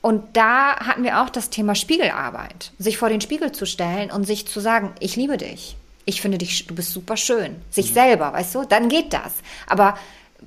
Und 0.00 0.36
da 0.36 0.76
hatten 0.76 1.04
wir 1.04 1.22
auch 1.22 1.30
das 1.30 1.50
Thema 1.50 1.74
Spiegelarbeit. 1.74 2.72
Sich 2.78 2.98
vor 2.98 3.08
den 3.08 3.20
Spiegel 3.20 3.52
zu 3.52 3.66
stellen 3.66 4.10
und 4.10 4.24
sich 4.26 4.46
zu 4.46 4.60
sagen, 4.60 4.92
ich 5.00 5.16
liebe 5.16 5.36
dich. 5.36 5.76
Ich 6.06 6.20
finde 6.20 6.38
dich, 6.38 6.66
du 6.66 6.74
bist 6.74 6.92
super 6.92 7.16
schön. 7.16 7.56
Sich 7.70 7.92
selber, 7.92 8.32
weißt 8.32 8.54
du? 8.54 8.64
Dann 8.64 8.88
geht 8.88 9.12
das. 9.12 9.32
Aber 9.66 9.96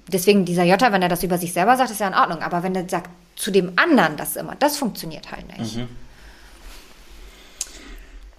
deswegen 0.08 0.46
dieser 0.46 0.64
Jota, 0.64 0.92
wenn 0.92 1.02
er 1.02 1.10
das 1.10 1.24
über 1.24 1.38
sich 1.38 1.54
selber 1.54 1.76
sagt, 1.78 1.90
ist 1.92 2.00
ja 2.00 2.08
in 2.08 2.14
Ordnung. 2.14 2.42
Aber 2.42 2.62
wenn 2.64 2.76
er 2.76 2.88
sagt, 2.88 3.10
zu 3.36 3.52
dem 3.52 3.74
anderen 3.78 4.18
das 4.18 4.36
immer, 4.36 4.56
das 4.56 4.78
funktioniert 4.78 5.32
halt 5.32 5.58
nicht. 5.58 5.78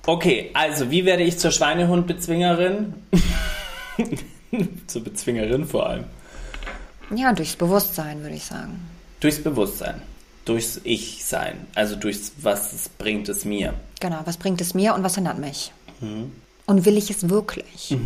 Okay, 0.09 0.51
also 0.55 0.91
wie 0.91 1.05
werde 1.05 1.23
ich 1.23 1.39
zur 1.39 1.51
Schweinehundbezwingerin? 1.51 2.95
zur 4.87 5.05
Bezwingerin 5.05 5.67
vor 5.67 5.87
allem. 5.87 6.05
Ja, 7.15 7.33
durchs 7.33 7.57
Bewusstsein, 7.57 8.23
würde 8.23 8.35
ich 8.35 8.45
sagen. 8.45 8.81
Durchs 9.21 9.43
Bewusstsein, 9.43 10.01
durchs 10.45 10.81
Ich-Sein, 10.85 11.67
also 11.75 11.95
durchs 11.95 12.33
was 12.41 12.89
bringt 12.97 13.29
es 13.29 13.45
mir. 13.45 13.75
Genau, 14.01 14.21
was 14.25 14.39
bringt 14.39 14.61
es 14.61 14.75
mir 14.75 14.95
und 14.95 15.03
was 15.03 15.15
hindert 15.15 15.39
mich? 15.39 15.73
Und 16.67 16.85
will 16.85 16.97
ich 16.97 17.11
es 17.11 17.29
wirklich? 17.29 17.97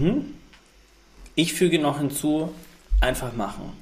Ich 1.34 1.52
füge 1.52 1.78
noch 1.78 1.98
hinzu, 1.98 2.52
einfach 3.00 3.32
machen. 3.34 3.72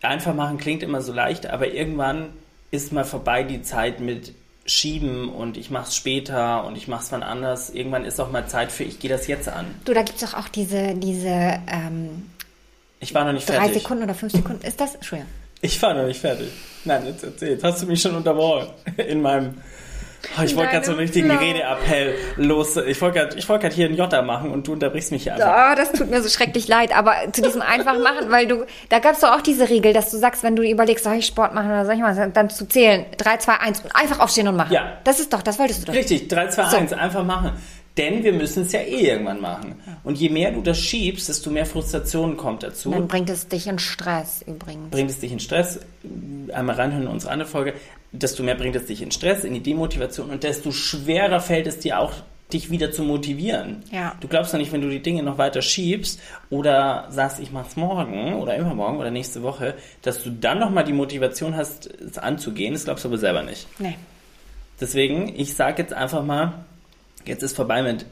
Einfach 0.00 0.34
machen 0.34 0.58
klingt 0.58 0.82
immer 0.82 1.02
so 1.02 1.12
leicht, 1.12 1.46
aber 1.46 1.72
irgendwann 1.72 2.28
ist 2.70 2.92
mal 2.92 3.04
vorbei 3.04 3.42
die 3.42 3.62
Zeit 3.62 4.00
mit 4.00 4.34
Schieben 4.66 5.28
und 5.28 5.56
ich 5.56 5.70
mach's 5.70 5.94
später 5.94 6.64
und 6.64 6.76
ich 6.76 6.88
mach's 6.88 7.12
wann 7.12 7.22
anders. 7.22 7.70
Irgendwann 7.70 8.04
ist 8.04 8.20
auch 8.20 8.30
mal 8.30 8.46
Zeit 8.46 8.72
für, 8.72 8.84
ich 8.84 8.98
gehe 8.98 9.10
das 9.10 9.26
jetzt 9.26 9.48
an. 9.48 9.66
Du, 9.84 9.92
da 9.92 10.02
gibt 10.02 10.22
es 10.22 10.30
doch 10.30 10.38
auch 10.38 10.48
diese, 10.48 10.94
diese 10.94 11.28
ähm, 11.28 12.30
Ich 13.00 13.12
war 13.14 13.24
noch 13.24 13.32
nicht 13.32 13.48
drei 13.48 13.56
fertig. 13.56 13.82
Sekunden 13.82 14.04
oder 14.04 14.14
fünf 14.14 14.32
Sekunden. 14.32 14.64
Ist 14.66 14.80
das? 14.80 14.94
Entschuldigung. 14.94 15.30
Ich 15.60 15.80
war 15.82 15.94
noch 15.94 16.06
nicht 16.06 16.20
fertig. 16.20 16.48
Nein, 16.84 17.06
jetzt 17.06 17.24
erzähl. 17.24 17.50
Jetzt 17.50 17.64
hast 17.64 17.82
du 17.82 17.86
mich 17.86 18.00
schon 18.00 18.14
unterbrochen. 18.14 18.68
In 18.96 19.22
meinem. 19.22 19.54
Oh, 20.38 20.42
ich 20.42 20.56
wollte 20.56 20.72
gerade 20.72 20.86
so 20.86 20.92
einen 20.92 21.00
richtigen 21.00 21.30
Flow. 21.30 21.38
Redeappell 21.38 22.14
los. 22.36 22.76
Ich 22.76 23.00
wollte 23.00 23.18
gerade 23.18 23.38
ich 23.38 23.48
wollt 23.48 23.72
hier 23.72 23.86
einen 23.86 23.96
Jota 23.96 24.22
machen 24.22 24.50
und 24.50 24.66
du 24.66 24.72
unterbrichst 24.72 25.12
mich 25.12 25.24
hier 25.24 25.34
einfach. 25.34 25.72
Oh, 25.72 25.76
das 25.76 25.92
tut 25.92 26.10
mir 26.10 26.22
so 26.22 26.28
schrecklich 26.28 26.68
leid, 26.68 26.96
aber 26.96 27.14
zu 27.32 27.42
diesem 27.42 27.62
einfach 27.62 27.98
machen, 27.98 28.30
weil 28.30 28.46
du, 28.46 28.64
da 28.88 28.98
gab 28.98 29.14
es 29.14 29.20
doch 29.20 29.32
auch 29.32 29.40
diese 29.40 29.68
Regel, 29.68 29.92
dass 29.92 30.10
du 30.10 30.18
sagst, 30.18 30.42
wenn 30.42 30.56
du 30.56 30.62
überlegst, 30.62 31.04
soll 31.04 31.14
ich 31.14 31.26
Sport 31.26 31.54
machen 31.54 31.70
oder 31.70 31.84
soll 31.84 31.94
ich 31.94 32.00
mal, 32.00 32.30
dann 32.32 32.50
zu 32.50 32.66
zählen, 32.66 33.06
3, 33.16 33.36
2, 33.38 33.52
1 33.54 33.80
und 33.80 33.96
einfach 33.96 34.20
aufstehen 34.20 34.48
und 34.48 34.56
machen. 34.56 34.72
Ja. 34.72 34.98
Das 35.04 35.20
ist 35.20 35.32
doch, 35.32 35.42
das 35.42 35.58
wolltest 35.58 35.82
du 35.82 35.86
doch. 35.86 35.94
Richtig, 35.94 36.28
3, 36.28 36.48
2, 36.48 36.64
So. 36.70 36.76
1, 36.76 36.92
einfach 36.92 37.24
machen. 37.24 37.52
Denn 37.96 38.24
wir 38.24 38.32
müssen 38.32 38.64
es 38.64 38.72
ja 38.72 38.80
eh 38.80 39.08
irgendwann 39.10 39.40
machen. 39.40 39.76
Und 40.02 40.18
je 40.18 40.28
mehr 40.28 40.50
du 40.50 40.62
das 40.62 40.80
schiebst, 40.80 41.28
desto 41.28 41.50
mehr 41.50 41.64
Frustration 41.64 42.36
kommt 42.36 42.64
dazu. 42.64 42.90
Dann 42.90 43.06
bringt 43.06 43.30
es 43.30 43.46
dich 43.46 43.68
in 43.68 43.78
Stress 43.78 44.42
übrigens. 44.46 44.90
bringt 44.90 45.10
es 45.10 45.20
dich 45.20 45.30
in 45.30 45.38
Stress. 45.38 45.78
Einmal 46.52 46.74
reinhören 46.74 47.04
in 47.04 47.08
unsere 47.08 47.32
andere 47.32 47.48
Folge. 47.48 47.74
Desto 48.10 48.42
mehr 48.42 48.56
bringt 48.56 48.74
es 48.74 48.86
dich 48.86 49.00
in 49.00 49.12
Stress, 49.12 49.44
in 49.44 49.54
die 49.54 49.62
Demotivation 49.62 50.30
und 50.30 50.42
desto 50.42 50.72
schwerer 50.72 51.40
fällt 51.40 51.66
es 51.66 51.78
dir 51.78 52.00
auch, 52.00 52.12
dich 52.52 52.70
wieder 52.70 52.92
zu 52.92 53.02
motivieren. 53.02 53.82
Ja. 53.90 54.14
Du 54.20 54.28
glaubst 54.28 54.52
doch 54.52 54.58
nicht, 54.58 54.72
wenn 54.72 54.80
du 54.80 54.88
die 54.88 55.02
Dinge 55.02 55.22
noch 55.22 55.38
weiter 55.38 55.62
schiebst 55.62 56.20
oder 56.50 57.06
sagst, 57.10 57.40
ich 57.40 57.50
mach's 57.52 57.76
morgen 57.76 58.34
oder 58.34 58.56
übermorgen 58.58 58.98
oder 58.98 59.10
nächste 59.10 59.42
Woche, 59.42 59.74
dass 60.02 60.22
du 60.22 60.30
dann 60.30 60.58
nochmal 60.58 60.84
die 60.84 60.92
Motivation 60.92 61.56
hast, 61.56 61.86
es 61.86 62.18
anzugehen. 62.18 62.74
Das 62.74 62.84
glaubst 62.84 63.04
du 63.04 63.08
aber 63.08 63.18
selber 63.18 63.42
nicht. 63.42 63.66
Nee. 63.78 63.96
Deswegen, 64.80 65.32
ich 65.36 65.54
sage 65.54 65.82
jetzt 65.82 65.92
einfach 65.92 66.24
mal, 66.24 66.64
jetzt 67.26 67.42
ist 67.42 67.56
vorbei 67.56 67.82
mit 67.82 68.06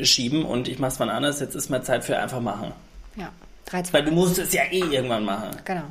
schieben 0.00 0.44
und 0.44 0.68
ich 0.68 0.78
mach's 0.78 0.98
mal 0.98 1.10
anders, 1.10 1.40
jetzt 1.40 1.54
ist 1.54 1.70
mal 1.70 1.82
Zeit 1.82 2.04
für 2.04 2.18
einfach 2.18 2.40
machen. 2.40 2.72
Ja. 3.16 3.30
3, 3.66 3.82
2, 3.82 3.92
Weil 3.92 4.04
du 4.04 4.12
musst 4.12 4.38
es 4.38 4.52
ja 4.52 4.62
eh 4.70 4.80
irgendwann 4.80 5.24
machen. 5.24 5.50
Genau. 5.64 5.84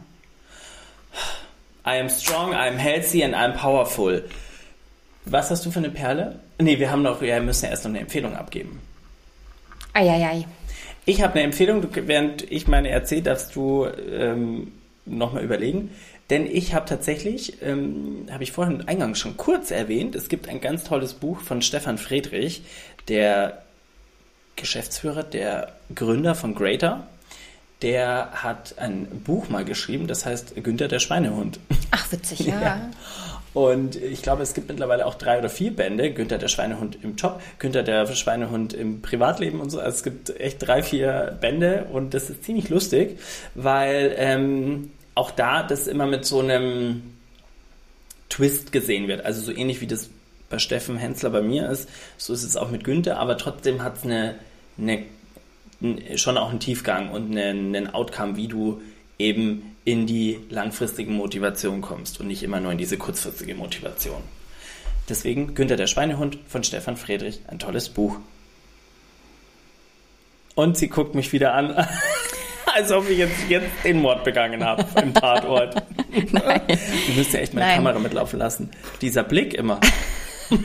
I 1.86 2.00
am 2.00 2.10
strong, 2.10 2.52
I 2.52 2.68
am 2.68 2.78
healthy 2.78 3.24
and 3.24 3.34
I 3.34 3.38
am 3.38 3.54
powerful. 3.54 4.24
Was 5.26 5.52
hast 5.52 5.66
du 5.66 5.72
für 5.72 5.80
eine 5.80 5.90
Perle? 5.90 6.40
Nee, 6.60 6.80
wir 6.80 6.90
haben 6.90 7.02
noch, 7.02 7.22
wir 7.22 7.40
müssen 7.42 7.66
ja 7.66 7.72
erst 7.72 7.84
noch 7.84 7.92
eine 7.92 8.00
Empfehlung 8.00 8.36
abgeben. 8.36 8.82
Eieiei. 9.94 10.46
Ich 11.06 11.22
habe 11.22 11.34
eine 11.34 11.44
Empfehlung, 11.44 11.88
während 11.94 12.50
ich 12.52 12.68
meine 12.68 12.90
erzähle, 12.90 13.24
darfst 13.24 13.56
du 13.56 13.86
ähm, 13.86 14.74
nochmal 15.06 15.44
überlegen. 15.44 15.92
Denn 16.30 16.46
ich 16.46 16.74
habe 16.74 16.86
tatsächlich, 16.86 17.62
ähm, 17.62 18.28
habe 18.30 18.44
ich 18.44 18.52
vorhin 18.52 18.88
eingangs 18.88 19.20
schon 19.20 19.38
kurz 19.38 19.72
erwähnt, 19.72 20.16
es 20.16 20.28
gibt 20.28 20.50
ein 20.50 20.60
ganz 20.60 20.84
tolles 20.84 21.14
Buch 21.14 21.40
von 21.40 21.62
Stefan 21.62 21.98
Friedrich, 21.98 22.64
der 23.08 23.62
Geschäftsführer, 24.58 25.24
der 25.24 25.72
Gründer 25.94 26.36
von 26.36 26.54
Greater. 26.54 27.08
Der 27.82 28.30
hat 28.34 28.80
ein 28.80 29.06
Buch 29.24 29.50
mal 29.50 29.64
geschrieben, 29.64 30.08
das 30.08 30.26
heißt 30.26 30.56
Günther 30.64 30.88
der 30.88 31.00
Schweinehund. 31.00 31.60
Ach, 31.92 32.12
witzig, 32.12 32.40
ja. 32.48 32.62
Ja. 32.62 32.90
Und 33.54 33.96
ich 33.96 34.22
glaube, 34.22 34.44
es 34.44 34.54
gibt 34.54 34.68
mittlerweile 34.68 35.06
auch 35.06 35.16
drei 35.16 35.40
oder 35.40 35.50
vier 35.50 35.76
Bände. 35.76 36.12
Günther 36.12 36.38
der 36.38 36.48
Schweinehund 36.48 36.98
im 37.04 37.16
Job, 37.16 37.42
Günther 37.60 37.84
der 37.84 38.06
Schweinehund 38.08 38.74
im 38.74 39.02
Privatleben 39.02 39.62
und 39.62 39.70
so. 39.70 39.80
Also 39.80 39.98
es 39.98 40.04
gibt 40.04 40.40
echt 40.40 40.58
drei, 40.60 40.84
vier 40.84 41.38
Bände 41.40 41.86
und 41.92 42.14
das 42.14 42.30
ist 42.30 42.44
ziemlich 42.44 42.70
lustig, 42.70 43.20
weil 43.56 44.14
ähm, 44.18 44.92
auch 45.18 45.32
da 45.32 45.64
das 45.64 45.88
immer 45.88 46.06
mit 46.06 46.26
so 46.26 46.40
einem 46.40 47.02
Twist 48.30 48.72
gesehen 48.72 49.08
wird. 49.08 49.26
Also 49.26 49.42
so 49.42 49.52
ähnlich 49.52 49.82
wie 49.82 49.88
das 49.88 50.10
bei 50.50 50.60
Steffen 50.60 50.98
Hensler 50.98 51.32
bei 51.32 51.42
mir 51.42 51.70
ist, 51.70 51.90
so 52.18 52.34
ist 52.34 52.44
es 52.44 52.56
auch 52.56 52.70
mit 52.70 52.84
Günther, 52.84 53.18
aber 53.18 53.38
trotzdem 53.38 53.84
hat 53.84 53.98
es 53.98 54.04
eine, 54.04 54.36
eine, 54.78 56.18
schon 56.18 56.38
auch 56.38 56.50
einen 56.50 56.60
Tiefgang 56.60 57.10
und 57.12 57.32
einen, 57.32 57.76
einen 57.76 57.94
Outcome, 57.94 58.38
wie 58.38 58.48
du 58.48 58.82
eben 59.20 59.76
in 59.84 60.06
die 60.06 60.40
langfristige 60.50 61.12
Motivation 61.12 61.82
kommst 61.82 62.20
und 62.20 62.28
nicht 62.28 62.44
immer 62.44 62.60
nur 62.60 62.72
in 62.72 62.78
diese 62.78 62.98
kurzfristige 62.98 63.56
Motivation. 63.56 64.22
Deswegen 65.10 65.56
Günther 65.56 65.78
der 65.78 65.88
Schweinehund 65.88 66.38
von 66.48 66.64
Stefan 66.64 66.96
Friedrich, 66.96 67.42
ein 67.48 67.60
tolles 67.60 67.90
Buch. 67.90 68.18
Und 70.56 70.78
sie 70.78 70.90
guckt 70.90 71.16
mich 71.16 71.34
wieder 71.34 71.54
an, 71.54 71.88
als 72.78 72.92
ob 72.92 73.10
ich 73.10 73.18
jetzt, 73.18 73.50
jetzt 73.50 73.70
den 73.84 74.02
Mord 74.02 74.24
begangen 74.24 74.64
habe 74.64 74.86
im 75.02 75.14
Tatort. 75.14 75.76
Nein. 76.32 76.62
Du 76.68 77.14
müsst 77.16 77.34
ja 77.34 77.40
echt 77.40 77.54
meine 77.56 77.66
Nein. 77.68 77.78
Kamera 77.78 78.00
mitlaufen 78.00 78.38
lassen. 78.40 78.70
Dieser 79.02 79.24
Blick 79.24 79.54
immer. 79.56 79.80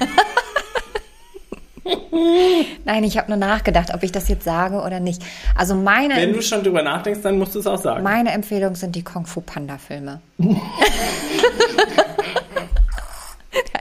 Nein, 2.85 3.05
ich 3.05 3.17
habe 3.17 3.31
nur 3.31 3.39
nachgedacht, 3.39 3.95
ob 3.95 4.03
ich 4.03 4.13
das 4.13 4.29
jetzt 4.29 4.45
sage 4.45 4.77
oder 4.77 5.01
nicht. 5.01 5.23
Also 5.57 5.75
meine, 5.75 6.15
Wenn 6.17 6.35
du 6.35 6.43
schon 6.43 6.63
drüber 6.63 6.83
nachdenkst, 6.83 7.23
dann 7.23 7.39
musst 7.39 7.55
du 7.55 7.61
es 7.61 7.67
auch 7.67 7.81
sagen. 7.81 8.05
meine 8.05 8.31
Empfehlung 8.33 8.75
sind 8.75 8.95
die 8.95 9.03
Kung 9.03 9.25
Fu 9.27 9.41
Panda 9.41 9.79
Filme. 9.79 10.21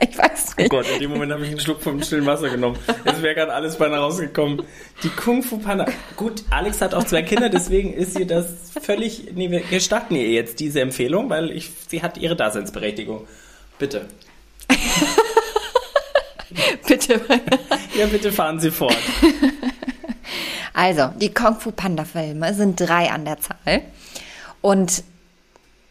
ich 0.10 0.18
weiß 0.18 0.46
Oh 0.50 0.60
nicht. 0.60 0.70
Gott, 0.70 0.86
in 0.90 1.00
dem 1.00 1.10
Moment 1.10 1.32
habe 1.32 1.44
ich 1.44 1.50
einen 1.50 1.60
Schluck 1.60 1.80
vom 1.82 2.02
stillen 2.02 2.26
Wasser 2.26 2.50
genommen. 2.50 2.78
Es 3.04 3.22
wäre 3.22 3.34
gerade 3.34 3.52
alles 3.52 3.76
beinahe 3.76 4.00
rausgekommen. 4.00 4.62
Die 5.02 5.08
Kung 5.08 5.42
Fu 5.42 5.58
Panda. 5.58 5.86
Gut, 6.16 6.42
Alex 6.50 6.80
hat 6.80 6.94
auch 6.94 7.04
zwei 7.04 7.22
Kinder, 7.22 7.48
deswegen 7.48 7.92
ist 7.94 8.18
ihr 8.18 8.26
das 8.26 8.46
völlig. 8.80 9.32
Nee, 9.34 9.50
wir 9.50 9.60
gestatten 9.60 10.14
ihr 10.14 10.28
jetzt 10.30 10.60
diese 10.60 10.80
Empfehlung, 10.80 11.30
weil 11.30 11.50
ich, 11.50 11.70
sie 11.88 12.02
hat 12.02 12.18
ihre 12.18 12.36
Daseinsberechtigung. 12.36 13.26
Bitte. 13.78 14.06
Bitte. 16.86 17.20
Ja, 17.98 18.06
bitte 18.06 18.32
fahren 18.32 18.60
Sie 18.60 18.70
fort. 18.70 18.96
Also, 20.74 21.10
die 21.20 21.32
Kung 21.34 21.60
Fu 21.60 21.70
Panda 21.70 22.06
Filme 22.06 22.54
sind 22.54 22.80
drei 22.80 23.10
an 23.10 23.26
der 23.26 23.38
Zahl. 23.38 23.82
Und 24.62 25.04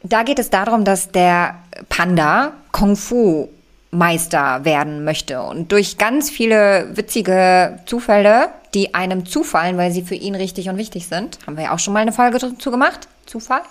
da 0.02 0.24
geht 0.24 0.40
es 0.40 0.50
darum, 0.50 0.86
dass 0.86 1.12
der 1.12 1.60
Panda 1.88 2.54
Kung 2.72 2.96
Fu 2.96 3.48
Meister 3.92 4.64
werden 4.64 5.04
möchte. 5.04 5.42
Und 5.42 5.72
durch 5.72 5.98
ganz 5.98 6.30
viele 6.30 6.90
witzige 6.96 7.80
Zufälle, 7.86 8.50
die 8.74 8.94
einem 8.94 9.26
zufallen, 9.26 9.78
weil 9.78 9.92
sie 9.92 10.02
für 10.02 10.16
ihn 10.16 10.34
richtig 10.34 10.70
und 10.70 10.78
wichtig 10.78 11.08
sind, 11.08 11.40
haben 11.46 11.58
wir 11.58 11.66
ja 11.66 11.74
auch 11.74 11.80
schon 11.80 11.94
mal 11.94 12.00
eine 12.00 12.14
Folge 12.14 12.40
dazu 12.40 12.72
gemacht. 12.72 13.08
Zufall? 13.26 13.62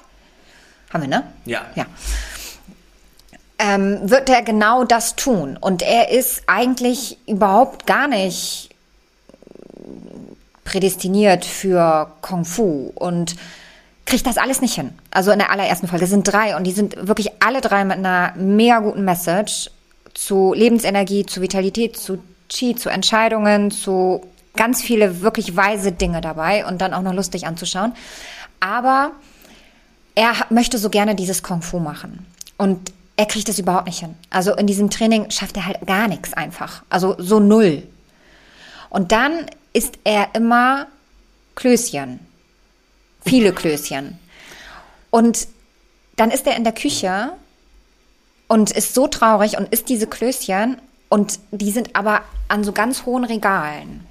Haben 0.92 1.02
wir, 1.02 1.09
ne? 1.09 1.24
Ja. 1.46 1.62
Ja. 1.74 1.87
Ähm, 3.59 3.98
wird 4.11 4.28
er 4.28 4.42
genau 4.42 4.85
das 4.85 5.16
tun. 5.16 5.56
Und 5.59 5.83
er 5.83 6.11
ist 6.11 6.42
eigentlich 6.46 7.18
überhaupt 7.26 7.87
gar 7.87 8.06
nicht 8.06 8.70
prädestiniert 10.64 11.44
für 11.44 12.12
Kung 12.20 12.44
Fu 12.44 12.92
und 12.94 13.37
kriegt 14.06 14.26
das 14.26 14.38
alles 14.38 14.61
nicht 14.61 14.74
hin. 14.74 14.92
Also 15.11 15.30
in 15.30 15.38
der 15.38 15.50
allerersten 15.50 15.88
Folge 15.88 16.04
Es 16.04 16.11
sind 16.11 16.24
drei 16.24 16.56
und 16.56 16.64
die 16.64 16.72
sind 16.72 17.09
wirklich 17.09 17.30
alle 17.40 17.61
drei 17.61 17.85
mit 17.85 17.98
einer 17.98 18.35
mega 18.37 18.80
guten 18.80 19.04
Message 19.04 19.70
zu 20.14 20.53
Lebensenergie, 20.55 21.27
zu 21.27 21.40
Vitalität, 21.40 21.96
zu 21.96 22.18
Chi, 22.49 22.75
zu 22.75 22.88
Entscheidungen, 22.88 23.70
zu 23.70 24.27
ganz 24.57 24.83
viele 24.83 25.20
wirklich 25.23 25.57
weise 25.57 25.92
Dinge 25.92 26.20
dabei 26.20 26.66
und 26.66 26.81
dann 26.81 26.94
auch 26.94 27.03
noch 27.03 27.14
lustig 27.14 27.46
anzuschauen. 27.46 27.92
Aber 28.59 29.12
er 30.14 30.35
möchte 30.51 30.79
so 30.79 30.90
gerne 30.90 31.14
dieses 31.14 31.42
Kung 31.42 31.62
Fu 31.62 31.79
machen. 31.79 32.27
Und 32.57 32.92
er 33.16 33.27
kriegt 33.27 33.49
es 33.49 33.59
überhaupt 33.59 33.87
nicht 33.87 34.01
hin. 34.01 34.14
Also 34.31 34.55
in 34.57 34.66
diesem 34.66 34.90
Training 34.90 35.31
schafft 35.31 35.57
er 35.57 35.66
halt 35.66 35.87
gar 35.87 36.09
nichts 36.09 36.33
einfach. 36.33 36.83
Also 36.88 37.16
so 37.18 37.38
null. 37.38 37.83
Und 38.88 39.12
dann 39.12 39.46
isst 39.73 39.99
er 40.05 40.35
immer 40.35 40.87
Klößchen. 41.55 42.18
Viele 43.25 43.53
Klößchen. 43.53 44.18
Und 45.11 45.46
dann 46.16 46.31
ist 46.31 46.46
er 46.46 46.57
in 46.57 46.64
der 46.64 46.73
Küche 46.73 47.33
und 48.50 48.72
ist 48.72 48.94
so 48.94 49.06
traurig 49.06 49.56
und 49.56 49.68
isst 49.68 49.88
diese 49.88 50.08
Klößchen 50.08 50.76
und 51.08 51.38
die 51.52 51.70
sind 51.70 51.94
aber 51.94 52.22
an 52.48 52.64
so 52.64 52.72
ganz 52.72 53.06
hohen 53.06 53.22
Regalen. 53.22 54.04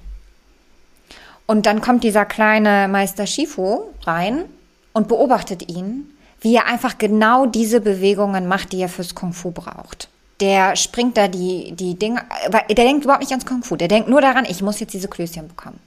Und 1.44 1.66
dann 1.66 1.82
kommt 1.82 2.04
dieser 2.04 2.24
kleine 2.24 2.88
Meister 2.88 3.26
Shifu 3.26 3.82
rein 4.04 4.46
und 4.94 5.08
beobachtet 5.08 5.68
ihn, 5.68 6.10
wie 6.40 6.56
er 6.56 6.66
einfach 6.66 6.96
genau 6.96 7.44
diese 7.44 7.82
Bewegungen 7.82 8.48
macht, 8.48 8.72
die 8.72 8.80
er 8.80 8.88
fürs 8.88 9.14
Kung 9.14 9.34
Fu 9.34 9.50
braucht. 9.50 10.08
Der 10.40 10.74
springt 10.74 11.18
da 11.18 11.28
die, 11.28 11.72
die 11.72 11.98
Dinge, 11.98 12.22
der 12.50 12.62
denkt 12.74 13.04
überhaupt 13.04 13.20
nicht 13.20 13.32
ans 13.32 13.44
Kung 13.44 13.62
Fu, 13.62 13.76
der 13.76 13.88
denkt 13.88 14.08
nur 14.08 14.22
daran, 14.22 14.46
ich 14.46 14.62
muss 14.62 14.80
jetzt 14.80 14.94
diese 14.94 15.08
Klößchen 15.08 15.48
bekommen. 15.48 15.78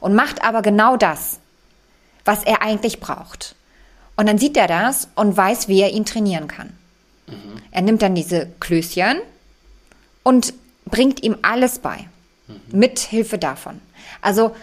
Und 0.00 0.16
macht 0.16 0.42
aber 0.42 0.62
genau 0.62 0.96
das, 0.96 1.38
was 2.24 2.42
er 2.42 2.60
eigentlich 2.60 2.98
braucht. 2.98 3.54
Und 4.16 4.28
dann 4.28 4.38
sieht 4.38 4.56
er 4.56 4.66
das 4.66 5.06
und 5.14 5.36
weiß, 5.36 5.68
wie 5.68 5.80
er 5.80 5.92
ihn 5.92 6.04
trainieren 6.04 6.48
kann. 6.48 6.72
Er 7.70 7.82
nimmt 7.82 8.02
dann 8.02 8.14
diese 8.14 8.48
Klößchen 8.60 9.18
und 10.22 10.54
bringt 10.86 11.22
ihm 11.22 11.36
alles 11.42 11.78
bei. 11.78 12.08
Mit 12.72 12.98
Hilfe 12.98 13.38
davon. 13.38 13.80
Also, 14.22 14.54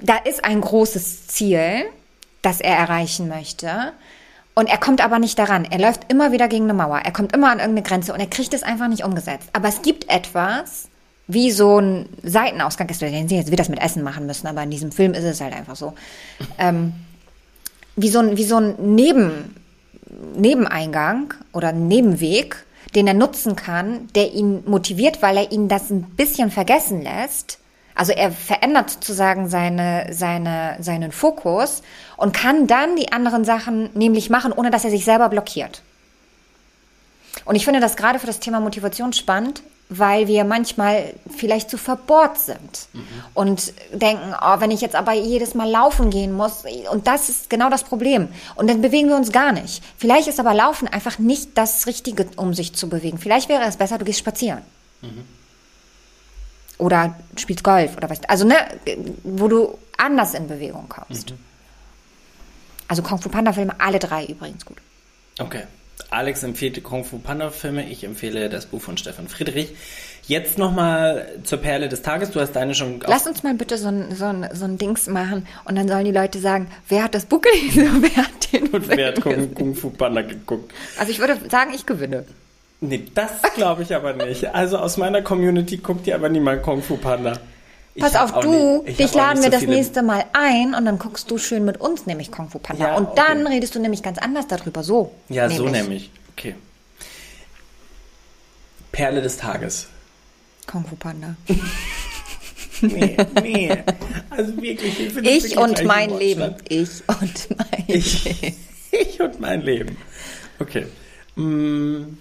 da 0.00 0.16
ist 0.16 0.44
ein 0.44 0.60
großes 0.60 1.28
Ziel, 1.28 1.84
das 2.42 2.60
er 2.60 2.76
erreichen 2.76 3.28
möchte. 3.28 3.92
Und 4.54 4.68
er 4.68 4.78
kommt 4.78 5.00
aber 5.00 5.18
nicht 5.18 5.38
daran. 5.38 5.64
Er 5.64 5.78
läuft 5.78 6.10
immer 6.10 6.32
wieder 6.32 6.48
gegen 6.48 6.64
eine 6.64 6.74
Mauer. 6.74 6.98
Er 6.98 7.12
kommt 7.12 7.34
immer 7.34 7.50
an 7.50 7.58
irgendeine 7.58 7.86
Grenze 7.86 8.12
und 8.12 8.20
er 8.20 8.26
kriegt 8.26 8.54
es 8.54 8.62
einfach 8.62 8.88
nicht 8.88 9.04
umgesetzt. 9.04 9.48
Aber 9.52 9.68
es 9.68 9.82
gibt 9.82 10.08
etwas, 10.08 10.88
wie 11.28 11.50
so 11.50 11.78
ein 11.78 12.08
Seitenausgang 12.22 12.88
ist. 12.88 13.02
Den 13.02 13.28
sie 13.28 13.36
jetzt 13.36 13.50
wird 13.50 13.60
das 13.60 13.68
mit 13.68 13.80
Essen 13.80 14.02
machen 14.02 14.26
müssen, 14.26 14.46
aber 14.46 14.62
in 14.62 14.70
diesem 14.70 14.92
Film 14.92 15.12
ist 15.12 15.24
es 15.24 15.40
halt 15.40 15.54
einfach 15.54 15.76
so. 15.76 15.94
Ähm, 16.58 16.94
wie 17.96 18.08
so 18.10 18.18
ein, 18.18 18.36
wie 18.36 18.44
so 18.44 18.56
ein 18.56 18.94
Neben, 18.94 19.54
Nebeneingang 20.36 21.34
oder 21.52 21.72
Nebenweg, 21.72 22.64
den 22.94 23.06
er 23.06 23.14
nutzen 23.14 23.56
kann, 23.56 24.08
der 24.14 24.32
ihn 24.32 24.62
motiviert, 24.66 25.22
weil 25.22 25.36
er 25.36 25.52
ihn 25.52 25.68
das 25.68 25.90
ein 25.90 26.02
bisschen 26.02 26.50
vergessen 26.50 27.02
lässt. 27.02 27.58
Also 27.94 28.12
er 28.12 28.30
verändert 28.30 28.90
sozusagen 28.90 29.48
seine, 29.48 30.08
seine, 30.12 30.76
seinen 30.80 31.12
Fokus 31.12 31.82
und 32.16 32.34
kann 32.34 32.66
dann 32.66 32.96
die 32.96 33.12
anderen 33.12 33.44
Sachen 33.44 33.90
nämlich 33.94 34.28
machen, 34.28 34.52
ohne 34.52 34.70
dass 34.70 34.84
er 34.84 34.90
sich 34.90 35.04
selber 35.04 35.28
blockiert. 35.28 35.82
Und 37.44 37.56
ich 37.56 37.64
finde 37.64 37.80
das 37.80 37.96
gerade 37.96 38.18
für 38.18 38.26
das 38.26 38.40
Thema 38.40 38.60
Motivation 38.60 39.12
spannend, 39.12 39.62
weil 39.88 40.26
wir 40.26 40.44
manchmal 40.44 41.14
vielleicht 41.36 41.70
zu 41.70 41.78
verbohrt 41.78 42.38
sind 42.38 42.88
und 43.34 43.72
denken, 43.92 44.34
oh, 44.40 44.58
wenn 44.58 44.70
ich 44.72 44.80
jetzt 44.80 44.96
aber 44.96 45.12
jedes 45.12 45.54
Mal 45.54 45.70
laufen 45.70 46.10
gehen 46.10 46.32
muss, 46.32 46.64
und 46.90 47.06
das 47.06 47.28
ist 47.28 47.48
genau 47.50 47.70
das 47.70 47.84
Problem. 47.84 48.28
Und 48.56 48.68
dann 48.68 48.82
bewegen 48.82 49.08
wir 49.08 49.16
uns 49.16 49.30
gar 49.30 49.52
nicht. 49.52 49.82
Vielleicht 49.96 50.26
ist 50.26 50.40
aber 50.40 50.54
Laufen 50.54 50.88
einfach 50.88 51.18
nicht 51.18 51.56
das 51.56 51.86
Richtige, 51.86 52.26
um 52.36 52.52
sich 52.52 52.74
zu 52.74 52.88
bewegen. 52.88 53.18
Vielleicht 53.18 53.48
wäre 53.48 53.62
es 53.64 53.76
besser, 53.76 53.98
du 53.98 54.04
gehst 54.04 54.18
spazieren. 54.18 54.62
Oder 56.78 57.14
du 57.32 57.40
spielst 57.40 57.62
Golf 57.62 57.96
oder 57.96 58.10
was. 58.10 58.22
Also, 58.24 58.44
ne, 58.44 58.56
wo 59.22 59.48
du 59.48 59.78
anders 59.96 60.34
in 60.34 60.48
Bewegung 60.48 60.88
kommst. 60.88 61.32
Also 62.88 63.02
Kung 63.02 63.20
Fu 63.20 63.28
Panda 63.28 63.52
Filme, 63.52 63.74
alle 63.78 63.98
drei 63.98 64.26
übrigens 64.26 64.64
gut. 64.64 64.78
Okay. 65.38 65.64
Alex 66.10 66.42
empfiehlt 66.42 66.82
Kung 66.82 67.04
Fu 67.04 67.18
Panda 67.18 67.50
Filme. 67.50 67.88
Ich 67.88 68.04
empfehle 68.04 68.48
das 68.48 68.66
Buch 68.66 68.80
von 68.80 68.96
Stefan 68.96 69.28
Friedrich. 69.28 69.74
Jetzt 70.26 70.58
nochmal 70.58 71.26
zur 71.44 71.58
Perle 71.58 71.88
des 71.88 72.02
Tages. 72.02 72.30
Du 72.32 72.40
hast 72.40 72.52
deine 72.52 72.74
schon. 72.74 73.00
Lass 73.06 73.26
uns 73.26 73.42
mal 73.42 73.54
bitte 73.54 73.78
so 73.78 73.88
ein, 73.88 74.14
so, 74.14 74.24
ein, 74.24 74.48
so 74.52 74.64
ein 74.64 74.76
Dings 74.76 75.06
machen 75.06 75.46
und 75.64 75.76
dann 75.76 75.88
sollen 75.88 76.04
die 76.04 76.12
Leute 76.12 76.38
sagen, 76.38 76.68
wer 76.88 77.04
hat 77.04 77.14
das 77.14 77.26
Buch 77.26 77.40
gelesen 77.40 77.88
und 77.88 78.02
wer 78.02 78.24
hat 78.24 78.52
den 78.52 78.68
Und 78.68 78.88
wer 78.88 79.08
hat 79.08 79.20
Kung, 79.20 79.54
Kung 79.54 79.74
Fu 79.74 79.90
Panda 79.90 80.22
geguckt? 80.22 80.72
Also 80.98 81.12
ich 81.12 81.18
würde 81.18 81.38
sagen, 81.48 81.72
ich 81.74 81.86
gewinne. 81.86 82.24
Nee, 82.80 83.04
das 83.14 83.30
glaube 83.54 83.82
ich 83.82 83.94
aber 83.94 84.12
nicht. 84.12 84.54
Also 84.54 84.78
aus 84.78 84.96
meiner 84.96 85.22
Community 85.22 85.78
guckt 85.78 86.06
ihr 86.06 86.14
aber 86.14 86.28
niemand 86.28 86.62
Kung 86.62 86.82
Fu 86.82 86.96
Panda. 86.96 87.38
Pass 87.98 88.14
auf, 88.14 88.40
du, 88.40 88.82
nicht- 88.82 88.88
ich 88.90 88.96
dich 88.96 89.14
laden 89.14 89.38
wir 89.42 89.44
so 89.44 89.50
das 89.50 89.62
nächste 89.62 90.02
Mal 90.02 90.24
ein 90.32 90.74
und 90.74 90.84
dann 90.84 90.98
guckst 90.98 91.30
du 91.30 91.38
schön 91.38 91.64
mit 91.64 91.80
uns 91.80 92.06
nämlich 92.06 92.30
Kung 92.30 92.50
Fu 92.50 92.58
Panda. 92.58 92.88
Ja, 92.88 92.96
und 92.96 93.06
okay. 93.08 93.22
dann 93.26 93.46
redest 93.46 93.74
du 93.74 93.78
nämlich 93.80 94.02
ganz 94.02 94.18
anders 94.18 94.46
darüber. 94.48 94.82
So. 94.82 95.12
Ja, 95.28 95.48
so 95.48 95.68
nämlich. 95.68 96.10
Okay. 96.36 96.54
Perle 98.92 99.22
des 99.22 99.36
Tages. 99.36 99.86
Kung 100.66 100.84
Fu 100.84 100.96
Panda. 100.96 101.36
Nee, 102.82 103.16
nee. 103.42 103.70
Also 104.30 104.60
wirklich. 104.60 105.00
Ich, 105.16 105.44
Ich 105.46 105.56
und 105.56 105.82
mein 105.84 106.10
Leben. 106.18 106.40
Wortschatz. 106.42 106.62
Ich 106.68 107.02
und 107.08 107.58
mein 107.58 107.84
Ich, 107.86 108.24
Leben. 108.24 108.56
ich 108.90 109.20
und 109.20 109.40
mein 109.40 109.62
Leben. 109.62 109.96
Okay. 110.58 110.86
Mm, 111.36 112.18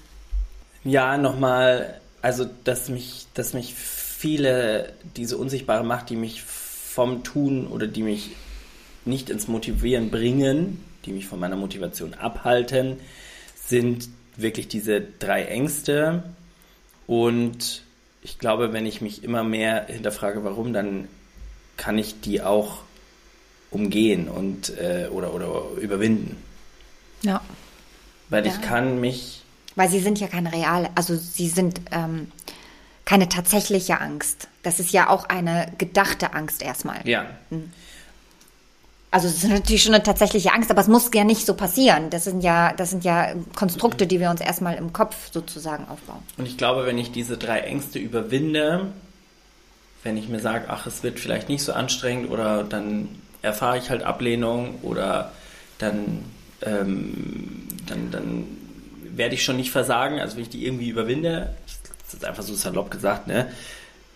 ja, 0.85 1.17
nochmal, 1.17 1.99
also 2.21 2.45
dass 2.63 2.87
mich, 2.89 3.27
dass 3.33 3.53
mich 3.53 3.73
viele, 4.17 4.93
diese 5.15 5.37
unsichtbare 5.37 5.83
Macht, 5.83 6.09
die 6.09 6.15
mich 6.15 6.41
vom 6.41 7.23
Tun 7.23 7.67
oder 7.67 7.87
die 7.87 8.03
mich 8.03 8.31
nicht 9.03 9.29
ins 9.29 9.47
Motivieren 9.47 10.09
bringen, 10.09 10.83
die 11.05 11.11
mich 11.11 11.27
von 11.27 11.39
meiner 11.39 11.55
Motivation 11.57 12.13
abhalten, 12.13 12.97
sind 13.55 14.09
wirklich 14.37 14.67
diese 14.67 15.01
drei 15.19 15.43
Ängste. 15.45 16.23
Und 17.07 17.83
ich 18.21 18.39
glaube, 18.39 18.73
wenn 18.73 18.85
ich 18.85 19.01
mich 19.01 19.23
immer 19.23 19.43
mehr 19.43 19.85
hinterfrage, 19.87 20.43
warum, 20.43 20.73
dann 20.73 21.07
kann 21.77 21.97
ich 21.97 22.21
die 22.21 22.41
auch 22.41 22.79
umgehen 23.69 24.29
und 24.29 24.75
äh, 24.77 25.07
oder, 25.11 25.33
oder 25.33 25.51
überwinden. 25.81 26.37
Ja. 27.21 27.41
Weil 28.29 28.45
ich 28.47 28.53
Ja. 28.53 28.59
kann 28.59 29.01
mich. 29.01 29.43
Weil 29.75 29.89
sie 29.89 29.99
sind 29.99 30.19
ja 30.19 30.27
keine 30.27 30.53
reale, 30.53 30.89
also 30.95 31.15
sie 31.15 31.49
sind 31.49 31.81
ähm, 31.91 32.31
keine 33.05 33.29
tatsächliche 33.29 34.01
Angst. 34.01 34.47
Das 34.63 34.79
ist 34.79 34.91
ja 34.91 35.09
auch 35.09 35.29
eine 35.29 35.71
gedachte 35.77 36.33
Angst 36.33 36.61
erstmal. 36.61 37.07
Ja. 37.07 37.25
Also 39.11 39.27
es 39.27 39.43
ist 39.43 39.49
natürlich 39.49 39.83
schon 39.83 39.93
eine 39.93 40.03
tatsächliche 40.03 40.51
Angst, 40.51 40.71
aber 40.71 40.81
es 40.81 40.87
muss 40.87 41.09
ja 41.13 41.23
nicht 41.23 41.45
so 41.45 41.53
passieren. 41.53 42.09
Das 42.09 42.25
sind 42.25 42.43
ja, 42.43 42.73
das 42.73 42.89
sind 42.89 43.05
ja 43.05 43.33
Konstrukte, 43.55 44.07
die 44.07 44.19
wir 44.19 44.29
uns 44.29 44.41
erstmal 44.41 44.75
im 44.75 44.91
Kopf 44.91 45.31
sozusagen 45.31 45.87
aufbauen. 45.87 46.21
Und 46.37 46.47
ich 46.47 46.57
glaube, 46.57 46.85
wenn 46.85 46.97
ich 46.97 47.11
diese 47.11 47.37
drei 47.37 47.59
Ängste 47.59 47.99
überwinde, 47.99 48.87
wenn 50.03 50.17
ich 50.17 50.27
mir 50.27 50.39
sage, 50.39 50.65
ach, 50.67 50.85
es 50.85 51.03
wird 51.03 51.19
vielleicht 51.19 51.47
nicht 51.47 51.63
so 51.63 51.73
anstrengend 51.73 52.29
oder 52.29 52.63
dann 52.63 53.07
erfahre 53.41 53.77
ich 53.77 53.89
halt 53.89 54.03
Ablehnung 54.03 54.79
oder 54.81 55.31
dann, 55.77 56.23
ähm, 56.61 57.67
dann, 57.87 58.11
dann 58.11 58.47
werde 59.03 59.35
ich 59.35 59.43
schon 59.43 59.55
nicht 59.55 59.71
versagen, 59.71 60.19
also 60.19 60.35
wenn 60.35 60.43
ich 60.43 60.49
die 60.49 60.65
irgendwie 60.65 60.89
überwinde, 60.89 61.55
das 62.15 62.23
ist 62.23 62.29
einfach 62.29 62.43
so 62.43 62.55
salopp 62.55 62.91
gesagt, 62.91 63.27
ne? 63.27 63.51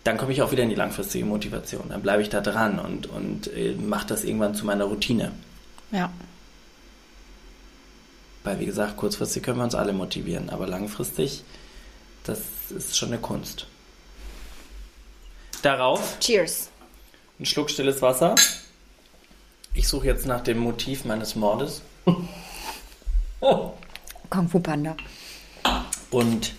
Dann 0.03 0.17
komme 0.17 0.31
ich 0.31 0.41
auch 0.41 0.51
wieder 0.51 0.63
in 0.63 0.69
die 0.69 0.75
langfristige 0.75 1.25
Motivation. 1.25 1.89
Dann 1.89 2.01
bleibe 2.01 2.21
ich 2.21 2.29
da 2.29 2.39
dran 2.39 2.79
und, 2.79 3.07
und 3.07 3.53
äh, 3.53 3.73
mache 3.73 4.07
das 4.07 4.23
irgendwann 4.23 4.55
zu 4.55 4.65
meiner 4.65 4.85
Routine. 4.85 5.33
Ja. 5.91 6.09
Weil, 8.43 8.59
wie 8.59 8.65
gesagt, 8.65 8.95
kurzfristig 8.95 9.43
können 9.43 9.57
wir 9.57 9.65
uns 9.65 9.75
alle 9.75 9.91
motivieren, 9.91 10.49
aber 10.49 10.67
langfristig, 10.67 11.43
das 12.23 12.39
ist 12.69 12.97
schon 12.97 13.09
eine 13.09 13.17
Kunst. 13.17 13.67
Darauf 15.61 16.17
Cheers. 16.19 16.69
ein 17.39 17.45
Schluck 17.45 17.69
stilles 17.69 18.01
Wasser. 18.01 18.35
Ich 19.73 19.87
suche 19.89 20.07
jetzt 20.07 20.25
nach 20.25 20.41
dem 20.41 20.59
Motiv 20.59 21.03
meines 21.03 21.35
Mordes. 21.35 21.81
Oh. 23.41 23.71
Kung 24.29 24.47
Fu 24.47 24.59
Panda. 24.59 24.95
Und 26.11 26.53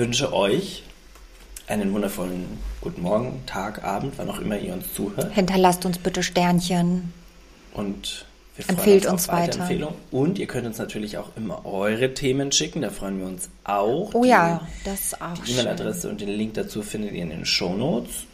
wünsche 0.00 0.32
euch 0.32 0.82
einen 1.66 1.92
wundervollen 1.92 2.58
guten 2.80 3.02
Morgen, 3.02 3.42
Tag, 3.46 3.84
Abend, 3.84 4.14
wann 4.16 4.28
auch 4.30 4.40
immer 4.40 4.58
ihr 4.58 4.72
uns 4.72 4.92
zuhört. 4.94 5.32
Hinterlasst 5.34 5.84
uns 5.84 5.98
bitte 5.98 6.22
Sternchen. 6.22 7.12
Und 7.74 8.24
wir 8.56 8.64
freuen 8.64 8.78
Empfehlt 8.78 9.04
uns, 9.04 9.12
uns 9.12 9.28
auf 9.28 9.34
weiter. 9.36 9.46
Weiterempfehlung. 9.52 9.94
Und 10.10 10.38
ihr 10.38 10.46
könnt 10.46 10.66
uns 10.66 10.78
natürlich 10.78 11.18
auch 11.18 11.28
immer 11.36 11.64
eure 11.66 12.14
Themen 12.14 12.50
schicken, 12.50 12.80
da 12.82 12.88
freuen 12.90 13.18
wir 13.20 13.26
uns 13.26 13.50
auch. 13.64 14.10
Oh 14.14 14.22
Die- 14.22 14.30
ja, 14.30 14.66
das 14.84 15.00
ist 15.12 15.20
auch 15.22 15.34
Die 15.46 15.52
E-Mail-Adresse 15.52 16.08
und 16.08 16.20
den 16.22 16.30
Link 16.30 16.54
dazu 16.54 16.82
findet 16.82 17.12
ihr 17.12 17.22
in 17.22 17.30
den 17.30 17.44
Shownotes. 17.44 18.24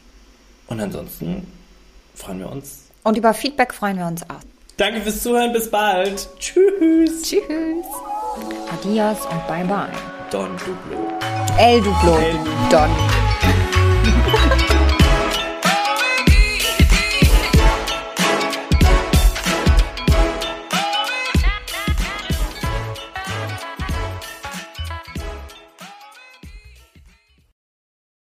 Und 0.68 0.80
ansonsten 0.80 1.46
freuen 2.14 2.38
wir 2.38 2.50
uns. 2.50 2.84
Und 3.02 3.16
über 3.18 3.34
Feedback 3.34 3.74
freuen 3.74 3.98
wir 3.98 4.06
uns 4.06 4.22
auch. 4.22 4.40
Danke 4.78 5.00
fürs 5.02 5.22
Zuhören, 5.22 5.52
bis 5.52 5.70
bald. 5.70 6.28
Tschüss. 6.38 7.22
Tschüss. 7.22 7.86
Adios 8.72 9.18
und 9.26 9.46
bye 9.48 9.64
bye. 9.64 9.88
Don 10.30 10.50
Duplo. 10.56 11.35
El 11.58 11.82
Duplo. 11.82 12.18
Don. 12.70 13.25